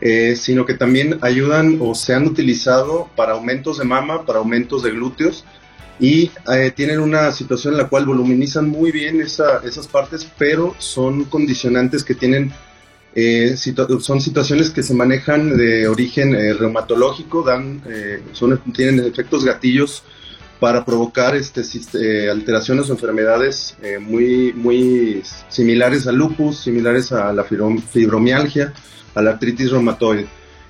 eh, 0.00 0.34
sino 0.34 0.66
que 0.66 0.74
también 0.74 1.18
ayudan 1.22 1.78
o 1.80 1.94
se 1.94 2.12
han 2.12 2.26
utilizado 2.26 3.08
para 3.14 3.34
aumentos 3.34 3.78
de 3.78 3.84
mama, 3.84 4.26
para 4.26 4.40
aumentos 4.40 4.82
de 4.82 4.90
glúteos, 4.90 5.44
y 6.00 6.32
eh, 6.52 6.72
tienen 6.74 6.98
una 6.98 7.30
situación 7.30 7.74
en 7.74 7.78
la 7.78 7.88
cual 7.88 8.06
voluminizan 8.06 8.68
muy 8.68 8.90
bien 8.90 9.20
esas 9.20 9.86
partes, 9.86 10.26
pero 10.36 10.74
son 10.78 11.24
condicionantes 11.26 12.02
que 12.02 12.16
tienen, 12.16 12.52
eh, 13.14 13.56
son 14.00 14.20
situaciones 14.20 14.70
que 14.70 14.82
se 14.82 14.94
manejan 14.94 15.56
de 15.56 15.86
origen 15.86 16.34
eh, 16.34 16.54
reumatológico, 16.54 17.44
dan, 17.44 17.80
son, 18.32 18.58
tienen 18.72 19.06
efectos 19.06 19.44
gatillos 19.44 20.02
para 20.62 20.84
provocar 20.84 21.34
este, 21.34 22.30
alteraciones 22.30 22.88
o 22.88 22.92
enfermedades 22.92 23.76
muy, 23.98 24.52
muy 24.52 25.20
similares 25.48 26.06
al 26.06 26.14
lupus, 26.14 26.58
similares 26.58 27.10
a 27.10 27.32
la 27.32 27.42
fibromialgia, 27.42 28.72
a 29.16 29.22
la 29.22 29.30
artritis 29.30 29.72
reumatoide. 29.72 30.28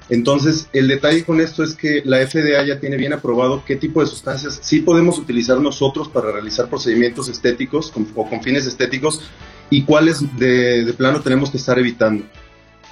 Entonces, 0.09 0.71
el 0.73 0.89
detalle 0.89 1.27
con 1.27 1.43
esto 1.43 1.63
es 1.63 1.75
que 1.75 2.01
la 2.07 2.27
FDA 2.27 2.65
ya 2.67 2.81
tiene 2.81 2.97
bien 2.97 3.13
aprobado 3.13 3.65
qué 3.67 3.77
tipo 3.77 4.01
de 4.01 4.07
sustancias 4.07 4.61
sí 4.63 4.81
podemos 4.81 5.19
utilizar 5.19 5.61
nosotros 5.61 6.09
para 6.09 6.33
realizar 6.33 6.71
procedimientos 6.71 7.29
estéticos 7.29 7.93
o 8.15 8.27
con 8.27 8.43
fines 8.43 8.67
estéticos 8.67 9.21
y 9.69 9.83
cuáles 9.83 10.23
de, 10.39 10.91
plano 10.97 11.21
tenemos 11.21 11.51
que 11.51 11.59
estar 11.59 11.79
evitando. 11.79 12.25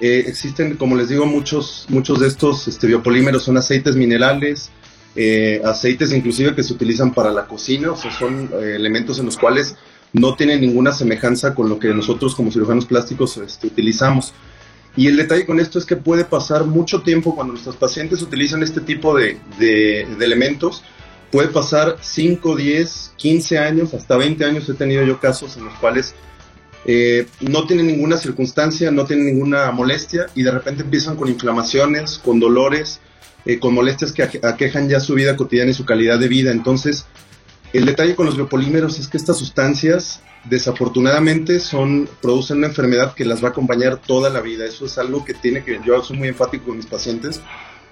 Eh, 0.02 0.24
existen, 0.26 0.76
como 0.76 0.96
les 0.96 1.08
digo, 1.08 1.24
muchos, 1.24 1.86
muchos 1.88 2.20
de 2.20 2.28
estos 2.28 2.68
este, 2.68 2.86
biopolímeros 2.86 3.42
son 3.42 3.56
aceites 3.56 3.96
minerales, 3.96 4.70
eh, 5.16 5.60
aceites 5.64 6.12
inclusive 6.12 6.54
que 6.54 6.62
se 6.62 6.72
utilizan 6.72 7.12
para 7.12 7.32
la 7.32 7.46
cocina, 7.46 7.92
o 7.92 7.96
sea, 7.96 8.10
son 8.10 8.50
eh, 8.52 8.74
elementos 8.76 9.18
en 9.18 9.26
los 9.26 9.36
cuales 9.36 9.76
no 10.12 10.34
tienen 10.34 10.60
ninguna 10.60 10.92
semejanza 10.92 11.54
con 11.54 11.68
lo 11.68 11.78
que 11.78 11.88
nosotros 11.88 12.34
como 12.34 12.50
cirujanos 12.50 12.86
plásticos 12.86 13.36
este, 13.36 13.68
utilizamos. 13.68 14.32
Y 14.96 15.06
el 15.06 15.16
detalle 15.16 15.46
con 15.46 15.60
esto 15.60 15.78
es 15.78 15.84
que 15.84 15.96
puede 15.96 16.24
pasar 16.24 16.64
mucho 16.64 17.02
tiempo 17.02 17.34
cuando 17.34 17.52
nuestros 17.52 17.76
pacientes 17.76 18.22
utilizan 18.22 18.62
este 18.62 18.80
tipo 18.80 19.16
de, 19.16 19.38
elementos. 20.20 20.82
Puede 21.30 21.48
pasar 21.48 21.96
5, 22.00 22.56
10, 22.56 23.12
15 23.16 23.58
años, 23.58 23.94
hasta 23.94 24.16
20 24.16 24.44
años. 24.44 24.68
He 24.68 24.74
tenido 24.74 25.04
yo 25.04 25.20
casos 25.20 25.56
en 25.56 25.66
los 25.66 25.74
cuales 25.74 26.14
eh, 26.86 27.28
no 27.40 27.66
tienen 27.68 27.86
ninguna 27.86 28.16
circunstancia, 28.16 28.90
no 28.90 29.04
tienen 29.04 29.26
ninguna 29.26 29.70
molestia 29.70 30.26
y 30.34 30.42
de 30.42 30.50
repente 30.50 30.82
empiezan 30.82 31.14
con 31.14 31.28
inflamaciones, 31.28 32.18
con 32.18 32.40
dolores, 32.40 33.00
eh, 33.44 33.58
con 33.58 33.74
molestias 33.74 34.12
que 34.12 34.22
aquejan 34.22 34.88
ya 34.88 35.00
su 35.00 35.14
vida 35.14 35.36
cotidiana 35.36 35.70
y 35.70 35.74
su 35.74 35.84
calidad 35.84 36.18
de 36.18 36.28
vida. 36.28 36.50
Entonces, 36.50 37.06
el 37.72 37.86
detalle 37.86 38.14
con 38.14 38.26
los 38.26 38.36
biopolímeros 38.36 38.98
es 38.98 39.08
que 39.08 39.16
estas 39.16 39.38
sustancias 39.38 40.20
desafortunadamente 40.44 41.60
son 41.60 42.08
producen 42.22 42.58
una 42.58 42.68
enfermedad 42.68 43.14
que 43.14 43.24
las 43.24 43.42
va 43.42 43.48
a 43.48 43.50
acompañar 43.50 43.98
toda 43.98 44.30
la 44.30 44.40
vida. 44.40 44.64
Eso 44.64 44.86
es 44.86 44.98
algo 44.98 45.24
que 45.24 45.34
tiene 45.34 45.62
que 45.62 45.80
yo 45.84 46.02
soy 46.02 46.16
muy 46.16 46.28
enfático 46.28 46.66
con 46.66 46.76
mis 46.76 46.86
pacientes. 46.86 47.40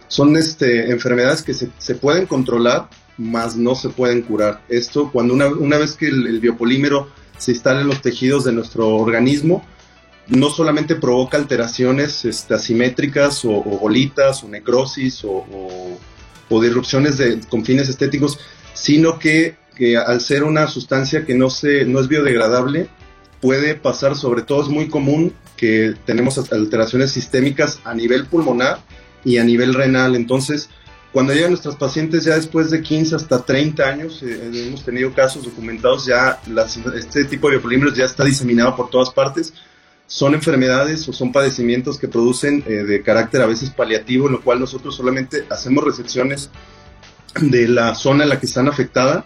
Son 0.09 0.37
este, 0.37 0.91
enfermedades 0.91 1.43
que 1.43 1.53
se, 1.53 1.69
se 1.79 1.95
pueden 1.95 2.27
controlar, 2.27 2.89
mas 3.19 3.57
no 3.57 3.75
se 3.75 3.91
pueden 3.91 4.23
curar. 4.23 4.63
Esto 4.69 5.11
cuando 5.13 5.35
una, 5.35 5.49
una 5.49 5.77
vez 5.77 5.95
que 5.95 6.09
el, 6.09 6.41
biopolímero 6.41 7.09
se 7.37 7.53
instala 7.53 7.83
en 7.83 7.89
los 7.89 8.01
tejidos 8.01 8.45
de 8.45 8.53
nuestro 8.53 8.89
organismo, 8.97 9.65
no 10.29 10.51
solamente 10.51 10.95
provoca 10.95 11.37
alteraciones 11.37 12.25
este, 12.25 12.55
asimétricas 12.55 13.45
o, 13.45 13.63
bolitas 13.63 14.43
o 14.45 14.49
necrosis 14.49 15.25
o, 15.25 15.31
o, 15.31 15.99
o 16.49 16.63
disrupciones 16.63 17.19
de, 17.19 17.41
con 17.49 17.65
fines 17.65 17.89
estéticos, 17.89 18.39
sino 18.75 19.19
que 19.19 19.57
al 20.07 20.21
ser 20.21 20.45
una 20.45 20.67
sustancia 20.67 21.25
que 21.25 21.35
no, 21.35 21.51
se, 21.51 21.85
no 21.85 22.01
es 22.01 22.09
biodegradable, 22.09 22.89
puede 23.41 23.75
pasar, 23.75 24.17
sobre 24.17 24.43
todo 24.43 24.63
es 24.63 24.69
muy 24.69 24.89
común 24.89 25.33
que 25.57 25.95
tenemos 26.05 26.39
alteraciones 26.51 27.13
sistémicas 27.13 27.81
a 27.85 27.95
nivel 27.95 28.27
pulmonar 28.27 28.81
y 29.25 29.39
a 29.39 29.45
nivel 29.45 29.75
renal. 29.75 30.17
Entonces, 30.17 30.69
cuando 31.13 31.33
llegan 31.33 31.51
nuestros 31.51 31.77
pacientes 31.77 32.25
ya 32.25 32.37
después 32.37 32.71
de 32.71 32.83
15 32.83 33.17
hasta 33.17 33.43
30 33.43 33.83
años, 33.89 34.23
eh, 34.23 34.51
hemos 34.53 34.85
tenido 34.85 35.13
casos 35.13 35.45
documentados, 35.45 36.07
ya 36.07 36.41
este 36.97 37.25
tipo 37.25 37.49
de 37.49 37.57
biopolímeros 37.57 37.97
ya 37.97 38.05
está 38.05 38.25
diseminado 38.25 38.77
por 38.77 38.91
todas 38.91 39.11
partes. 39.11 39.53
Son 40.09 40.35
enfermedades 40.35 41.09
o 41.09 41.13
son 41.13 41.31
padecimientos 41.31 41.99
que 41.99 42.09
producen 42.09 42.65
eh, 42.67 42.83
de 42.83 43.03
carácter 43.03 43.43
a 43.43 43.47
veces 43.47 43.71
paliativo, 43.71 44.27
en 44.27 44.33
lo 44.33 44.41
cual 44.43 44.59
nosotros 44.59 44.97
solamente 44.97 45.45
hacemos 45.49 45.85
resecciones 45.85 46.51
de 47.41 47.69
la 47.69 47.95
zona 47.95 48.25
en 48.25 48.31
la 48.31 48.41
que 48.41 48.47
están 48.47 48.67
afectada 48.67 49.25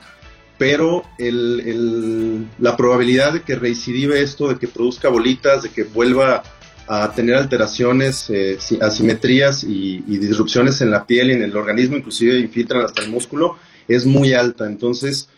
pero 0.63 1.03
la 1.19 2.77
probabilidad 2.77 3.33
de 3.33 3.43
que 3.43 3.57
reincidive 3.57 4.23
esto, 4.23 4.47
de 4.49 4.59
que 4.59 4.69
produzca 4.69 5.09
bolitas, 5.09 5.65
de 5.65 5.71
que 5.71 5.83
vuelva 5.83 6.45
a 6.87 7.13
tener 7.13 7.35
alteraciones, 7.35 8.31
eh, 8.31 8.59
asimetrías 8.81 9.65
y, 9.65 9.99
disrupciones 10.07 10.81
en 10.81 10.93
la 10.93 11.05
piel 11.05 11.31
y 11.31 11.33
en 11.33 11.43
el 11.43 11.57
organismo, 11.57 11.97
inclusive 11.97 12.39
infiltran 12.39 12.85
hasta 12.85 13.03
el 13.03 13.11
músculo, 13.11 13.57
es 13.89 14.07
muy 14.07 14.35
alta. 14.35 14.67
Entonces, 14.67 15.29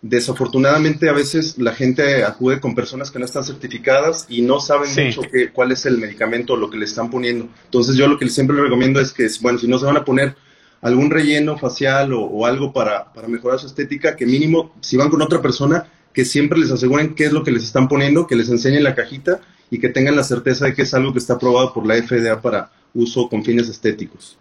desafortunadamente 0.00 1.08
a 1.08 1.12
veces 1.12 1.58
la 1.58 1.74
gente 1.74 2.24
acude 2.24 2.60
con 2.60 2.74
personas 2.74 3.10
que 3.10 3.18
no 3.18 3.24
están 3.24 3.44
certificadas 3.44 4.26
y 4.28 4.42
no 4.42 4.60
saben 4.60 4.90
mucho 4.94 5.22
cuál 5.52 5.72
es 5.72 5.86
el 5.86 5.98
medicamento 5.98 6.52
o 6.52 6.56
lo 6.56 6.70
que 6.70 6.78
le 6.78 6.84
están 6.84 7.10
poniendo. 7.10 7.48
Entonces 7.64 7.96
yo 7.96 8.06
lo 8.06 8.18
que 8.18 8.28
siempre 8.28 8.56
le 8.56 8.62
recomiendo 8.62 9.00
es 9.00 9.12
que, 9.12 9.28
bueno, 9.40 9.58
si 9.58 9.66
no 9.66 9.78
se 9.78 9.86
van 9.86 9.96
a 9.96 10.04
poner 10.04 10.36
algún 10.80 11.10
relleno 11.10 11.58
facial 11.58 12.12
o, 12.12 12.46
algo 12.46 12.72
para, 12.72 13.12
mejorar 13.26 13.58
su 13.58 13.66
estética, 13.66 14.16
que 14.16 14.26
mínimo, 14.26 14.74
si 14.80 14.96
van 14.96 15.10
con 15.10 15.22
otra 15.22 15.42
persona, 15.42 15.90
que 16.12 16.24
siempre 16.24 16.58
les 16.58 16.70
aseguren 16.70 17.14
qué 17.14 17.26
es 17.26 17.32
lo 17.32 17.42
que 17.42 17.50
les 17.50 17.64
están 17.64 17.88
poniendo, 17.88 18.26
que 18.26 18.36
les 18.36 18.48
enseñen 18.48 18.84
la 18.84 18.94
cajita 18.94 19.40
y 19.70 19.78
que 19.78 19.88
tengan 19.88 20.16
la 20.16 20.24
certeza 20.24 20.66
de 20.66 20.74
que 20.74 20.82
es 20.82 20.94
algo 20.94 21.12
que 21.12 21.18
está 21.18 21.34
aprobado 21.34 21.72
por 21.72 21.86
la 21.86 21.96
FDA 21.96 22.40
para 22.40 22.70
uso 22.94 23.28
con 23.28 23.44
fines 23.44 23.68
estéticos. 23.68 24.38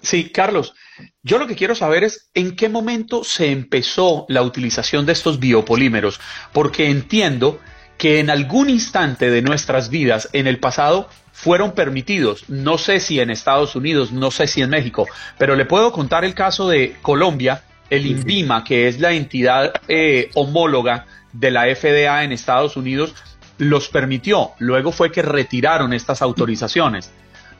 Sí, 0.00 0.30
Carlos, 0.30 0.74
yo 1.22 1.38
lo 1.38 1.46
que 1.46 1.56
quiero 1.56 1.74
saber 1.74 2.04
es 2.04 2.30
en 2.34 2.56
qué 2.56 2.68
momento 2.68 3.24
se 3.24 3.50
empezó 3.50 4.26
la 4.28 4.42
utilización 4.42 5.06
de 5.06 5.12
estos 5.12 5.38
biopolímeros, 5.38 6.20
porque 6.52 6.90
entiendo 6.90 7.60
que 7.98 8.20
en 8.20 8.30
algún 8.30 8.68
instante 8.68 9.30
de 9.30 9.42
nuestras 9.42 9.88
vidas 9.90 10.28
en 10.32 10.46
el 10.46 10.58
pasado 10.58 11.08
fueron 11.32 11.72
permitidos. 11.72 12.48
No 12.48 12.78
sé 12.78 13.00
si 13.00 13.20
en 13.20 13.30
Estados 13.30 13.74
Unidos, 13.76 14.12
no 14.12 14.30
sé 14.30 14.46
si 14.46 14.62
en 14.62 14.70
México, 14.70 15.06
pero 15.38 15.56
le 15.56 15.64
puedo 15.64 15.92
contar 15.92 16.24
el 16.24 16.34
caso 16.34 16.68
de 16.68 16.96
Colombia, 17.02 17.62
el 17.90 18.06
INVIMA, 18.06 18.64
que 18.64 18.88
es 18.88 19.00
la 19.00 19.12
entidad 19.12 19.72
eh, 19.88 20.30
homóloga 20.34 21.06
de 21.32 21.50
la 21.50 21.64
FDA 21.74 22.24
en 22.24 22.32
Estados 22.32 22.76
Unidos, 22.76 23.14
los 23.58 23.88
permitió. 23.88 24.52
Luego 24.58 24.92
fue 24.92 25.12
que 25.12 25.22
retiraron 25.22 25.92
estas 25.92 26.22
autorizaciones. 26.22 27.12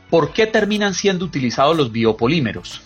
¿Por 0.09 0.33
qué 0.33 0.47
terminan 0.47 0.93
siendo 0.93 1.25
utilizados 1.25 1.75
los 1.75 1.91
biopolímeros? 1.91 2.81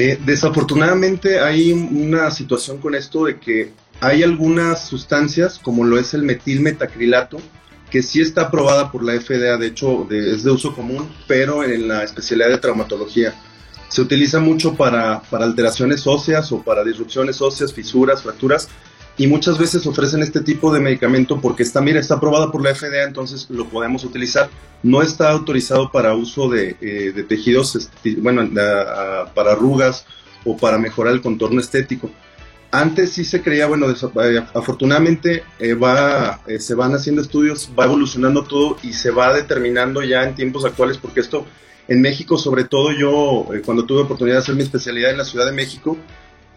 Eh, 0.00 0.16
desafortunadamente 0.24 1.40
hay 1.40 1.72
una 1.72 2.30
situación 2.30 2.78
con 2.78 2.94
esto 2.94 3.24
de 3.24 3.40
que 3.40 3.72
hay 3.98 4.22
algunas 4.22 4.86
sustancias, 4.86 5.58
como 5.58 5.84
lo 5.84 5.98
es 5.98 6.14
el 6.14 6.22
metilmetacrilato, 6.22 7.38
que 7.90 8.04
sí 8.04 8.20
está 8.20 8.42
aprobada 8.42 8.92
por 8.92 9.02
la 9.02 9.20
FDA, 9.20 9.56
de 9.56 9.66
hecho 9.66 10.06
es 10.08 10.44
de 10.44 10.52
uso 10.52 10.72
común, 10.72 11.10
pero 11.26 11.64
en 11.64 11.88
la 11.88 12.04
especialidad 12.04 12.48
de 12.50 12.58
traumatología. 12.58 13.34
Se 13.88 14.00
utiliza 14.00 14.38
mucho 14.38 14.76
para, 14.76 15.20
para 15.22 15.46
alteraciones 15.46 16.06
óseas 16.06 16.52
o 16.52 16.62
para 16.62 16.84
disrupciones 16.84 17.42
óseas, 17.42 17.72
fisuras, 17.72 18.22
fracturas, 18.22 18.68
y 19.18 19.26
muchas 19.26 19.58
veces 19.58 19.84
ofrecen 19.84 20.22
este 20.22 20.40
tipo 20.40 20.72
de 20.72 20.78
medicamento 20.78 21.40
porque 21.40 21.64
está, 21.64 21.80
mira, 21.80 21.98
está 21.98 22.14
aprobada 22.14 22.52
por 22.52 22.62
la 22.62 22.72
FDA, 22.72 23.02
entonces 23.02 23.46
lo 23.50 23.68
podemos 23.68 24.04
utilizar. 24.04 24.48
No 24.84 25.02
está 25.02 25.30
autorizado 25.30 25.90
para 25.90 26.14
uso 26.14 26.48
de, 26.48 26.76
eh, 26.80 27.24
tejidos, 27.28 27.90
bueno, 28.18 28.48
para 29.34 29.52
arrugas 29.52 30.06
o 30.44 30.56
para 30.56 30.78
mejorar 30.78 31.14
el 31.14 31.20
contorno 31.20 31.60
estético. 31.60 32.10
Antes 32.70 33.12
sí 33.12 33.24
se 33.24 33.42
creía, 33.42 33.66
bueno, 33.66 33.90
eh, 33.90 34.44
afortunadamente 34.54 35.42
eh, 35.58 35.74
va, 35.74 36.40
se 36.60 36.74
van 36.76 36.94
haciendo 36.94 37.20
estudios, 37.20 37.70
va 37.76 37.86
evolucionando 37.86 38.44
todo 38.44 38.78
y 38.84 38.92
se 38.92 39.10
va 39.10 39.34
determinando 39.34 40.00
ya 40.04 40.22
en 40.22 40.36
tiempos 40.36 40.64
actuales, 40.64 40.96
porque 40.96 41.20
esto 41.20 41.44
en 41.88 42.00
México, 42.02 42.38
sobre 42.38 42.64
todo 42.64 42.92
yo, 42.92 43.48
cuando 43.64 43.84
tuve 43.84 44.02
oportunidad 44.02 44.36
de 44.36 44.42
hacer 44.42 44.54
mi 44.54 44.62
especialidad 44.62 45.10
en 45.10 45.18
la 45.18 45.24
Ciudad 45.24 45.46
de 45.46 45.52
México, 45.52 45.96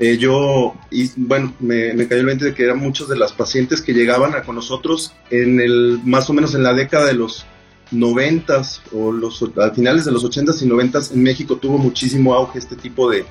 eh, 0.02 0.18
yo, 0.18 0.74
y, 0.90 1.12
bueno, 1.16 1.54
me, 1.60 1.96
cayó 2.08 2.22
el 2.22 2.26
mente 2.26 2.46
de 2.46 2.56
que 2.56 2.64
eran 2.64 2.80
muchos 2.80 3.08
de 3.08 3.16
las 3.16 3.34
pacientes 3.34 3.84
que 3.84 3.94
llegaban 3.94 4.34
a 4.34 4.42
con 4.42 4.56
nosotros 4.56 5.14
en 5.30 5.60
el, 5.60 6.00
más 6.04 6.28
o 6.28 6.34
menos 6.34 6.56
en 6.56 6.64
la 6.64 6.74
década 6.74 7.06
de 7.06 7.14
los 7.14 7.46
noventas 7.92 8.82
o 8.92 9.12
los, 9.12 9.44
a 9.60 9.70
finales 9.70 10.04
de 10.06 10.12
los 10.12 10.24
ochentas 10.24 10.60
y 10.64 10.66
noventas 10.66 11.12
en 11.12 11.22
México 11.22 11.58
tuvo 11.58 11.78
muchísimo 11.78 12.34
auge 12.34 12.58
este 12.58 12.76
tipo 12.76 13.12
de, 13.12 13.26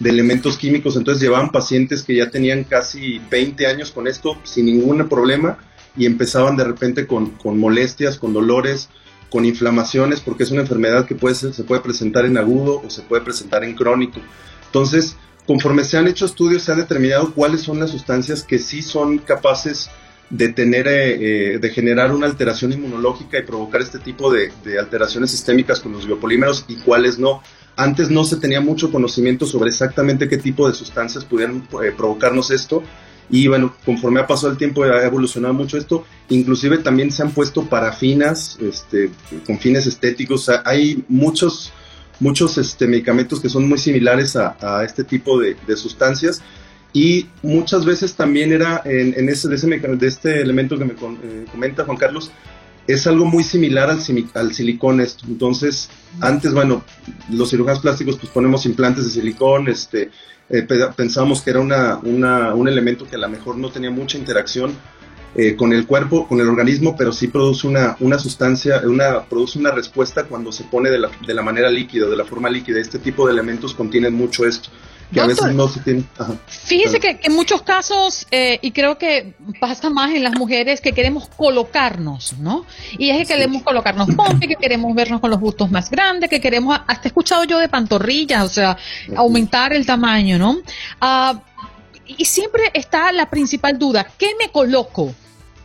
de 0.00 0.10
elementos 0.10 0.58
químicos, 0.58 0.96
entonces 0.96 1.22
llevaban 1.22 1.52
pacientes 1.52 2.02
que 2.02 2.16
ya 2.16 2.28
tenían 2.28 2.64
casi 2.64 3.20
20 3.30 3.64
años 3.68 3.92
con 3.92 4.08
esto 4.08 4.36
sin 4.42 4.66
ningún 4.66 5.08
problema 5.08 5.58
y 5.96 6.06
empezaban 6.06 6.56
de 6.56 6.64
repente 6.64 7.06
con, 7.06 7.30
con 7.30 7.56
molestias, 7.56 8.18
con 8.18 8.32
dolores, 8.32 8.88
con 9.30 9.44
inflamaciones, 9.44 10.22
porque 10.22 10.42
es 10.42 10.50
una 10.50 10.62
enfermedad 10.62 11.06
que 11.06 11.14
puede 11.14 11.36
ser, 11.36 11.54
se 11.54 11.62
puede 11.62 11.82
presentar 11.82 12.24
en 12.24 12.36
agudo 12.36 12.82
o 12.84 12.90
se 12.90 13.02
puede 13.02 13.22
presentar 13.22 13.62
en 13.62 13.76
crónico. 13.76 14.18
Entonces, 14.66 15.16
conforme 15.46 15.84
se 15.84 15.96
han 15.96 16.08
hecho 16.08 16.26
estudios, 16.26 16.62
se 16.64 16.72
ha 16.72 16.74
determinado 16.74 17.32
cuáles 17.32 17.62
son 17.62 17.78
las 17.78 17.90
sustancias 17.90 18.42
que 18.42 18.58
sí 18.58 18.82
son 18.82 19.18
capaces 19.18 19.90
de 20.28 20.48
tener, 20.48 20.88
eh, 20.88 21.54
eh, 21.54 21.58
de 21.58 21.70
generar 21.70 22.12
una 22.12 22.26
alteración 22.26 22.72
inmunológica 22.72 23.38
y 23.38 23.42
provocar 23.42 23.80
este 23.80 23.98
tipo 23.98 24.32
de, 24.32 24.50
alteraciones 24.78 25.30
sistémicas 25.30 25.80
con 25.80 25.92
los 25.92 26.06
biopolímeros 26.06 26.64
y 26.68 26.76
cuáles 26.76 27.18
no. 27.18 27.42
Antes 27.76 28.10
no 28.10 28.24
se 28.24 28.36
tenía 28.36 28.60
mucho 28.60 28.90
conocimiento 28.90 29.46
sobre 29.46 29.68
exactamente 29.70 30.28
qué 30.28 30.38
tipo 30.38 30.66
de 30.66 30.74
sustancias 30.74 31.24
pudieran 31.24 31.68
eh, 31.84 31.92
provocarnos 31.96 32.50
esto. 32.50 32.82
Y 33.28 33.48
bueno, 33.48 33.74
conforme 33.84 34.20
ha 34.20 34.26
pasado 34.26 34.52
el 34.52 34.58
tiempo 34.58 34.84
ha 34.84 35.04
evolucionado 35.04 35.52
mucho 35.52 35.76
esto. 35.76 36.04
Inclusive 36.28 36.78
también 36.78 37.10
se 37.10 37.22
han 37.22 37.32
puesto 37.32 37.64
parafinas 37.64 38.56
este, 38.60 39.10
con 39.44 39.58
fines 39.58 39.86
estéticos. 39.86 40.48
hay 40.64 41.04
muchos 41.08 41.72
muchos 42.20 42.58
este, 42.58 42.86
medicamentos 42.86 43.40
que 43.40 43.48
son 43.48 43.68
muy 43.68 43.78
similares 43.78 44.36
a, 44.36 44.84
este 44.84 45.04
tipo 45.04 45.38
de, 45.38 45.56
sustancias 45.76 46.42
y 46.92 47.26
muchas 47.42 47.84
veces 47.84 48.14
también 48.14 48.52
era 48.52 48.80
en, 48.84 49.28
ese, 49.28 49.48
de, 49.48 49.56
ese, 49.56 49.66
de 49.66 50.06
este 50.06 50.40
elemento 50.40 50.78
que 50.78 50.84
me 50.84 50.92
eh, 50.92 51.44
comenta 51.50 51.84
Juan 51.84 51.98
Carlos, 51.98 52.30
es 52.86 53.06
algo 53.06 53.24
muy 53.24 53.44
similar 53.44 53.90
al, 53.90 54.00
al 54.34 54.54
silicón. 54.54 55.04
Entonces, 55.28 55.90
antes, 56.20 56.52
bueno, 56.52 56.84
los 57.30 57.50
cirujanos 57.50 57.80
plásticos 57.80 58.16
pues 58.16 58.32
ponemos 58.32 58.64
implantes 58.64 59.04
de 59.04 59.10
silicón, 59.10 59.68
este, 59.68 60.10
eh, 60.48 60.62
pensábamos 60.96 61.42
que 61.42 61.50
era 61.50 61.60
una, 61.60 61.98
un 61.98 62.68
elemento 62.68 63.06
que 63.06 63.16
a 63.16 63.18
lo 63.18 63.28
mejor 63.28 63.56
no 63.56 63.70
tenía 63.70 63.90
mucha 63.90 64.16
interacción 64.16 64.72
eh, 65.38 65.54
con 65.54 65.74
el 65.74 65.86
cuerpo, 65.86 66.26
con 66.26 66.40
el 66.40 66.48
organismo, 66.48 66.96
pero 66.96 67.12
sí 67.12 67.28
produce 67.28 67.66
una, 67.66 67.94
una 68.00 68.18
sustancia, 68.18 68.80
una, 68.84 69.24
produce 69.24 69.58
una 69.58 69.70
respuesta 69.70 70.24
cuando 70.24 70.50
se 70.50 70.64
pone 70.64 70.88
de 70.88 70.98
la, 70.98 71.10
de 71.26 71.34
la 71.34 71.42
manera 71.42 71.68
líquida, 71.68 72.06
de 72.06 72.16
la 72.16 72.24
forma 72.24 72.48
líquida. 72.48 72.80
Este 72.80 72.98
tipo 72.98 73.26
de 73.26 73.34
elementos 73.34 73.74
contienen 73.74 74.14
mucho 74.14 74.46
esto. 74.46 74.70
Que 75.12 75.20
a 75.20 75.26
veces 75.26 75.54
no 75.54 75.68
se 75.68 75.80
tiene. 75.80 76.04
Fíjese 76.48 76.98
que, 76.98 77.20
en 77.22 77.34
muchos 77.34 77.62
casos, 77.62 78.26
eh, 78.30 78.58
y 78.62 78.72
creo 78.72 78.98
que 78.98 79.34
pasa 79.60 79.90
más 79.90 80.12
en 80.12 80.24
las 80.24 80.34
mujeres, 80.34 80.80
que 80.80 80.92
queremos 80.92 81.28
colocarnos, 81.28 82.38
¿no? 82.38 82.64
Y 82.98 83.10
es 83.10 83.18
que 83.18 83.34
queremos 83.34 83.62
colocarnos 83.62 84.08
pompe, 84.16 84.48
que 84.48 84.56
queremos 84.56 84.94
vernos 84.94 85.20
con 85.20 85.30
los 85.30 85.38
gustos 85.38 85.70
más 85.70 85.90
grandes, 85.90 86.28
que 86.28 86.40
queremos, 86.40 86.80
hasta 86.88 87.04
he 87.04 87.08
escuchado 87.08 87.44
yo 87.44 87.58
de 87.58 87.68
pantorrillas, 87.68 88.42
o 88.42 88.48
sea, 88.48 88.78
aumentar 89.14 89.74
el 89.74 89.86
tamaño, 89.86 90.38
¿no? 90.38 90.56
Ah, 91.00 91.40
y 92.06 92.24
siempre 92.24 92.70
está 92.72 93.12
la 93.12 93.28
principal 93.28 93.78
duda, 93.78 94.06
¿qué 94.18 94.30
me 94.40 94.50
coloco? 94.50 95.14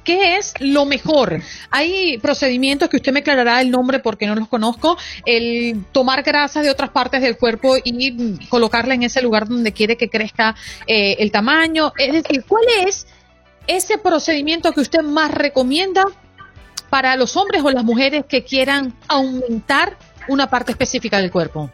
¿Qué 0.03 0.37
es 0.37 0.53
lo 0.59 0.85
mejor? 0.85 1.41
Hay 1.69 2.17
procedimientos 2.17 2.89
que 2.89 2.97
usted 2.97 3.11
me 3.11 3.19
aclarará 3.19 3.61
el 3.61 3.69
nombre 3.69 3.99
porque 3.99 4.25
no 4.25 4.35
los 4.35 4.47
conozco, 4.47 4.97
el 5.25 5.85
tomar 5.91 6.23
grasa 6.23 6.61
de 6.61 6.71
otras 6.71 6.89
partes 6.89 7.21
del 7.21 7.37
cuerpo 7.37 7.75
y 7.83 8.39
colocarla 8.47 8.95
en 8.95 9.03
ese 9.03 9.21
lugar 9.21 9.47
donde 9.47 9.71
quiere 9.73 9.97
que 9.97 10.09
crezca 10.09 10.55
eh, 10.87 11.17
el 11.19 11.31
tamaño. 11.31 11.93
Es 11.97 12.13
decir, 12.13 12.43
¿cuál 12.47 12.63
es 12.85 13.05
ese 13.67 13.97
procedimiento 13.97 14.71
que 14.71 14.81
usted 14.81 15.01
más 15.01 15.31
recomienda 15.31 16.05
para 16.89 17.15
los 17.15 17.37
hombres 17.37 17.61
o 17.63 17.69
las 17.69 17.83
mujeres 17.83 18.25
que 18.27 18.43
quieran 18.43 18.93
aumentar 19.07 19.97
una 20.27 20.49
parte 20.49 20.71
específica 20.71 21.19
del 21.19 21.31
cuerpo? 21.31 21.69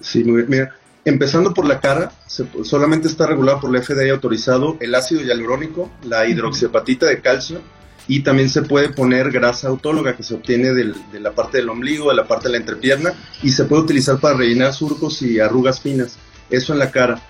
Sí, 0.00 0.22
mira, 0.22 0.76
Empezando 1.06 1.52
por 1.52 1.66
la 1.66 1.80
cara, 1.80 2.12
solamente 2.26 3.08
está 3.08 3.26
regulado 3.26 3.60
por 3.60 3.70
la 3.70 3.82
FDA 3.82 4.10
autorizado 4.10 4.78
el 4.80 4.94
ácido 4.94 5.20
hialurónico, 5.20 5.90
la 6.02 6.26
hidroxiapatita 6.26 7.04
de 7.06 7.20
calcio 7.20 7.60
y 8.08 8.20
también 8.20 8.48
se 8.48 8.62
puede 8.62 8.88
poner 8.88 9.30
grasa 9.30 9.68
autóloga 9.68 10.16
que 10.16 10.22
se 10.22 10.34
obtiene 10.34 10.72
de 10.72 11.20
la 11.20 11.32
parte 11.32 11.58
del 11.58 11.68
ombligo, 11.68 12.08
de 12.08 12.16
la 12.16 12.26
parte 12.26 12.48
de 12.48 12.52
la 12.52 12.58
entrepierna 12.58 13.12
y 13.42 13.50
se 13.50 13.64
puede 13.64 13.82
utilizar 13.82 14.18
para 14.18 14.38
rellenar 14.38 14.72
surcos 14.72 15.20
y 15.20 15.40
arrugas 15.40 15.80
finas. 15.80 16.16
Eso 16.48 16.72
en 16.72 16.78
la 16.78 16.90
cara. 16.90 17.20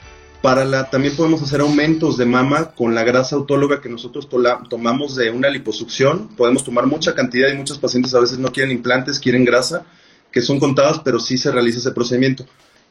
Para 0.40 0.64
la, 0.64 0.90
también 0.90 1.16
podemos 1.16 1.42
hacer 1.42 1.60
aumentos 1.60 2.16
de 2.16 2.26
mama 2.26 2.72
con 2.72 2.94
la 2.94 3.02
grasa 3.02 3.34
autóloga 3.34 3.80
que 3.80 3.88
nosotros 3.88 4.28
tomamos 4.68 5.16
de 5.16 5.30
una 5.30 5.48
liposucción. 5.48 6.28
Podemos 6.36 6.62
tomar 6.62 6.86
mucha 6.86 7.14
cantidad 7.14 7.48
y 7.50 7.56
muchos 7.56 7.78
pacientes 7.78 8.14
a 8.14 8.20
veces 8.20 8.38
no 8.38 8.52
quieren 8.52 8.70
implantes, 8.70 9.18
quieren 9.18 9.44
grasa, 9.44 9.84
que 10.30 10.42
son 10.42 10.60
contadas, 10.60 11.00
pero 11.02 11.18
sí 11.18 11.38
se 11.38 11.50
realiza 11.50 11.78
ese 11.78 11.92
procedimiento. 11.92 12.44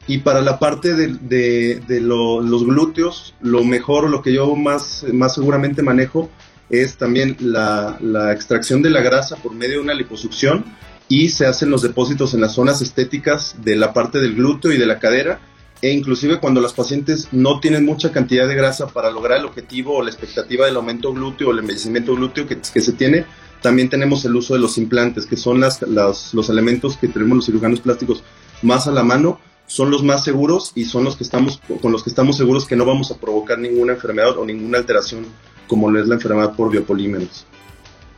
Y 0.08 0.20
para 0.20 0.42
la 0.42 0.60
parte 0.60 0.94
de, 0.94 1.80
de, 1.80 2.02
los 2.02 2.66
glúteos, 2.66 3.36
lo 3.42 3.64
mejor, 3.64 4.10
lo 4.10 4.22
que 4.22 4.34
yo 4.34 4.54
más, 4.56 5.06
más 5.14 5.36
seguramente 5.36 5.82
manejo 5.82 6.30
es 6.70 6.98
también 6.98 7.38
la, 7.40 7.98
la, 8.02 8.34
extracción 8.34 8.82
de 8.82 8.90
la 8.90 9.02
grasa 9.02 9.38
por 9.38 9.54
medio 9.54 9.76
de 9.76 9.84
una 9.84 9.94
liposucción 9.94 10.66
y 11.08 11.30
se 11.30 11.46
hacen 11.46 11.70
los 11.70 11.82
depósitos 11.84 12.34
en 12.34 12.42
las 12.42 12.54
zonas 12.54 12.82
estéticas 12.82 13.56
de 13.64 13.76
la 13.76 13.94
parte 13.94 14.20
del 14.20 14.36
glúteo 14.36 14.72
y 14.74 14.78
de 14.78 14.86
la 14.86 15.00
cadera. 15.00 15.40
E 15.82 15.92
inclusive 15.92 16.40
cuando 16.40 16.62
los 16.62 16.74
pacientes 16.74 17.28
no 17.32 17.60
tienen 17.60 17.86
mucha 17.86 18.12
cantidad 18.12 18.48
de 18.48 18.56
grasa 18.56 18.88
para 18.88 19.12
lograr 19.12 19.40
el 19.40 19.46
objetivo 19.46 19.98
o 19.98 20.02
la 20.02 20.10
expectativa 20.10 20.66
del 20.66 20.78
aumento 20.78 21.14
glúteo 21.14 21.50
o 21.50 21.52
el 21.52 21.60
envejecimiento 21.60 22.16
glúteo 22.16 22.48
que, 22.48 22.58
que 22.58 22.82
se 22.82 22.94
tiene, 22.94 23.26
también 23.62 23.90
tenemos 23.90 24.24
el 24.26 24.36
uso 24.36 24.54
de 24.54 24.60
los 24.60 24.78
implantes, 24.78 25.26
que 25.26 25.38
son 25.38 25.60
las, 25.60 25.82
las, 25.82 26.34
los 26.34 26.50
elementos 26.50 26.98
que 26.98 27.08
tenemos 27.08 27.38
los 27.38 27.46
cirujanos 27.46 27.82
plásticos 27.82 28.24
más 28.62 28.88
a 28.88 28.92
la 28.92 29.04
mano 29.04 29.40
son 29.74 29.90
los 29.90 30.04
más 30.04 30.24
seguros 30.24 30.72
y 30.76 30.86
son 30.86 31.04
los 31.04 31.18
que 31.18 31.24
estamos 31.24 31.60
con 31.82 31.92
los 31.92 32.04
que 32.04 32.12
estamos 32.12 32.38
seguros 32.38 32.68
que 32.68 32.76
no 32.76 32.86
vamos 32.86 33.10
a 33.10 33.18
provocar 33.18 33.58
ninguna 33.58 33.94
enfermedad 33.94 34.38
o 34.38 34.46
ninguna 34.46 34.78
alteración 34.78 35.26
como 35.66 35.90
lo 35.90 36.00
es 36.00 36.08
la 36.08 36.14
enfermedad 36.14 36.54
por 36.54 36.70
biopolímeros. 36.70 37.48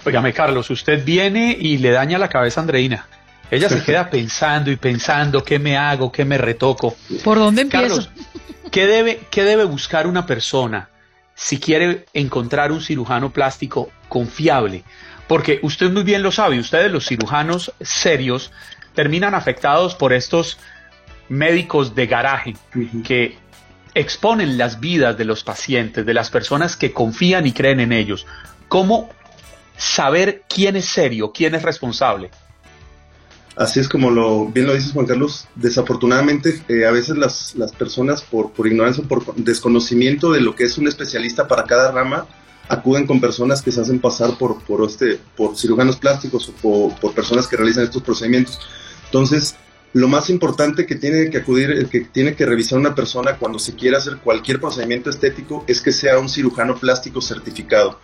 Óigame, 0.06 0.34
Carlos, 0.34 0.70
usted 0.70 1.06
viene 1.06 1.56
y 1.58 1.78
le 1.78 1.92
daña 1.92 2.18
la 2.18 2.28
cabeza 2.28 2.60
a 2.60 2.64
Andreina. 2.64 3.08
Ella 3.50 3.70
se 3.70 3.82
queda 3.82 4.10
pensando 4.12 4.70
y 4.70 4.76
pensando 4.76 5.46
qué 5.46 5.58
me 5.58 5.78
hago, 5.78 6.12
qué 6.12 6.26
me 6.26 6.38
retoco. 6.38 6.94
¿Por 7.24 7.38
dónde 7.38 7.62
empiezo? 7.62 7.88
Carlos, 7.88 8.10
¿qué 8.70 8.86
debe, 8.86 9.22
¿qué 9.32 9.46
debe 9.46 9.64
buscar 9.64 10.08
una 10.08 10.26
persona 10.26 10.90
si 11.36 11.58
quiere 11.58 12.06
encontrar 12.14 12.74
un 12.74 12.82
cirujano 12.82 13.32
plástico 13.32 13.90
confiable? 14.10 14.84
Porque 15.30 15.60
usted 15.62 15.90
muy 15.90 16.04
bien 16.04 16.22
lo 16.22 16.34
sabe, 16.34 16.60
ustedes 16.60 16.92
los 16.92 17.06
cirujanos 17.06 17.72
serios 17.80 18.52
terminan 18.94 19.36
afectados 19.36 19.96
por 19.96 20.12
estos 20.12 20.58
médicos 21.30 21.96
de 21.96 22.08
garaje 22.08 22.56
que 23.04 23.38
exponen 23.94 24.58
las 24.58 24.80
vidas 24.80 25.18
de 25.18 25.26
los 25.26 25.44
pacientes, 25.44 26.06
de 26.06 26.14
las 26.14 26.30
personas 26.30 26.76
que 26.76 26.92
confían 26.92 27.48
y 27.48 27.54
creen 27.54 27.80
en 27.80 27.92
ellos. 27.92 28.26
¿Cómo 28.68 29.10
saber 29.78 30.44
quién 30.48 30.76
es 30.76 30.86
serio, 30.86 31.32
quién 31.34 31.56
es 31.56 31.64
responsable? 31.64 32.30
Así 33.56 33.80
es 33.80 33.88
como 33.88 34.12
lo 34.12 34.48
bien 34.48 34.68
lo 34.68 34.74
dices 34.74 34.92
Juan 34.92 35.06
Carlos, 35.06 35.48
desafortunadamente 35.56 36.62
eh, 36.68 36.86
a 36.86 36.92
veces 36.92 37.16
las, 37.16 37.56
las 37.56 37.72
personas 37.72 38.22
por, 38.22 38.52
por 38.52 38.68
ignorancia 38.68 39.02
o 39.04 39.08
por 39.08 39.34
desconocimiento 39.36 40.34
de 40.34 40.42
lo 40.42 40.56
que 40.56 40.66
es 40.66 40.78
un 40.78 40.90
especialista 40.90 41.48
para 41.48 41.64
cada 41.64 41.92
rama, 41.92 42.28
acuden 42.68 43.08
con 43.08 43.22
personas 43.22 43.62
que 43.62 43.72
se 43.72 43.80
hacen 43.80 44.00
pasar 44.00 44.38
por, 44.38 44.62
por, 44.64 44.86
este, 44.86 45.20
por 45.38 45.56
cirujanos 45.56 45.96
plásticos 45.96 46.50
o 46.50 46.52
por, 46.54 47.00
por 47.00 47.14
personas 47.14 47.48
que 47.48 47.56
realizan 47.56 47.86
estos 47.86 48.04
procedimientos. 48.04 48.60
Entonces, 49.06 49.56
lo 49.96 50.10
más 50.10 50.30
importante 50.30 50.86
que 50.86 50.96
tiene 50.96 51.30
que 51.30 51.38
acudir, 51.38 51.88
que 51.88 52.02
tiene 52.02 52.36
que 52.36 52.46
revisar 52.46 52.78
una 52.78 52.94
persona 52.94 53.38
cuando 53.38 53.60
se 53.60 53.76
quiera 53.76 53.98
hacer 53.98 54.18
cualquier 54.18 54.60
procedimiento 54.60 55.10
estético 55.10 55.64
es 55.68 55.80
que 55.80 55.94
sea 55.94 56.20
un 56.20 56.28
cirujano 56.28 56.76
plástico 56.76 57.22
certificado. 57.22 57.98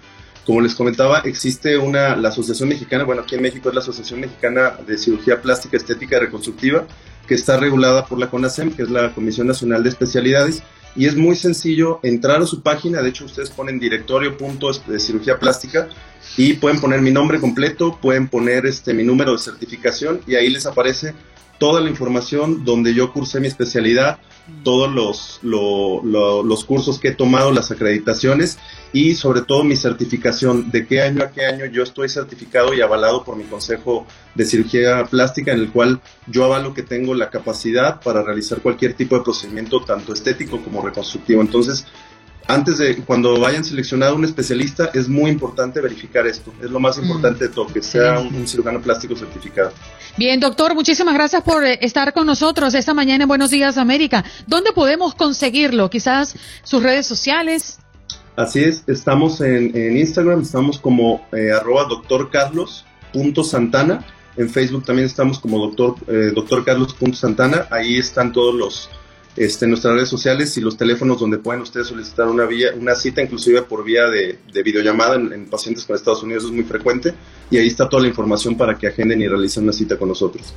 Como 0.45 0.61
les 0.61 0.73
comentaba, 0.73 1.19
existe 1.25 1.77
una, 1.77 2.15
la 2.15 2.29
Asociación 2.29 2.69
Mexicana, 2.69 3.03
bueno, 3.03 3.23
aquí 3.23 3.35
en 3.35 3.41
México 3.41 3.67
es 3.67 3.75
la 3.75 3.81
Asociación 3.81 4.21
Mexicana 4.21 4.77
de 4.87 4.97
Cirugía 4.97 5.41
Plástica 5.41 5.75
Estética 5.75 6.15
y 6.15 6.19
Reconstructiva, 6.21 6.87
que 7.27 7.33
está 7.33 7.57
regulada 7.57 8.05
por 8.05 8.19
la 8.19 8.29
CONASEM, 8.29 8.71
que 8.71 8.83
es 8.83 8.89
la 8.89 9.13
Comisión 9.13 9.47
Nacional 9.47 9.83
de 9.83 9.89
Especialidades, 9.89 10.63
y 10.95 11.07
es 11.07 11.17
muy 11.17 11.35
sencillo 11.35 11.99
entrar 12.03 12.41
a 12.41 12.45
su 12.45 12.61
página, 12.61 13.01
de 13.01 13.09
hecho 13.09 13.25
ustedes 13.25 13.49
ponen 13.49 13.79
directorio 13.81 14.37
de 14.87 14.99
cirugía 14.99 15.39
plástica 15.39 15.89
y 16.37 16.53
pueden 16.53 16.79
poner 16.79 17.01
mi 17.01 17.11
nombre 17.11 17.41
completo, 17.41 17.99
pueden 18.01 18.29
poner 18.29 18.65
este 18.65 18.93
mi 18.93 19.03
número 19.03 19.33
de 19.33 19.39
certificación 19.39 20.21
y 20.25 20.35
ahí 20.35 20.49
les 20.49 20.65
aparece 20.65 21.13
toda 21.61 21.79
la 21.79 21.91
información 21.91 22.65
donde 22.65 22.95
yo 22.95 23.13
cursé 23.13 23.39
mi 23.39 23.45
especialidad, 23.45 24.17
todos 24.63 24.91
los, 24.91 25.39
los 25.43 26.65
cursos 26.65 26.97
que 26.97 27.09
he 27.09 27.11
tomado, 27.11 27.51
las 27.51 27.69
acreditaciones 27.69 28.57
y 28.93 29.13
sobre 29.13 29.41
todo 29.41 29.63
mi 29.63 29.75
certificación, 29.75 30.71
de 30.71 30.87
qué 30.87 31.03
año 31.03 31.23
a 31.23 31.29
qué 31.29 31.45
año 31.45 31.65
yo 31.67 31.83
estoy 31.83 32.09
certificado 32.09 32.73
y 32.73 32.81
avalado 32.81 33.23
por 33.23 33.35
mi 33.35 33.43
Consejo 33.43 34.07
de 34.33 34.43
Cirugía 34.43 35.05
Plástica, 35.05 35.51
en 35.51 35.59
el 35.59 35.69
cual 35.69 36.01
yo 36.25 36.45
avalo 36.45 36.73
que 36.73 36.81
tengo 36.81 37.13
la 37.13 37.29
capacidad 37.29 38.01
para 38.01 38.23
realizar 38.23 38.59
cualquier 38.61 38.95
tipo 38.95 39.15
de 39.15 39.21
procedimiento, 39.21 39.81
tanto 39.81 40.13
estético 40.13 40.63
como 40.63 40.81
reconstructivo. 40.81 41.41
Entonces, 41.41 41.85
antes 42.47 42.79
de 42.79 42.97
cuando 42.97 43.39
vayan 43.39 43.63
seleccionado 43.63 44.15
un 44.15 44.25
especialista, 44.25 44.89
es 44.93 45.07
muy 45.07 45.29
importante 45.29 45.79
verificar 45.79 46.25
esto. 46.27 46.51
Es 46.61 46.69
lo 46.69 46.79
más 46.79 46.97
mm. 46.97 47.03
importante 47.03 47.47
de 47.47 47.53
todo, 47.53 47.67
que 47.67 47.81
sea 47.81 48.19
un, 48.19 48.47
cirujano 48.47 48.81
plástico 48.81 49.15
certificado. 49.15 49.71
Bien, 50.17 50.39
doctor, 50.39 50.75
muchísimas 50.75 51.13
gracias 51.13 51.41
por 51.41 51.65
eh, 51.65 51.79
estar 51.81 52.13
con 52.13 52.27
nosotros 52.27 52.73
esta 52.73 52.93
mañana 52.93 53.23
en 53.23 53.27
Buenos 53.29 53.49
Días 53.49 53.77
América. 53.77 54.25
¿Dónde 54.45 54.73
podemos 54.73 55.15
conseguirlo? 55.15 55.89
Quizás 55.89 56.35
sus 56.63 56.83
redes 56.83 57.07
sociales. 57.07 57.79
Así 58.35 58.59
es, 58.63 58.83
estamos 58.87 59.39
en, 59.41 59.97
Instagram, 59.97 60.41
estamos 60.41 60.79
como 60.79 61.25
eh, 61.31 61.51
arroba 61.51 61.85
doctor 61.85 62.29
Carlos 62.29 62.85
Santana. 63.43 64.05
En 64.37 64.49
Facebook 64.49 64.85
también 64.85 65.05
estamos 65.05 65.39
como 65.39 65.59
doctor, 65.59 65.95
eh, 66.07 66.33
Carlos 66.65 66.95
Santana. 67.13 67.67
Ahí 67.69 67.97
están 67.97 68.31
todos 68.31 68.55
los 68.55 68.89
este, 69.35 69.65
nuestras 69.65 69.95
redes 69.95 70.09
sociales 70.09 70.57
y 70.57 70.61
los 70.61 70.75
teléfonos 70.75 71.19
donde 71.19 71.37
pueden 71.37 71.61
ustedes 71.61 71.87
solicitar 71.87 72.27
una, 72.27 72.45
vía, 72.45 72.71
una 72.77 72.95
cita, 72.95 73.21
inclusive 73.21 73.61
por 73.61 73.83
vía 73.83 74.07
de, 74.07 74.37
videollamada 74.63 75.15
en, 75.15 75.45
pacientes 75.45 75.85
con 75.85 75.95
Estados 75.95 76.23
Unidos 76.23 76.45
es 76.45 76.51
muy 76.51 76.63
frecuente 76.63 77.13
y 77.49 77.57
ahí 77.57 77.67
está 77.67 77.87
toda 77.87 78.03
la 78.03 78.09
información 78.09 78.55
para 78.55 78.77
que 78.77 78.87
agenden 78.87 79.21
y 79.21 79.27
realicen 79.27 79.63
una 79.63 79.73
cita 79.73 79.97
con 79.97 80.09
nosotros. 80.09 80.53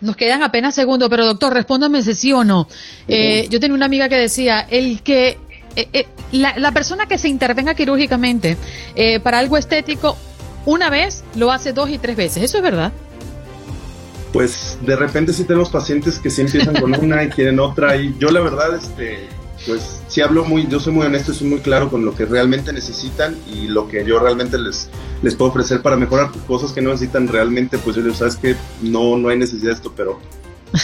Nos 0.00 0.16
quedan 0.16 0.42
apenas 0.42 0.74
segundos, 0.74 1.08
pero 1.08 1.26
doctor, 1.26 1.52
respóndame 1.52 2.02
si 2.02 2.14
sí 2.14 2.32
o 2.32 2.44
no. 2.44 2.68
Eh, 3.08 3.48
yo 3.50 3.58
tenía 3.58 3.74
una 3.74 3.86
amiga 3.86 4.08
que 4.08 4.16
decía, 4.16 4.60
el 4.60 5.02
que 5.02 5.38
eh, 5.74 5.88
eh, 5.92 6.06
la, 6.32 6.72
persona 6.72 7.06
que 7.06 7.18
se 7.18 7.28
intervenga 7.28 7.74
quirúrgicamente 7.74 8.56
para 9.22 9.38
algo 9.38 9.56
estético, 9.56 10.16
una 10.66 10.90
vez 10.90 11.24
lo 11.34 11.50
hace 11.50 11.72
dos 11.72 11.90
y 11.90 11.98
tres 11.98 12.16
veces. 12.16 12.42
¿Eso 12.44 12.58
es 12.58 12.62
verdad? 12.62 12.92
Pues 14.32 14.78
de 14.82 14.96
repente 14.96 15.32
sí 15.32 15.44
tenemos 15.44 15.70
pacientes 15.70 16.18
que 16.18 16.30
sí 16.30 16.42
empiezan 16.42 16.74
con 16.74 16.94
una 16.98 17.24
y 17.24 17.28
quieren 17.28 17.60
otra 17.60 17.96
y 17.96 18.14
yo 18.18 18.30
la 18.30 18.40
verdad 18.40 18.74
este 18.74 19.28
pues 19.66 20.00
sí 20.06 20.20
hablo 20.20 20.44
muy 20.44 20.66
yo 20.68 20.80
soy 20.80 20.92
muy 20.92 21.06
honesto 21.06 21.32
y 21.32 21.34
soy 21.34 21.48
muy 21.48 21.60
claro 21.60 21.90
con 21.90 22.04
lo 22.04 22.14
que 22.14 22.26
realmente 22.26 22.72
necesitan 22.72 23.36
y 23.52 23.68
lo 23.68 23.88
que 23.88 24.04
yo 24.04 24.18
realmente 24.18 24.58
les 24.58 24.88
les 25.22 25.34
puedo 25.34 25.50
ofrecer 25.50 25.82
para 25.82 25.96
mejorar 25.96 26.30
cosas 26.46 26.72
que 26.72 26.80
no 26.80 26.90
necesitan 26.90 27.28
realmente 27.28 27.78
pues 27.78 27.96
yo 27.96 28.02
les 28.02 28.16
sabes 28.16 28.36
que 28.36 28.54
no 28.82 29.16
no 29.16 29.28
hay 29.28 29.38
necesidad 29.38 29.70
de 29.70 29.74
esto 29.74 29.92
pero 29.96 30.20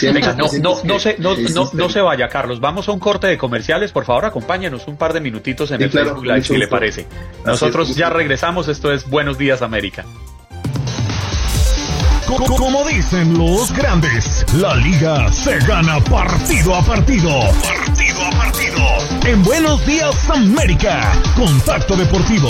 Venga, 0.01 0.33
no, 0.33 0.45
no, 0.61 0.83
no, 0.83 0.99
se, 0.99 1.15
no, 1.19 1.35
no, 1.73 1.89
se 1.89 2.01
vaya, 2.01 2.27
Carlos. 2.27 2.59
Vamos 2.59 2.89
a 2.89 2.91
un 2.91 2.99
corte 2.99 3.27
de 3.27 3.37
comerciales. 3.37 3.91
Por 3.91 4.03
favor, 4.03 4.25
acompáñenos 4.25 4.87
un 4.87 4.97
par 4.97 5.13
de 5.13 5.21
minutitos 5.21 5.69
en 5.69 5.81
el 5.81 5.91
Facebook 5.91 6.25
Live, 6.25 6.43
si 6.43 6.57
le 6.57 6.67
parece. 6.67 7.05
Nosotros 7.45 7.95
ya 7.95 8.09
regresamos. 8.09 8.67
Esto 8.67 8.91
es 8.91 9.07
Buenos 9.07 9.37
Días, 9.37 9.61
América. 9.61 10.03
Como 12.25 12.83
dicen 12.85 13.37
los 13.37 13.71
grandes, 13.71 14.43
la 14.53 14.75
liga 14.75 15.31
se 15.31 15.59
gana 15.59 15.99
partido 15.99 16.73
a 16.73 16.81
partido. 16.81 17.29
Partido 17.61 18.21
a 18.25 18.29
partido. 18.31 19.27
En 19.27 19.43
Buenos 19.43 19.85
Días 19.85 20.27
América, 20.31 21.13
Contacto 21.35 21.95
Deportivo. 21.95 22.49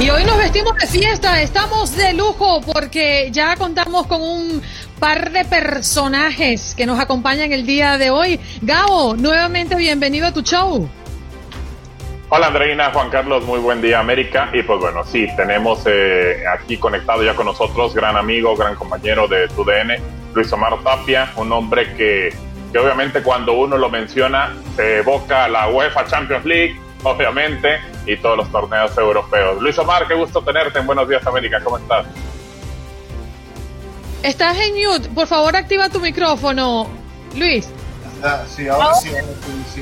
Y 0.00 0.10
hoy 0.10 0.24
nos 0.24 0.36
vestimos 0.36 0.74
de 0.78 0.86
fiesta, 0.88 1.40
estamos 1.40 1.94
de 1.94 2.12
lujo 2.14 2.60
porque 2.62 3.28
ya 3.30 3.54
contamos 3.54 4.08
con 4.08 4.20
un 4.20 4.62
par 4.98 5.30
de 5.30 5.44
personajes 5.44 6.74
que 6.76 6.86
nos 6.86 6.98
acompañan 6.98 7.52
el 7.52 7.64
día 7.64 7.98
de 7.98 8.10
hoy. 8.10 8.40
Gabo, 8.62 9.14
nuevamente 9.14 9.76
bienvenido 9.76 10.26
a 10.26 10.32
tu 10.32 10.42
show. 10.42 10.88
Hola 12.34 12.46
Andreina, 12.46 12.90
Juan 12.92 13.10
Carlos, 13.10 13.44
muy 13.44 13.60
buen 13.60 13.82
día 13.82 14.00
América. 14.00 14.48
Y 14.54 14.62
pues 14.62 14.80
bueno, 14.80 15.04
sí, 15.04 15.28
tenemos 15.36 15.82
eh, 15.84 16.42
aquí 16.50 16.78
conectado 16.78 17.22
ya 17.22 17.36
con 17.36 17.44
nosotros, 17.44 17.94
gran 17.94 18.16
amigo, 18.16 18.56
gran 18.56 18.74
compañero 18.74 19.28
de 19.28 19.48
TUDN, 19.48 20.02
Luis 20.32 20.50
Omar 20.50 20.82
Tapia, 20.82 21.30
un 21.36 21.52
hombre 21.52 21.94
que, 21.94 22.34
que 22.72 22.78
obviamente 22.78 23.22
cuando 23.22 23.52
uno 23.52 23.76
lo 23.76 23.90
menciona 23.90 24.56
se 24.76 25.00
evoca 25.00 25.46
la 25.46 25.68
UEFA 25.68 26.06
Champions 26.06 26.46
League, 26.46 26.80
obviamente, 27.02 27.78
y 28.06 28.16
todos 28.16 28.38
los 28.38 28.50
torneos 28.50 28.96
europeos. 28.96 29.60
Luis 29.60 29.78
Omar, 29.78 30.08
qué 30.08 30.14
gusto 30.14 30.40
tenerte 30.40 30.78
en 30.78 30.86
Buenos 30.86 31.06
Días 31.10 31.26
América, 31.26 31.60
¿cómo 31.62 31.76
estás? 31.76 32.06
Estás 34.22 34.56
en 34.58 34.72
mute, 34.76 35.10
por 35.10 35.26
favor 35.26 35.54
activa 35.54 35.90
tu 35.90 36.00
micrófono, 36.00 36.88
Luis. 37.36 37.68
Ah, 38.22 38.44
sí, 38.48 38.68
ahora 38.68 38.94
sí, 38.94 39.10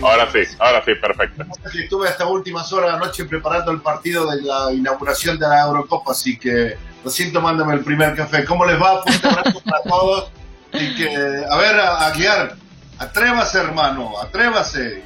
ahora 0.03 0.31
sí. 0.33 0.41
Ahora 0.59 0.83
sí, 0.85 0.95
perfecto. 0.95 1.45
Estuve 1.75 2.09
hasta 2.09 2.27
últimas 2.27 2.73
horas 2.73 2.93
de 2.93 2.99
la 2.99 3.07
noche 3.07 3.25
preparando 3.27 3.71
el 3.71 3.81
partido 3.81 4.31
de 4.31 4.43
la 4.43 4.73
inauguración 4.73 5.39
de 5.39 5.47
la 5.47 5.61
Eurocopa, 5.63 6.13
así 6.13 6.39
que 6.39 6.77
lo 7.05 7.11
siento, 7.11 7.41
mándame 7.41 7.75
el 7.75 7.81
primer 7.81 8.15
café. 8.15 8.45
¿Cómo 8.45 8.65
les 8.65 8.81
va? 8.81 9.03
Fuerte 9.03 9.29
abrazo 9.29 9.61
para 9.61 9.83
todos. 9.83 10.31
Y 10.73 10.95
que, 10.95 11.45
a 11.49 11.57
ver, 11.57 11.81
a, 11.81 12.11
guiar. 12.13 12.57
Atrévase, 12.99 13.59
hermano, 13.59 14.13
atrévase. 14.21 15.03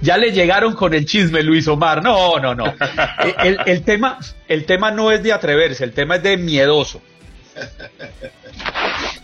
ya 0.00 0.16
le 0.16 0.30
llegaron 0.30 0.74
con 0.74 0.94
el 0.94 1.06
chisme, 1.06 1.42
Luis 1.42 1.66
Omar. 1.66 2.02
No, 2.04 2.38
no, 2.38 2.54
no. 2.54 2.64
El, 3.42 3.58
el, 3.66 3.82
tema, 3.82 4.18
el 4.46 4.64
tema 4.64 4.92
no 4.92 5.10
es 5.10 5.24
de 5.24 5.32
atreverse, 5.32 5.82
el 5.82 5.92
tema 5.92 6.16
es 6.16 6.22
de 6.22 6.36
miedoso. 6.36 7.02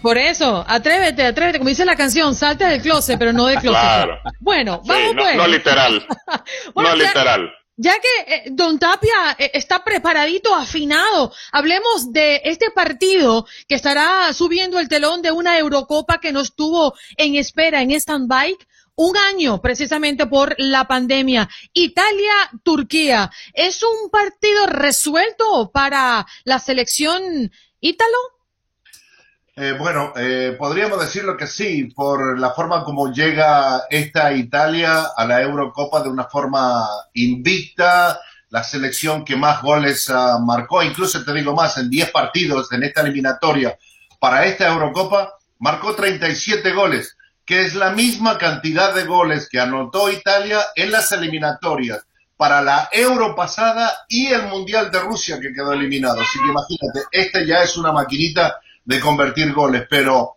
Por 0.02 0.16
eso, 0.18 0.64
atrévete, 0.66 1.24
atrévete, 1.24 1.58
como 1.58 1.68
dice 1.68 1.84
la 1.84 1.96
canción, 1.96 2.34
salte 2.34 2.64
del 2.64 2.80
closet, 2.80 3.18
pero 3.18 3.32
no 3.32 3.46
del 3.46 3.58
closet. 3.58 3.80
Claro. 3.80 4.18
Bueno, 4.40 4.80
vamos 4.84 5.14
no, 5.14 5.22
pues. 5.22 5.36
No 5.36 5.46
literal. 5.46 6.06
no 6.74 6.96
literal. 6.96 7.52
Ya 7.76 7.94
que 7.98 8.34
eh, 8.34 8.44
Don 8.50 8.78
Tapia 8.78 9.36
eh, 9.38 9.52
está 9.54 9.82
preparadito, 9.82 10.54
afinado, 10.54 11.32
hablemos 11.50 12.12
de 12.12 12.42
este 12.44 12.70
partido 12.70 13.46
que 13.68 13.74
estará 13.74 14.30
subiendo 14.34 14.78
el 14.78 14.88
telón 14.88 15.22
de 15.22 15.32
una 15.32 15.58
Eurocopa 15.58 16.20
que 16.20 16.30
nos 16.30 16.54
tuvo 16.54 16.94
en 17.16 17.36
espera, 17.36 17.80
en 17.80 17.92
stand-by, 17.92 18.54
un 18.96 19.16
año 19.16 19.62
precisamente 19.62 20.26
por 20.26 20.54
la 20.58 20.86
pandemia. 20.86 21.48
Italia-Turquía. 21.72 23.30
¿Es 23.54 23.82
un 23.82 24.10
partido 24.10 24.66
resuelto 24.66 25.70
para 25.72 26.26
la 26.44 26.58
selección 26.58 27.50
ítalo? 27.80 28.18
Eh, 29.62 29.72
bueno, 29.72 30.14
eh, 30.16 30.56
podríamos 30.58 30.98
decirlo 30.98 31.36
que 31.36 31.46
sí, 31.46 31.84
por 31.94 32.40
la 32.40 32.52
forma 32.52 32.82
como 32.82 33.12
llega 33.12 33.82
esta 33.90 34.32
Italia 34.32 35.08
a 35.14 35.26
la 35.26 35.42
Eurocopa 35.42 36.02
de 36.02 36.08
una 36.08 36.24
forma 36.24 36.88
invicta, 37.12 38.18
la 38.48 38.64
selección 38.64 39.22
que 39.22 39.36
más 39.36 39.60
goles 39.60 40.08
uh, 40.08 40.40
marcó, 40.40 40.82
incluso 40.82 41.22
te 41.22 41.34
digo 41.34 41.54
más, 41.54 41.76
en 41.76 41.90
10 41.90 42.10
partidos 42.10 42.72
en 42.72 42.84
esta 42.84 43.02
eliminatoria 43.02 43.76
para 44.18 44.46
esta 44.46 44.66
Eurocopa, 44.66 45.34
marcó 45.58 45.94
37 45.94 46.72
goles, 46.72 47.18
que 47.44 47.66
es 47.66 47.74
la 47.74 47.90
misma 47.90 48.38
cantidad 48.38 48.94
de 48.94 49.04
goles 49.04 49.46
que 49.46 49.60
anotó 49.60 50.10
Italia 50.10 50.60
en 50.74 50.90
las 50.90 51.12
eliminatorias 51.12 52.00
para 52.38 52.62
la 52.62 52.88
Euro 52.92 53.36
pasada 53.36 53.92
y 54.08 54.28
el 54.28 54.44
Mundial 54.44 54.90
de 54.90 55.00
Rusia 55.00 55.38
que 55.38 55.52
quedó 55.52 55.74
eliminado. 55.74 56.18
Así 56.22 56.38
que 56.38 56.48
imagínate, 56.48 57.00
esta 57.12 57.44
ya 57.44 57.62
es 57.62 57.76
una 57.76 57.92
maquinita 57.92 58.58
de 58.84 59.00
convertir 59.00 59.52
goles, 59.52 59.84
pero 59.88 60.36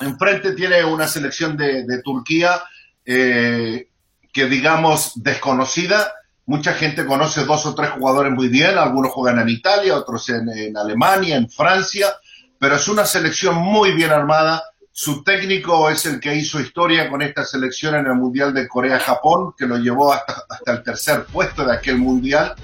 enfrente 0.00 0.52
tiene 0.52 0.84
una 0.84 1.06
selección 1.06 1.56
de, 1.56 2.02
Turquía 2.02 2.62
eh, 3.04 3.88
que 4.32 4.46
digamos 4.46 5.12
desconocida, 5.16 6.12
Mucha 6.46 6.74
gente 6.74 7.04
conoce 7.04 7.44
dos 7.44 7.66
o 7.66 7.74
tres 7.74 7.90
jugadores 7.90 8.32
muy 8.32 8.46
bien, 8.46 8.78
algunos 8.78 9.10
juegan 9.10 9.40
en 9.40 9.48
Italia, 9.48 9.96
otros 9.96 10.28
en, 10.28 10.76
Alemania, 10.76 11.36
en 11.36 11.50
Francia, 11.50 12.14
pero 12.56 12.76
es 12.76 12.86
una 12.86 13.04
selección 13.04 13.56
muy 13.56 13.90
bien 13.90 14.12
armada. 14.12 14.62
Su 14.92 15.24
técnico 15.24 15.90
es 15.90 16.06
el 16.06 16.20
que 16.20 16.36
hizo 16.36 16.60
historia 16.60 17.10
con 17.10 17.20
esta 17.20 17.44
selección 17.44 17.96
en 17.96 18.06
el 18.06 18.14
Mundial 18.14 18.54
de 18.54 18.68
Corea-Japón, 18.68 19.54
que 19.58 19.66
lo 19.66 19.76
llevó 19.76 20.12
hasta, 20.12 20.44
hasta 20.48 20.72
el 20.72 20.84
tercer 20.84 21.24
puesto 21.24 21.64
de 21.64 21.74
aquel 21.74 21.98
Mundial, 21.98 22.54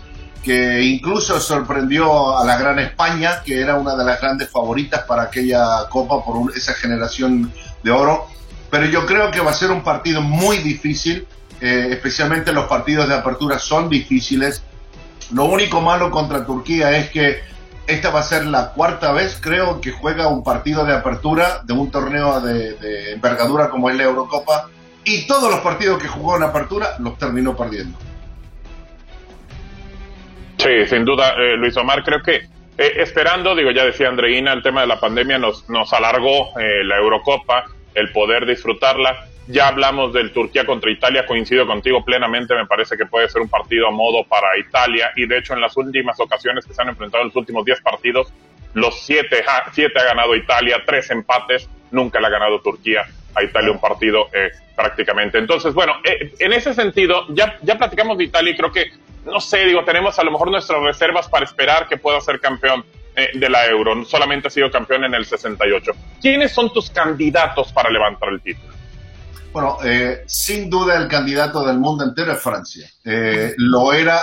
que 0.42 0.82
incluso 0.82 1.40
sorprendió 1.40 2.38
a 2.38 2.44
la 2.44 2.56
Gran 2.56 2.78
España, 2.78 3.42
que 3.44 3.60
era 3.60 3.76
una 3.76 3.94
de 3.94 4.04
las 4.04 4.20
grandes 4.20 4.50
favoritas 4.50 5.02
para 5.02 5.22
aquella 5.22 5.88
Copa 5.88 6.24
por 6.24 6.56
esa 6.56 6.74
generación 6.74 7.52
de 7.82 7.90
oro. 7.90 8.26
Pero 8.70 8.86
yo 8.86 9.06
creo 9.06 9.30
que 9.30 9.40
va 9.40 9.50
a 9.50 9.54
ser 9.54 9.70
un 9.70 9.82
partido 9.82 10.20
muy 10.20 10.58
difícil 10.58 11.26
eh, 11.62 11.92
especialmente 11.92 12.52
los 12.52 12.66
partidos 12.66 13.08
de 13.08 13.14
apertura 13.14 13.56
son 13.60 13.88
difíciles. 13.88 14.64
Lo 15.32 15.44
único 15.44 15.80
malo 15.80 16.10
contra 16.10 16.44
Turquía 16.44 16.96
es 16.96 17.08
que 17.10 17.38
esta 17.86 18.10
va 18.10 18.18
a 18.18 18.24
ser 18.24 18.46
la 18.46 18.72
cuarta 18.72 19.12
vez, 19.12 19.38
creo, 19.40 19.80
que 19.80 19.92
juega 19.92 20.26
un 20.26 20.42
partido 20.42 20.84
de 20.84 20.92
apertura 20.92 21.62
de 21.64 21.72
un 21.72 21.88
torneo 21.88 22.40
de, 22.40 23.12
envergadura 23.12 23.70
como 23.70 23.88
es 23.88 23.96
la 23.96 24.02
Eurocopa 24.02 24.70
y 25.04 25.24
todos 25.28 25.52
los 25.52 25.60
partidos 25.60 26.02
que 26.02 26.08
jugó 26.08 26.36
en 26.36 26.42
apertura 26.42 26.96
los 26.98 27.16
terminó 27.16 27.56
perdiendo. 27.56 27.96
Sí, 30.62 30.86
sin 30.86 31.04
duda, 31.04 31.34
eh, 31.38 31.56
Luis 31.56 31.76
Omar, 31.76 32.04
creo 32.04 32.22
que 32.22 32.36
eh, 32.78 32.92
esperando, 32.96 33.54
digo, 33.54 33.70
ya 33.70 33.84
decía 33.84 34.08
Andreina, 34.08 34.52
el 34.52 34.62
tema 34.62 34.82
de 34.82 34.86
la 34.86 35.00
pandemia 35.00 35.38
nos, 35.38 35.68
nos 35.68 35.92
alargó 35.92 36.52
la 36.56 36.96
Eurocopa, 36.96 37.64
el 37.94 38.12
poder 38.12 38.46
disfrutarla. 38.46 39.26
Ya 39.48 39.68
hablamos 39.68 40.12
del 40.12 40.32
Turquía 40.32 40.64
contra 40.64 40.90
Italia, 40.90 41.26
coincido 41.26 41.66
contigo 41.66 42.04
plenamente, 42.04 42.54
me 42.54 42.66
parece 42.66 42.96
que 42.96 43.06
puede 43.06 43.28
ser 43.28 43.42
un 43.42 43.48
partido 43.48 43.88
a 43.88 43.90
modo 43.90 44.24
para 44.24 44.56
Italia 44.56 45.10
y 45.16 45.26
de 45.26 45.38
hecho 45.38 45.54
en 45.54 45.60
las 45.60 45.76
últimas 45.76 46.18
ocasiones 46.20 46.64
que 46.64 46.72
se 46.72 46.80
han 46.80 46.88
enfrentado 46.88 47.22
en 47.22 47.28
los 47.28 47.36
últimos 47.36 47.64
10 47.64 47.80
partidos, 47.82 48.32
los 48.74 49.04
7 49.04 49.44
siete 49.72 50.00
ha 50.00 50.04
ganado 50.04 50.36
Italia, 50.36 50.82
tres 50.86 51.10
empates, 51.10 51.68
nunca 51.92 52.20
le 52.20 52.26
ha 52.26 52.30
ganado 52.30 52.60
Turquía 52.60 53.06
a 53.34 53.42
Italia 53.42 53.70
un 53.70 53.80
partido 53.80 54.28
eh, 54.32 54.50
prácticamente. 54.74 55.38
Entonces, 55.38 55.72
bueno, 55.72 55.94
eh, 56.04 56.34
en 56.38 56.52
ese 56.52 56.74
sentido, 56.74 57.26
ya, 57.30 57.58
ya 57.62 57.78
platicamos 57.78 58.18
de 58.18 58.24
Italia 58.24 58.52
y 58.52 58.56
creo 58.56 58.72
que, 58.72 58.90
no 59.24 59.40
sé, 59.40 59.64
digo, 59.64 59.84
tenemos 59.84 60.18
a 60.18 60.24
lo 60.24 60.32
mejor 60.32 60.50
nuestras 60.50 60.82
reservas 60.82 61.28
para 61.28 61.44
esperar 61.44 61.88
que 61.88 61.96
pueda 61.96 62.20
ser 62.20 62.40
campeón 62.40 62.84
eh, 63.14 63.30
de 63.34 63.48
la 63.48 63.66
Euro, 63.66 64.04
solamente 64.04 64.48
ha 64.48 64.50
sido 64.50 64.70
campeón 64.70 65.04
en 65.04 65.14
el 65.14 65.24
68. 65.24 65.92
¿Quiénes 66.20 66.52
son 66.52 66.72
tus 66.72 66.90
candidatos 66.90 67.72
para 67.72 67.90
levantar 67.90 68.30
el 68.30 68.40
título? 68.40 68.72
Bueno, 69.52 69.76
sin 70.24 70.70
duda 70.70 70.96
el 70.96 71.08
candidato 71.08 71.62
del 71.62 71.76
mundo 71.76 72.04
entero 72.04 72.32
es 72.32 72.40
Francia. 72.40 72.88
Lo 73.58 73.92
era 73.92 74.22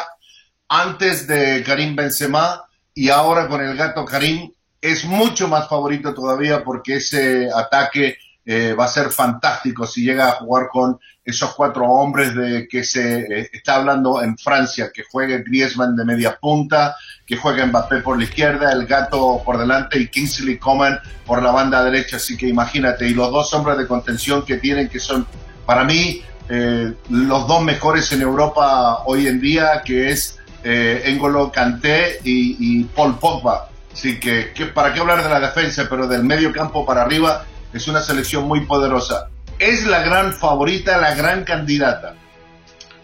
antes 0.68 1.28
de 1.28 1.62
Karim 1.64 1.96
Benzema 1.96 2.64
y 2.96 3.10
ahora 3.10 3.48
con 3.48 3.62
el 3.62 3.78
gato 3.78 4.06
Karim 4.06 4.52
es 4.82 5.06
mucho 5.06 5.48
más 5.48 5.68
favorito 5.68 6.14
todavía 6.14 6.64
porque 6.64 6.96
ese 6.96 7.50
ataque 7.54 8.18
eh, 8.46 8.74
va 8.74 8.86
a 8.86 8.88
ser 8.88 9.10
fantástico 9.12 9.86
si 9.86 10.04
llega 10.04 10.30
a 10.30 10.32
jugar 10.34 10.70
con 10.72 11.00
esos 11.24 11.54
cuatro 11.54 11.86
hombres 11.86 12.34
de 12.34 12.68
que 12.68 12.84
se 12.84 13.20
eh, 13.20 13.50
está 13.54 13.76
hablando 13.76 14.24
en 14.24 14.38
Francia, 14.38 14.90
que 14.94 15.04
juegue 15.04 15.44
Griezmann 15.44 15.96
de 15.96 16.06
media 16.06 16.38
punta, 16.40 16.96
que 17.26 17.38
juegue 17.38 17.66
Mbappé 17.66 17.98
por 17.98 18.18
la 18.18 18.24
izquierda, 18.24 18.72
el 18.72 18.88
gato 18.88 19.42
por 19.46 19.58
delante 19.58 20.00
y 20.00 20.08
Kingsley 20.08 20.58
Coman 20.58 21.00
por 21.26 21.44
la 21.44 21.52
banda 21.52 21.84
derecha. 21.84 22.18
Así 22.18 22.36
que 22.36 22.48
imagínate, 22.48 23.08
y 23.08 23.14
los 23.14 23.32
dos 23.32 23.54
hombres 23.54 23.78
de 23.78 23.86
contención 23.86 24.44
que 24.44 24.58
tienen, 24.58 24.90
que 24.90 25.00
son 25.00 25.28
para 25.66 25.84
mí 25.84 26.24
eh, 26.50 26.94
los 27.10 27.48
dos 27.48 27.62
mejores 27.64 28.12
en 28.12 28.24
Europa 28.24 29.04
hoy 29.06 29.28
en 29.28 29.40
día, 29.40 29.84
que 29.86 30.10
es 30.10 30.40
eh, 30.64 31.04
Engolo 31.06 31.52
Kanté 31.52 32.20
y, 32.24 32.84
Paul 32.86 33.20
Pogba. 33.20 33.69
Así 33.94 34.20
que, 34.20 34.54
que, 34.54 34.68
para 34.68 34.94
qué 34.94 35.00
hablar 35.00 35.24
de 35.24 35.30
la 35.30 35.40
defensa, 35.40 35.88
pero 35.90 36.08
del 36.08 36.24
medio 36.24 36.52
campo 36.52 36.86
para 36.86 37.02
arriba 37.02 37.46
es 37.74 37.88
una 37.88 38.02
selección 38.02 38.46
muy 38.46 38.62
poderosa. 38.62 39.30
Es 39.58 39.86
la 39.86 40.02
gran 40.02 40.34
favorita, 40.34 40.98
la 40.98 41.16
gran 41.16 41.44
candidata. 41.44 42.16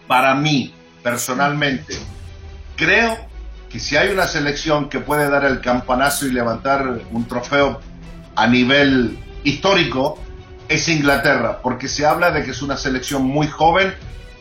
Para 0.06 0.34
mí, 0.34 0.74
personalmente, 1.02 1.98
creo 2.76 3.18
que 3.68 3.80
si 3.80 3.96
hay 3.96 4.10
una 4.10 4.26
selección 4.26 4.88
que 4.88 5.00
puede 5.00 5.28
dar 5.28 5.44
el 5.44 5.60
campanazo 5.60 6.26
y 6.26 6.32
levantar 6.32 7.00
un 7.10 7.26
trofeo 7.26 7.80
a 8.34 8.46
nivel 8.46 9.18
histórico, 9.44 10.18
es 10.68 10.88
Inglaterra, 10.88 11.60
porque 11.62 11.88
se 11.88 12.06
habla 12.06 12.30
de 12.30 12.44
que 12.44 12.50
es 12.50 12.62
una 12.62 12.76
selección 12.76 13.22
muy 13.22 13.48
joven, 13.48 13.94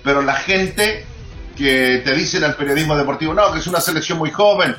pero 0.04 0.22
la 0.22 0.36
gente 0.36 1.06
que 1.56 2.02
te 2.04 2.14
dice 2.14 2.38
en 2.38 2.46
el 2.46 2.56
periodismo 2.56 2.96
deportivo, 2.96 3.34
no, 3.34 3.52
que 3.52 3.60
es 3.60 3.68
una 3.68 3.80
selección 3.80 4.18
muy 4.18 4.32
joven, 4.32 4.76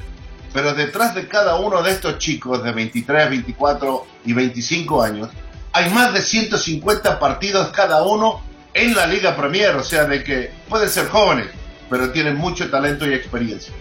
pero 0.57 0.73
detrás 0.73 1.15
de 1.15 1.29
cada 1.29 1.57
uno 1.57 1.83
de 1.83 1.91
estos 1.93 2.17
chicos 2.17 2.65
de 2.65 2.73
23, 2.73 3.29
24 3.29 4.07
y 4.25 4.33
25 4.33 5.03
años, 5.03 5.29
hay 5.71 5.91
más 5.91 6.15
de 6.15 6.23
150 6.23 7.19
partidos 7.19 7.69
cada 7.73 8.03
uno 8.05 8.41
en 8.73 8.95
la 8.95 9.07
Liga 9.07 9.37
Premier, 9.37 9.77
o 9.77 9.83
sea, 9.85 10.07
de 10.07 10.25
que 10.25 10.51
pueden 10.67 10.89
ser 10.89 11.09
jóvenes, 11.09 11.49
pero 11.91 12.11
tienen 12.11 12.37
mucho 12.37 12.71
talento 12.71 13.07
y 13.07 13.13
experiencia. 13.13 13.75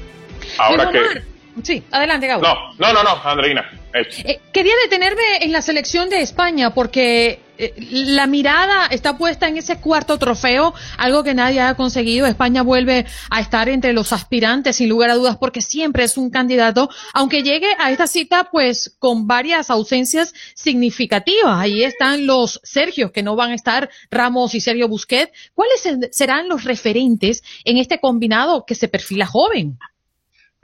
Ahora 0.57 0.91
que... 0.91 1.23
Sí, 1.63 1.81
adelante, 1.91 2.27
Gabo. 2.27 2.41
No, 2.41 2.55
no, 2.77 2.91
no, 2.91 3.03
no, 3.03 3.21
Andreina. 3.23 3.71
Eh, 3.93 4.41
quería 4.51 4.73
detenerme 4.83 5.37
en 5.39 5.53
la 5.53 5.61
selección 5.61 6.09
de 6.09 6.19
España 6.19 6.73
porque 6.73 7.39
eh, 7.57 7.73
la 7.77 8.27
mirada 8.27 8.87
está 8.87 9.17
puesta 9.17 9.47
en 9.47 9.57
ese 9.57 9.77
cuarto 9.77 10.17
trofeo, 10.17 10.73
algo 10.97 11.23
que 11.23 11.33
nadie 11.33 11.61
ha 11.61 11.75
conseguido. 11.75 12.25
España 12.25 12.61
vuelve 12.61 13.05
a 13.29 13.39
estar 13.39 13.69
entre 13.69 13.93
los 13.93 14.13
aspirantes, 14.13 14.77
sin 14.77 14.89
lugar 14.89 15.09
a 15.09 15.15
dudas, 15.15 15.37
porque 15.37 15.61
siempre 15.61 16.03
es 16.03 16.17
un 16.17 16.29
candidato, 16.29 16.89
aunque 17.13 17.43
llegue 17.43 17.67
a 17.79 17.91
esta 17.91 18.07
cita, 18.07 18.49
pues 18.51 18.95
con 18.99 19.27
varias 19.27 19.69
ausencias 19.69 20.33
significativas. 20.53 21.59
Ahí 21.59 21.83
están 21.83 22.25
los 22.25 22.59
Sergios, 22.63 23.11
que 23.11 23.23
no 23.23 23.35
van 23.35 23.51
a 23.51 23.55
estar, 23.55 23.89
Ramos 24.11 24.55
y 24.55 24.61
Sergio 24.61 24.87
Busquets. 24.87 25.31
¿Cuáles 25.53 25.81
serán 26.11 26.49
los 26.49 26.63
referentes 26.63 27.43
en 27.63 27.77
este 27.77 27.99
combinado 27.99 28.65
que 28.65 28.75
se 28.75 28.87
perfila 28.87 29.25
joven? 29.25 29.77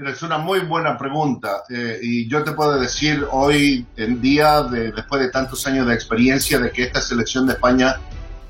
Es 0.10 0.24
una 0.24 0.38
muy 0.38 0.60
buena 0.62 0.98
pregunta 0.98 1.64
eh, 1.70 2.00
y 2.02 2.28
yo 2.28 2.44
te 2.44 2.52
puedo 2.54 2.80
decir 2.80 3.26
hoy 3.32 3.86
en 3.96 4.22
día, 4.22 4.64
de, 4.64 4.92
después 4.92 5.22
de 5.22 5.30
tantos 5.30 5.66
años 5.68 5.88
de 5.88 5.94
experiencia, 5.94 6.60
de 6.60 6.72
que 6.72 6.84
esta 6.84 7.02
selección 7.02 7.46
de 7.46 7.54
España 7.54 7.98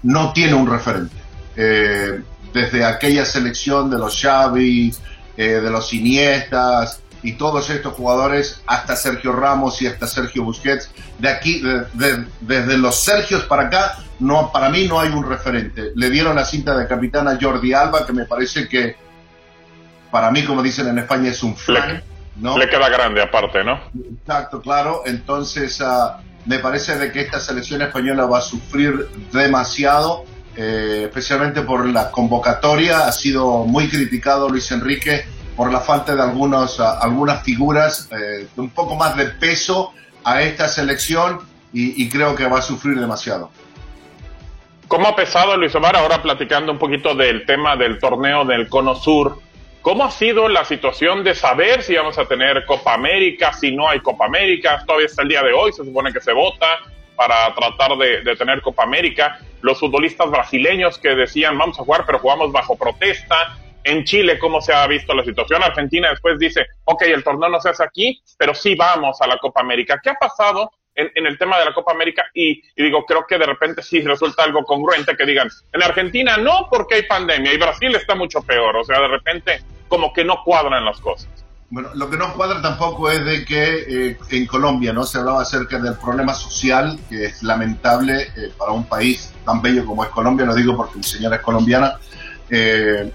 no 0.04 0.32
tiene 0.34 0.54
un 0.54 0.70
referente. 0.70 1.16
Eh, 1.56 2.22
desde 2.54 2.86
aquella 2.86 3.26
selección 3.26 3.89
de 3.89 3.97
los 3.97 4.20
Xavi, 4.20 4.93
eh, 5.38 5.43
de 5.43 5.70
los 5.70 5.93
Iniestas 5.93 7.02
y 7.24 7.34
todos 7.34 7.70
estos 7.70 7.93
jugadores, 7.93 8.62
hasta 8.66 8.95
Sergio 8.95 9.32
Ramos 9.34 9.82
y 9.82 9.88
hasta 9.88 10.08
Sergio 10.08 10.43
Busquets, 10.43 10.89
de 11.20 11.30
aquí, 11.30 11.64
desde 12.41 12.78
los 12.78 12.99
Sergios 13.04 13.43
para 13.43 13.64
acá, 13.64 13.97
no, 14.20 14.52
para 14.52 14.70
mí 14.70 14.88
no 14.88 14.99
hay 14.99 15.10
un 15.10 15.28
referente. 15.28 15.91
Le 15.95 16.10
dieron 16.10 16.36
la 16.36 16.45
cinta 16.45 16.76
de 16.76 16.88
capitán 16.88 17.28
a 17.28 17.38
Jordi 17.39 17.74
Alba, 17.74 18.06
que 18.06 18.14
me 18.14 18.26
parece 18.26 18.68
que 18.68 18.95
para 20.12 20.30
mí, 20.30 20.43
como 20.43 20.62
dicen 20.62 20.88
en 20.88 20.99
España, 20.99 21.30
es 21.30 21.41
un 21.41 21.55
flan. 21.55 22.03
¿no? 22.36 22.57
Le 22.57 22.70
queda 22.70 22.89
grande 22.89 23.22
aparte, 23.22 23.64
¿no? 23.64 23.80
Exacto, 24.20 24.62
claro. 24.62 25.03
Entonces, 25.05 25.82
ah, 25.82 26.22
me 26.45 26.59
parece 26.59 26.97
de 26.97 27.12
que 27.12 27.22
esta 27.22 27.39
selección 27.39 27.82
española 27.82 28.26
va 28.26 28.39
a 28.39 28.41
sufrir 28.41 29.07
demasiado, 29.32 30.26
eh, 30.55 31.03
especialmente 31.05 31.62
por 31.62 31.88
la 31.88 32.12
convocatoria. 32.12 33.07
Ha 33.07 33.12
sido 33.12 33.66
muy 33.66 33.89
criticado 33.89 34.49
Luis 34.49 34.72
Enrique 34.72 35.26
por 35.55 35.72
la 35.72 35.80
falta 35.80 36.16
de 36.16 36.22
algunos, 36.22 36.80
ah, 36.80 36.99
algunas 37.01 37.43
figuras, 37.43 38.09
eh, 38.12 38.47
un 38.57 38.70
poco 38.70 38.95
más 38.95 39.16
de 39.16 39.26
peso 39.26 39.93
a 40.24 40.41
esta 40.41 40.68
selección 40.68 41.39
y, 41.74 42.03
y 42.03 42.09
creo 42.09 42.36
que 42.36 42.45
va 42.47 42.59
a 42.59 42.62
sufrir 42.62 42.99
demasiado. 42.99 43.51
¿Cómo 44.88 45.07
ha 45.07 45.16
pesado 45.16 45.55
Luis 45.55 45.74
Omar 45.74 45.95
ahora 45.95 46.22
platicando 46.22 46.72
un 46.72 46.78
poquito 46.78 47.16
del 47.16 47.45
tema 47.45 47.78
del 47.78 47.97
torneo 47.97 48.43
del 48.43 48.68
Cono 48.68 48.93
Sur? 48.93 49.39
¿Cómo 49.82 50.04
ha 50.06 50.12
sido 50.12 50.48
la 50.48 50.64
situación 50.64 51.24
de 51.24 51.34
saber 51.34 51.82
si 51.82 51.96
vamos 51.96 52.16
a 52.20 52.26
tener 52.26 52.66
Copa 52.66 52.94
América, 52.94 53.52
si 53.52 53.76
no 53.76 53.90
hay 53.90 54.00
Copa 54.00 54.26
América? 54.26 54.84
Todavía 54.86 55.08
hasta 55.08 55.24
el 55.24 55.30
día 55.30 55.42
de 55.42 55.54
hoy 55.54 55.74
se 55.74 55.84
supone 55.84 56.14
que 56.14 56.22
se 56.22 56.34
vota 56.34 56.68
para 57.16 57.54
tratar 57.56 57.98
de, 57.98 58.36
tener 58.36 58.62
Copa 58.62 58.84
América. 58.84 59.40
Los 59.62 59.80
futbolistas 59.80 60.30
brasileños 60.30 61.00
que 61.00 61.16
decían 61.16 61.58
vamos 61.58 61.80
a 61.80 61.84
jugar 61.84 62.06
pero 62.06 62.20
jugamos 62.20 62.52
bajo 62.52 62.78
protesta. 62.78 63.58
En 63.84 64.04
Chile, 64.04 64.38
¿cómo 64.38 64.62
se 64.62 64.72
ha 64.72 64.86
visto 64.86 65.16
la 65.16 65.24
situación? 65.24 65.64
Argentina 65.64 66.12
después 66.12 66.38
dice, 66.38 66.68
ok, 66.86 67.02
el 67.02 67.24
torneo 67.24 67.50
no 67.50 67.60
se 67.60 67.70
hace 67.70 67.84
aquí, 67.84 68.22
pero 68.38 68.54
sí 68.54 68.76
vamos 68.76 69.20
a 69.20 69.26
la 69.26 69.40
Copa 69.40 69.62
América. 69.62 70.00
¿Qué 70.04 70.12
ha 70.12 70.16
pasado 70.16 70.72
en, 70.96 71.26
el 71.26 71.38
tema 71.38 71.58
de 71.60 71.66
la 71.66 71.74
Copa 71.74 71.92
América 71.92 72.26
y, 72.34 72.62
digo, 72.76 73.06
creo 73.06 73.26
que 73.28 73.38
de 73.38 73.46
repente 73.46 73.82
sí 73.82 74.02
resulta 74.02 74.44
algo 74.44 74.64
congruente 74.64 75.16
que 75.16 75.26
digan, 75.26 75.50
en 75.74 75.84
Argentina 75.84 76.38
no 76.38 76.68
porque 76.70 76.96
hay 76.96 77.04
pandemia 77.04 77.54
y 77.54 77.58
Brasil 77.58 77.96
está 77.96 78.16
mucho 78.16 78.42
peor, 78.42 78.76
o 78.76 78.84
sea, 78.84 79.00
de 79.00 79.08
repente 79.08 79.64
como 79.88 80.14
que 80.14 80.24
no 80.24 80.44
cuadran 80.44 80.86
las 80.86 81.00
cosas. 81.00 81.30
Bueno, 81.70 81.89
lo 81.96 82.10
que 82.10 82.18
no 82.18 82.34
cuadra 82.34 82.62
tampoco 82.62 83.10
es 83.10 83.24
de 83.24 83.46
que 83.46 84.10
eh, 84.10 84.18
en 84.30 84.46
Colombia 84.46 84.92
no 84.92 85.06
se 85.06 85.20
hablaba 85.20 85.42
acerca 85.42 85.80
del 85.80 85.96
problema 85.96 86.34
social, 86.34 87.00
que 87.10 87.26
es 87.26 87.44
lamentable 87.44 88.24
eh, 88.24 88.52
para 88.58 88.74
un 88.74 88.84
país 88.84 89.34
tan 89.46 89.62
bello 89.62 89.86
como 89.86 90.04
es 90.04 90.10
Colombia, 90.10 90.46
no 90.46 90.54
digo 90.54 90.76
porque 90.76 90.98
mi 90.98 91.04
señora 91.04 91.38
es 91.38 91.42
colombiana, 91.42 91.98
eh, 92.50 93.10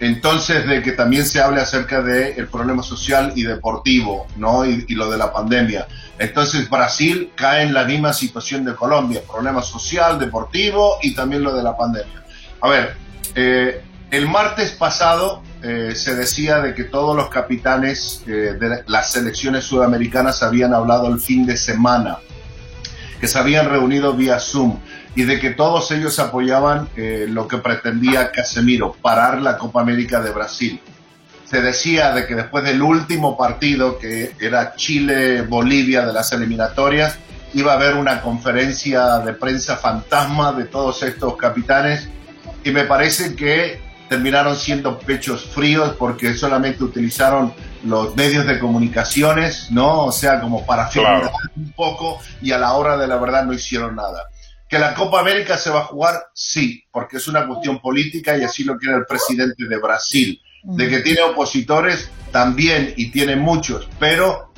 entonces 0.00 0.66
de 0.66 0.82
que 0.82 0.92
también 0.92 1.24
se 1.24 1.40
hable 1.40 1.60
acerca 1.60 2.02
del 2.02 2.34
el 2.36 2.48
problema 2.48 2.82
social 2.82 3.32
y 3.34 3.42
deportivo, 3.42 4.26
¿no? 4.36 4.64
Y, 4.64 4.84
y, 4.88 4.94
lo 4.94 5.10
de 5.10 5.18
la 5.18 5.32
pandemia. 5.32 5.86
Entonces 6.18 6.68
Brasil 6.68 7.32
cae 7.34 7.62
en 7.62 7.74
la 7.74 7.84
misma 7.84 8.12
situación 8.12 8.64
de 8.64 8.74
Colombia, 8.74 9.22
problema 9.30 9.62
social, 9.62 10.18
deportivo 10.18 10.98
y 11.02 11.14
también 11.14 11.42
lo 11.42 11.54
de 11.54 11.62
la 11.62 11.76
pandemia. 11.76 12.22
A 12.60 12.68
ver, 12.68 12.96
eh, 13.34 13.82
el 14.10 14.26
martes 14.26 14.72
pasado 14.72 15.42
eh, 15.62 15.92
se 15.94 16.14
decía 16.14 16.60
de 16.60 16.74
que 16.74 16.84
todos 16.84 17.16
los 17.16 17.28
capitanes 17.28 18.22
eh, 18.26 18.56
de 18.58 18.82
las 18.86 19.12
selecciones 19.12 19.64
sudamericanas 19.64 20.42
habían 20.42 20.72
hablado 20.74 21.12
el 21.12 21.20
fin 21.20 21.46
de 21.46 21.56
semana, 21.56 22.18
que 23.20 23.26
se 23.26 23.38
habían 23.38 23.68
reunido 23.68 24.14
vía 24.14 24.38
Zoom 24.38 24.78
y 25.18 25.24
de 25.24 25.40
que 25.40 25.50
todos 25.50 25.90
ellos 25.90 26.16
apoyaban 26.20 26.90
eh, 26.94 27.26
lo 27.28 27.48
que 27.48 27.58
pretendía 27.58 28.30
Casemiro, 28.30 28.94
parar 29.02 29.42
la 29.42 29.58
Copa 29.58 29.80
América 29.80 30.20
de 30.20 30.30
Brasil. 30.30 30.80
Se 31.44 31.60
decía 31.60 32.12
de 32.12 32.24
que 32.24 32.36
después 32.36 32.62
del 32.62 32.80
último 32.80 33.36
partido, 33.36 33.98
que 33.98 34.36
era 34.38 34.76
Chile-Bolivia 34.76 36.06
de 36.06 36.12
las 36.12 36.30
eliminatorias, 36.30 37.18
iba 37.52 37.72
a 37.72 37.74
haber 37.74 37.96
una 37.96 38.20
conferencia 38.22 39.18
de 39.18 39.32
prensa 39.32 39.76
fantasma 39.76 40.52
de 40.52 40.66
todos 40.66 41.02
estos 41.02 41.36
capitanes 41.36 42.08
y 42.62 42.70
me 42.70 42.84
parece 42.84 43.34
que 43.34 43.80
terminaron 44.08 44.54
siendo 44.54 45.00
pechos 45.00 45.46
fríos 45.46 45.96
porque 45.98 46.34
solamente 46.34 46.84
utilizaron 46.84 47.52
los 47.82 48.14
medios 48.14 48.46
de 48.46 48.60
comunicaciones, 48.60 49.72
¿no? 49.72 50.04
O 50.04 50.12
sea, 50.12 50.40
como 50.40 50.64
para 50.64 50.86
figurar 50.86 51.28
un 51.56 51.72
poco 51.72 52.20
y 52.40 52.52
a 52.52 52.58
la 52.58 52.74
hora 52.74 52.96
de 52.96 53.08
la 53.08 53.16
verdad 53.16 53.44
no 53.44 53.52
hicieron 53.52 53.96
nada. 53.96 54.28
¿Que 54.68 54.78
la 54.78 54.94
Copa 54.94 55.20
América 55.20 55.56
se 55.56 55.70
va 55.70 55.80
a 55.80 55.84
jugar? 55.84 56.14
Sí, 56.34 56.84
porque 56.92 57.16
es 57.16 57.26
una 57.26 57.46
cuestión 57.46 57.80
política 57.80 58.36
y 58.36 58.44
así 58.44 58.64
lo 58.64 58.76
quiere 58.76 58.96
el 58.96 59.06
presidente 59.06 59.66
de 59.66 59.78
Brasil. 59.78 60.40
De 60.62 60.88
que 60.88 60.98
tiene 60.98 61.22
opositores 61.22 62.10
también 62.32 62.92
y 62.96 63.10
tiene 63.10 63.36
muchos, 63.36 63.88
pero 63.98 64.52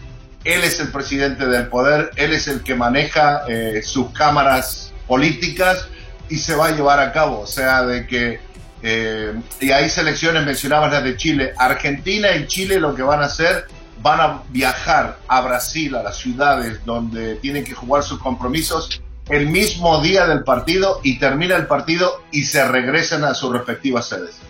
él 0.44 0.64
es 0.64 0.80
el 0.80 0.88
presidente 0.88 1.46
del 1.46 1.68
poder, 1.68 2.10
él 2.16 2.32
es 2.32 2.48
el 2.48 2.62
que 2.62 2.74
maneja 2.74 3.42
eh, 3.46 3.82
sus 3.84 4.10
cámaras 4.10 4.92
políticas 5.06 5.86
y 6.28 6.38
se 6.38 6.56
va 6.56 6.68
a 6.68 6.70
llevar 6.72 6.98
a 6.98 7.12
cabo. 7.12 7.40
O 7.40 7.46
sea, 7.46 7.82
de 7.82 8.06
que 8.06 8.40
eh, 8.82 9.34
y 9.60 9.70
hay 9.70 9.90
selecciones, 9.90 10.44
mencionabas 10.44 10.90
las 10.92 11.04
de 11.04 11.16
Chile, 11.16 11.52
Argentina 11.56 12.34
y 12.34 12.46
Chile 12.46 12.80
lo 12.80 12.94
que 12.94 13.02
van 13.02 13.20
a 13.20 13.26
hacer, 13.26 13.66
van 14.02 14.20
a 14.20 14.42
viajar 14.48 15.18
a 15.28 15.40
Brasil, 15.42 15.94
a 15.94 16.02
las 16.02 16.16
ciudades 16.16 16.84
donde 16.84 17.36
tienen 17.36 17.62
que 17.62 17.74
jugar 17.74 18.02
sus 18.02 18.18
compromisos 18.18 19.02
el 19.30 19.48
mismo 19.48 20.00
día 20.02 20.26
del 20.26 20.42
partido 20.44 21.00
y 21.02 21.18
termina 21.18 21.56
el 21.56 21.66
partido 21.66 22.22
y 22.32 22.44
se 22.44 22.66
regresan 22.66 23.24
a 23.24 23.34
sus 23.34 23.52
respectivas 23.52 24.08
sedes. 24.08 24.40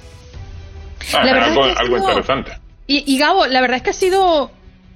Ah, 1.15 1.21
algo, 1.21 1.65
algo 1.65 1.99
interesante. 1.99 2.53
Y, 2.87 3.05
y 3.07 3.19
Gabo, 3.19 3.47
la 3.47 3.61
verdad 3.61 3.79
es 3.79 3.83
que 3.83 3.91
ha 3.91 3.95
sido 3.95 4.51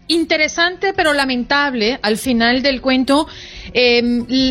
interesante 0.08 0.92
pero 0.94 1.12
lamentable 1.12 1.98
al 2.02 2.18
final 2.18 2.62
del 2.62 2.80
cuento 2.80 3.26
eh, 3.72 4.02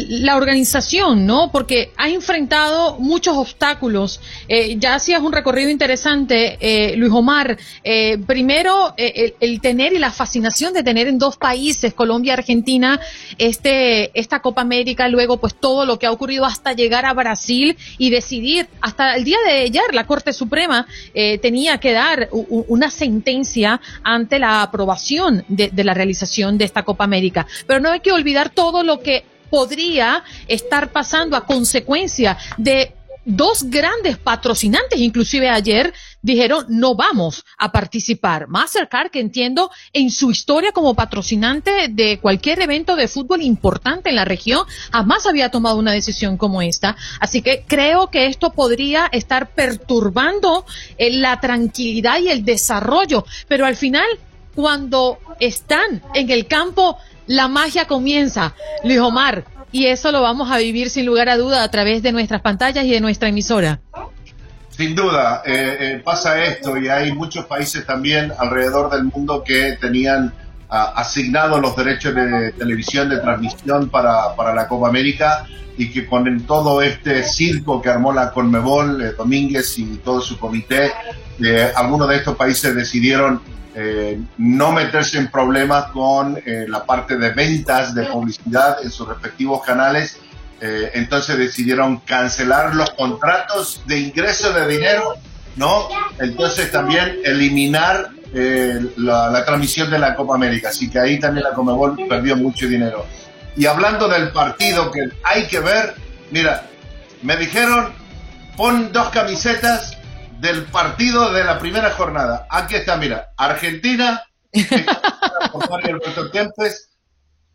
la 0.10 0.36
organización, 0.36 1.26
¿no? 1.26 1.52
Porque 1.52 1.92
ha 1.98 2.10
enfrentado 2.10 2.98
muchos 3.00 3.38
obstáculos. 3.38 4.20
Eh, 4.48 4.78
ya 4.80 4.96
hacías 4.96 5.22
un 5.22 5.32
recorrido 5.32 5.70
interesante, 5.70 6.58
eh, 6.60 6.96
Luis 6.96 7.12
Omar. 7.12 7.58
Eh, 7.84 8.18
primero, 8.26 8.94
eh, 8.98 9.34
el, 9.40 9.50
el, 9.52 9.62
tener 9.62 9.94
y 9.94 10.00
la 10.00 10.12
fascinación 10.12 10.74
de 10.74 10.84
tener 10.84 11.08
en 11.08 11.18
dos 11.18 11.38
países, 11.38 11.94
Colombia 11.94 12.32
y 12.32 12.34
Argentina, 12.34 13.00
este, 13.38 14.18
esta 14.20 14.42
Copa 14.42 14.62
América, 14.62 15.08
luego 15.08 15.38
pues 15.38 15.56
todo 15.56 15.86
lo 15.86 16.00
que 16.00 16.06
ha 16.06 16.12
ocurrido 16.12 16.46
hasta 16.46 16.74
llegar 16.74 17.06
a 17.06 17.14
Brasil 17.14 17.78
y 17.98 18.10
decidir, 18.10 18.68
hasta 18.82 19.16
el 19.16 19.24
día 19.24 19.38
de 19.46 19.52
ayer 19.64 19.84
la 19.92 20.06
Corte 20.06 20.34
Suprema 20.34 20.88
eh, 21.14 21.38
tenía 21.38 21.78
que 21.78 21.92
dar 21.92 22.30
una 22.32 22.90
sentencia 22.90 23.80
ante 24.04 24.40
la 24.40 24.62
aprobación 24.62 25.44
de, 25.48 25.70
de 25.70 25.84
la 25.84 25.94
realización 25.94 26.58
de 26.58 26.66
esta 26.66 26.84
Copa 26.84 27.04
América. 27.04 27.46
Pero 27.68 27.80
no 27.80 27.90
hay 27.92 28.00
que 28.00 28.12
olvidar 28.12 28.50
todo 28.50 28.84
lo 28.84 29.00
que 29.04 29.26
podría 29.50 30.24
estar 30.48 30.92
pasando 30.92 31.38
a 31.38 31.46
consecuencia 31.46 32.38
de 32.58 32.94
dos 33.26 33.64
grandes 33.70 34.18
patrocinantes, 34.18 35.00
inclusive 35.00 35.50
ayer, 35.50 35.94
dijeron 36.22 36.66
no 36.70 36.96
vamos 36.96 37.46
a 37.58 37.72
participar. 37.72 38.48
Mastercard, 38.48 39.12
que 39.12 39.20
entiendo 39.20 39.72
en 39.94 40.12
su 40.12 40.32
historia 40.32 40.72
como 40.72 40.94
patrocinante 40.94 41.88
de 41.90 42.20
cualquier 42.20 42.62
evento 42.62 42.96
de 42.96 43.08
fútbol 43.08 43.42
importante 43.42 44.10
en 44.10 44.16
la 44.16 44.26
región, 44.26 44.66
jamás 44.92 45.26
había 45.26 45.50
tomado 45.50 45.78
una 45.78 45.92
decisión 45.92 46.38
como 46.38 46.62
esta. 46.62 46.96
Así 47.20 47.42
que 47.42 47.64
creo 47.68 48.10
que 48.10 48.28
esto 48.28 48.52
podría 48.52 49.08
estar 49.12 49.52
perturbando 49.52 50.66
eh, 50.98 51.12
la 51.12 51.40
tranquilidad 51.40 52.20
y 52.20 52.30
el 52.30 52.44
desarrollo. 52.44 53.26
Pero 53.48 53.66
al 53.66 53.76
final, 53.76 54.08
cuando 54.56 55.20
están 55.40 56.02
en 56.14 56.30
el 56.30 56.48
campo, 56.48 56.98
la 57.28 57.48
magia 57.48 57.86
comienza, 57.86 58.54
Luis 58.84 59.00
Omar, 59.00 59.46
y 59.72 59.88
eso 59.88 60.12
lo 60.12 60.22
vamos 60.22 60.52
a 60.52 60.58
vivir 60.58 60.90
sin 60.90 61.06
lugar 61.06 61.30
a 61.30 61.38
duda 61.38 61.64
a 61.64 61.72
través 61.72 62.04
de 62.04 62.12
nuestras 62.12 62.42
pantallas 62.42 62.86
y 62.86 62.92
de 62.92 63.02
nuestra 63.02 63.30
emisora. 63.30 63.80
Sin 64.70 64.96
duda, 64.96 65.44
eh, 65.46 65.78
eh, 65.80 66.02
pasa 66.04 66.44
esto 66.44 66.78
y 66.78 66.88
hay 66.88 67.12
muchos 67.12 67.46
países 67.46 67.86
también 67.86 68.32
alrededor 68.38 68.90
del 68.90 69.04
mundo 69.04 69.44
que 69.44 69.78
tenían 69.80 70.34
uh, 70.70 70.74
asignados 70.96 71.62
los 71.62 71.76
derechos 71.76 72.16
de 72.16 72.52
televisión, 72.54 73.10
de 73.10 73.20
transmisión 73.20 73.90
para, 73.90 74.36
para, 74.36 74.54
la 74.56 74.68
Copa 74.68 74.90
América 74.90 75.46
y 75.78 75.92
que 75.92 76.06
con 76.06 76.42
todo 76.42 76.82
este 76.82 77.24
circo 77.24 77.82
que 77.82 77.90
armó 77.90 78.14
la 78.14 78.32
Conmebol, 78.32 79.02
eh, 79.02 79.14
Domínguez 79.18 79.78
y 79.80 79.98
todo 79.98 80.22
su 80.22 80.38
comité, 80.38 80.92
eh, 81.44 81.72
algunos 81.76 82.08
de 82.10 82.18
estos 82.18 82.36
países 82.36 82.76
decidieron 82.76 83.42
eh, 83.76 84.20
no 84.38 84.72
meterse 84.72 85.18
en 85.18 85.32
problemas 85.32 85.86
con 85.86 86.38
eh, 86.46 86.66
la 86.68 86.86
parte 86.86 87.18
de 87.18 87.32
ventas, 87.32 87.96
de 87.96 88.04
publicidad 88.06 88.78
en 88.84 88.92
sus 88.92 89.08
respectivos 89.08 89.64
canales. 89.64 90.20
Eh, 90.62 90.92
entonces 90.94 91.38
decidieron 91.38 91.98
cancelar 92.02 92.76
los 92.76 92.92
contratos 92.92 93.82
de 93.86 94.00
ingreso 94.00 94.54
de 94.54 94.68
dinero, 94.68 95.16
¿no? 95.56 95.90
Entonces 96.20 96.72
también 96.72 97.20
eliminar 97.24 98.10
la, 98.34 99.30
la, 99.30 99.46
transmisión 99.46 99.92
de 99.92 100.00
la 100.00 100.16
Copa 100.16 100.36
América. 100.36 100.70
Así 100.70 100.90
que 100.90 101.00
ahí 101.00 101.20
también 101.20 101.44
la 101.44 101.54
Comebol 101.54 101.98
perdió 102.08 102.36
mucho 102.36 102.68
dinero. 102.68 103.06
Y 103.56 103.66
hablando 103.66 104.08
del 104.08 104.32
partido 104.32 104.92
que 104.92 105.10
hay 105.24 105.46
que 105.48 105.60
ver, 105.60 105.96
mira, 106.32 106.66
me 107.22 107.38
dijeron, 107.38 107.94
pon 108.56 108.92
dos 108.92 109.10
camisetas 109.10 109.93
del 110.44 110.66
partido 110.66 111.32
de 111.32 111.46
la 111.46 111.58
primera 111.58 111.92
jornada. 111.92 112.46
Aquí 112.50 112.76
está, 112.76 112.98
mira, 112.98 113.30
Argentina, 113.38 114.24
por 115.54 115.70
Mario 115.70 115.96
Alberto 115.96 116.30
Kempes, 116.32 116.90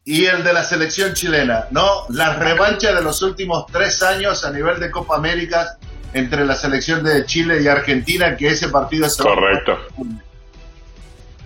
y 0.06 0.24
el 0.24 0.42
de 0.42 0.54
la 0.54 0.64
selección 0.64 1.12
chilena, 1.12 1.66
¿no? 1.70 2.06
La 2.08 2.36
revancha 2.36 2.94
de 2.94 3.02
los 3.02 3.20
últimos 3.20 3.66
tres 3.70 4.02
años 4.02 4.42
a 4.42 4.50
nivel 4.50 4.80
de 4.80 4.90
Copa 4.90 5.16
América 5.16 5.76
entre 6.14 6.46
la 6.46 6.54
selección 6.54 7.04
de 7.04 7.26
Chile 7.26 7.60
y 7.62 7.68
Argentina, 7.68 8.34
que 8.38 8.48
ese 8.48 8.70
partido 8.70 9.06
es... 9.06 9.18
Correcto. 9.18 9.78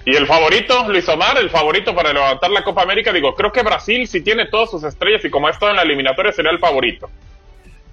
Y 0.04 0.14
el 0.14 0.28
favorito, 0.28 0.88
Luis 0.88 1.08
Omar, 1.08 1.38
el 1.38 1.50
favorito 1.50 1.92
para 1.92 2.12
levantar 2.12 2.52
la 2.52 2.62
Copa 2.62 2.82
América, 2.82 3.12
digo, 3.12 3.34
creo 3.34 3.50
que 3.50 3.64
Brasil, 3.64 4.06
si 4.06 4.20
tiene 4.20 4.46
todas 4.46 4.70
sus 4.70 4.84
estrellas 4.84 5.24
y 5.24 5.30
como 5.30 5.48
ha 5.48 5.50
estado 5.50 5.70
en 5.70 5.76
la 5.76 5.82
eliminatoria, 5.82 6.30
sería 6.30 6.52
el 6.52 6.60
favorito 6.60 7.10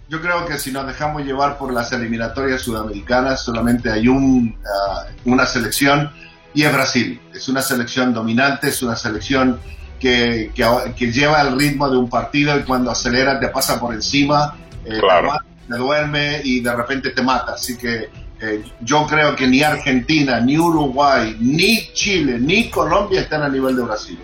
yo 0.10 0.22
creo 0.22 0.46
que 0.46 0.58
si 0.58 0.72
nos 0.72 0.88
dejamos 0.88 1.24
llevar 1.24 1.58
por 1.58 1.72
las 1.72 1.92
eliminatorias 1.92 2.62
sudamericanas, 2.62 3.44
solamente 3.44 3.92
hay 3.92 4.08
un, 4.08 4.58
uh, 4.58 5.32
una 5.32 5.46
selección 5.46 6.12
y 6.54 6.64
es 6.64 6.74
Brasil. 6.74 7.22
Es 7.34 7.48
una 7.48 7.62
selección 7.62 8.12
dominante, 8.12 8.70
es 8.70 8.82
una 8.82 8.96
selección 8.96 9.60
que, 10.00 10.52
que, 10.56 10.66
que, 10.98 11.12
lleva 11.12 11.42
el 11.42 11.58
ritmo 11.58 11.90
de 11.90 11.98
un 11.98 12.10
partido 12.10 12.58
y 12.58 12.64
cuando 12.64 12.90
acelera 12.90 13.40
te 13.40 13.50
pasa 13.50 13.80
por 13.80 13.94
encima, 13.94 14.56
eh, 14.84 14.98
claro. 15.00 15.32
te, 15.68 15.76
duerme 15.76 16.42
y 16.44 16.62
de 16.62 16.76
repente 16.76 17.12
te 17.12 17.22
mata. 17.22 17.54
Así 17.54 17.78
que 17.78 18.10
eh, 18.42 18.64
yo 18.82 19.06
creo 19.06 19.36
que 19.36 19.46
ni 19.48 19.62
Argentina, 19.62 20.40
ni 20.40 20.58
Uruguay, 20.58 21.38
ni 21.40 21.94
Chile, 21.94 22.40
ni 22.40 22.70
Colombia 22.72 23.22
están 23.22 23.44
a 23.44 23.50
nivel 23.50 23.76
de 23.76 23.84
Brasil. 23.84 24.20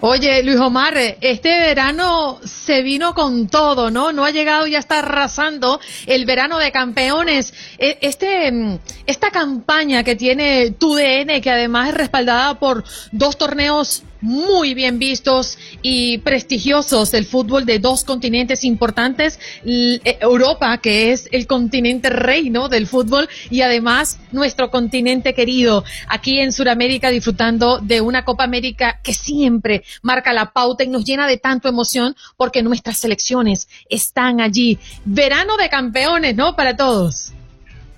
Oye, 0.00 0.42
Luis 0.44 0.58
Omar, 0.60 0.96
este 1.20 1.48
verano 1.48 2.38
se 2.44 2.82
vino 2.82 3.14
con 3.14 3.48
todo, 3.48 3.90
¿no? 3.90 4.12
No 4.12 4.24
ha 4.24 4.30
llegado, 4.30 4.66
ya 4.66 4.78
está 4.78 5.00
arrasando 5.00 5.80
el 6.06 6.24
verano 6.24 6.58
de 6.58 6.70
campeones. 6.70 7.52
Este, 7.78 8.78
esta 9.06 9.30
campaña 9.30 10.04
que 10.04 10.14
tiene 10.14 10.70
TUDN, 10.70 11.40
que 11.40 11.50
además 11.50 11.88
es 11.88 11.94
respaldada 11.94 12.58
por 12.58 12.84
dos 13.10 13.36
torneos 13.38 14.04
muy 14.20 14.74
bien 14.74 14.98
vistos 14.98 15.58
y 15.82 16.18
prestigiosos 16.18 17.10
del 17.10 17.24
fútbol 17.24 17.64
de 17.64 17.78
dos 17.78 18.04
continentes 18.04 18.64
importantes, 18.64 19.38
eh, 19.64 20.18
Europa, 20.20 20.78
que 20.78 21.12
es 21.12 21.28
el 21.32 21.46
continente 21.46 22.10
reino 22.10 22.68
del 22.68 22.86
fútbol, 22.86 23.28
y 23.50 23.62
además 23.62 24.20
nuestro 24.32 24.70
continente 24.70 25.34
querido, 25.34 25.84
aquí 26.08 26.40
en 26.40 26.52
Sudamérica 26.52 27.10
disfrutando 27.10 27.78
de 27.78 28.00
una 28.00 28.24
Copa 28.24 28.44
América 28.44 29.00
que 29.02 29.14
siempre 29.14 29.84
marca 30.02 30.32
la 30.32 30.52
pauta 30.52 30.84
y 30.84 30.88
nos 30.88 31.04
llena 31.04 31.26
de 31.26 31.38
tanto 31.38 31.68
emoción 31.68 32.16
porque 32.36 32.62
nuestras 32.62 32.98
selecciones 32.98 33.68
están 33.88 34.40
allí. 34.40 34.78
Verano 35.04 35.56
de 35.56 35.68
campeones, 35.68 36.34
¿no? 36.34 36.56
Para 36.56 36.76
todos. 36.76 37.32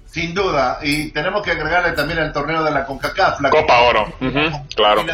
Sin 0.07 0.35
duda, 0.35 0.81
y 0.83 1.13
tenemos 1.13 1.43
que 1.43 1.53
agregarle 1.53 1.93
también 1.93 2.19
el 2.19 2.33
torneo 2.33 2.65
de 2.65 2.73
la 2.73 2.85
CONCACAF. 2.85 3.41
La 3.41 3.51
Copa 3.51 3.83
Oro, 3.83 4.13
claro. 4.75 5.05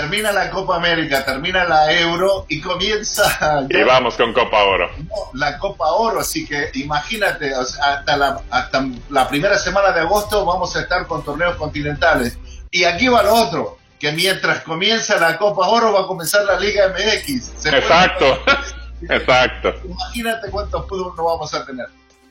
Termina, 0.00 0.32
la 0.32 0.50
Copa 0.50 0.76
América, 0.76 1.24
termina 1.24 1.64
la 1.64 1.92
Euro 1.92 2.46
y 2.48 2.60
comienza 2.60 3.66
Y 3.70 3.82
vamos 3.84 4.16
con 4.16 4.32
Copa 4.32 4.64
Oro. 4.64 4.90
la 5.34 5.56
Copa 5.58 5.92
Oro, 5.92 6.20
así 6.20 6.46
que 6.46 6.70
imagínate, 6.74 7.54
o 7.56 7.64
sea, 7.64 7.94
hasta, 7.98 8.16
la, 8.16 8.40
hasta 8.50 8.84
la 9.10 9.28
primera 9.28 9.56
semana 9.58 9.92
de 9.92 10.00
agosto 10.00 10.44
vamos 10.44 10.74
a 10.76 10.80
estar 10.80 11.06
con 11.06 11.24
torneos 11.24 11.56
continentales. 11.56 12.38
Y 12.70 12.84
aquí 12.84 13.06
va 13.08 13.22
lo 13.22 13.34
otro, 13.34 13.78
que 14.00 14.10
mientras 14.12 14.60
comienza 14.64 15.16
la 15.20 15.36
Copa 15.38 15.68
Oro 15.68 15.92
va 15.92 16.00
a 16.00 16.06
comenzar 16.06 16.44
la 16.44 16.58
Liga 16.58 16.88
MX. 16.88 17.50
Puede- 17.62 17.78
Exacto, 17.78 18.38
exacto. 19.08 19.74
Imagínate 19.84 20.50
cuántos 20.50 20.86
fútbol 20.88 21.12
no 21.16 21.24
vamos 21.24 21.54
a 21.54 21.64
tener. 21.64 21.86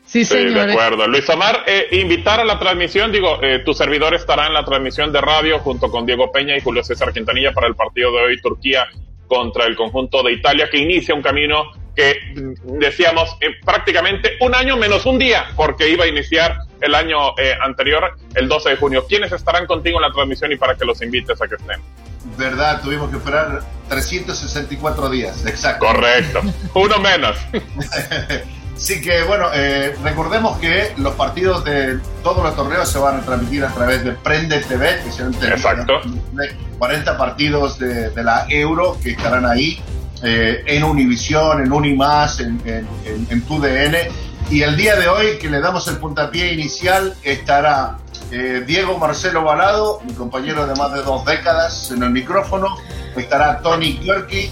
Sí, 0.05 0.25
Sí, 0.25 0.45
de 0.45 0.61
acuerdo. 0.61 1.07
Luis 1.07 1.27
Omar, 1.29 1.63
eh, 1.65 1.87
invitar 1.91 2.39
a 2.39 2.45
la 2.45 2.59
transmisión, 2.59 3.11
digo, 3.11 3.41
eh, 3.41 3.59
tu 3.59 3.73
servidor 3.73 4.13
estará 4.13 4.47
en 4.47 4.53
la 4.53 4.63
transmisión 4.63 5.11
de 5.11 5.21
radio 5.21 5.59
junto 5.59 5.89
con 5.89 6.05
Diego 6.05 6.31
Peña 6.31 6.55
y 6.55 6.61
Julio 6.61 6.83
César 6.83 7.13
Quintanilla 7.13 7.51
para 7.51 7.67
el 7.67 7.75
partido 7.75 8.11
de 8.11 8.23
hoy, 8.23 8.41
Turquía 8.41 8.87
contra 9.27 9.65
el 9.65 9.75
conjunto 9.75 10.21
de 10.21 10.33
Italia, 10.33 10.69
que 10.69 10.77
inicia 10.77 11.15
un 11.15 11.21
camino 11.21 11.71
que 11.95 12.15
mm, 12.35 12.79
decíamos 12.79 13.35
eh, 13.41 13.47
prácticamente 13.63 14.37
un 14.41 14.55
año 14.55 14.77
menos 14.77 15.05
un 15.05 15.17
día, 15.17 15.45
porque 15.55 15.89
iba 15.89 16.05
a 16.05 16.07
iniciar 16.07 16.57
el 16.81 16.95
año 16.95 17.37
eh, 17.37 17.55
anterior, 17.61 18.15
el 18.35 18.47
12 18.47 18.71
de 18.71 18.75
junio. 18.77 19.05
¿Quiénes 19.07 19.31
estarán 19.31 19.65
contigo 19.65 19.97
en 19.97 20.03
la 20.03 20.11
transmisión 20.11 20.51
y 20.51 20.57
para 20.57 20.75
que 20.75 20.85
los 20.85 21.01
invites 21.01 21.41
a 21.41 21.47
que 21.47 21.55
estén? 21.55 21.79
¿Verdad? 22.37 22.81
Tuvimos 22.81 23.09
que 23.09 23.17
esperar 23.17 23.61
364 23.89 25.09
días, 25.09 25.45
exacto. 25.45 25.85
Correcto. 25.85 26.41
Uno 26.73 26.99
menos. 26.99 27.37
Así 28.75 29.01
que 29.01 29.23
bueno, 29.23 29.47
eh, 29.53 29.95
recordemos 30.03 30.57
que 30.57 30.93
los 30.97 31.13
partidos 31.15 31.63
de 31.63 31.99
todos 32.23 32.43
los 32.43 32.55
torneos 32.55 32.89
se 32.89 32.99
van 32.99 33.17
a 33.17 33.21
transmitir 33.21 33.63
a 33.63 33.69
través 33.69 34.03
de 34.03 34.11
Prende 34.11 34.59
TV, 34.61 35.01
que 35.03 35.11
son 35.11 35.33
Exacto. 35.43 36.01
40 36.79 37.17
partidos 37.17 37.79
de, 37.79 38.09
de 38.09 38.23
la 38.23 38.45
Euro 38.49 38.97
que 39.01 39.11
estarán 39.11 39.45
ahí 39.45 39.81
eh, 40.23 40.63
en 40.65 40.83
Univisión, 40.83 41.61
en 41.61 41.71
Unimás, 41.71 42.39
en, 42.39 42.61
en, 42.65 42.87
en, 43.05 43.27
en 43.29 43.41
TUDN. 43.43 43.95
Y 44.49 44.61
el 44.63 44.75
día 44.75 44.95
de 44.95 45.07
hoy 45.07 45.37
que 45.39 45.49
le 45.49 45.61
damos 45.61 45.87
el 45.87 45.97
puntapié 45.97 46.53
inicial 46.53 47.13
estará 47.23 47.97
eh, 48.31 48.63
Diego 48.65 48.97
Marcelo 48.97 49.43
Balado, 49.43 50.01
mi 50.05 50.13
compañero 50.13 50.65
de 50.65 50.75
más 50.75 50.93
de 50.93 51.01
dos 51.03 51.23
décadas 51.25 51.91
en 51.91 52.03
el 52.03 52.09
micrófono, 52.09 52.75
estará 53.15 53.59
Tony 53.59 53.97
Kierke, 53.97 54.51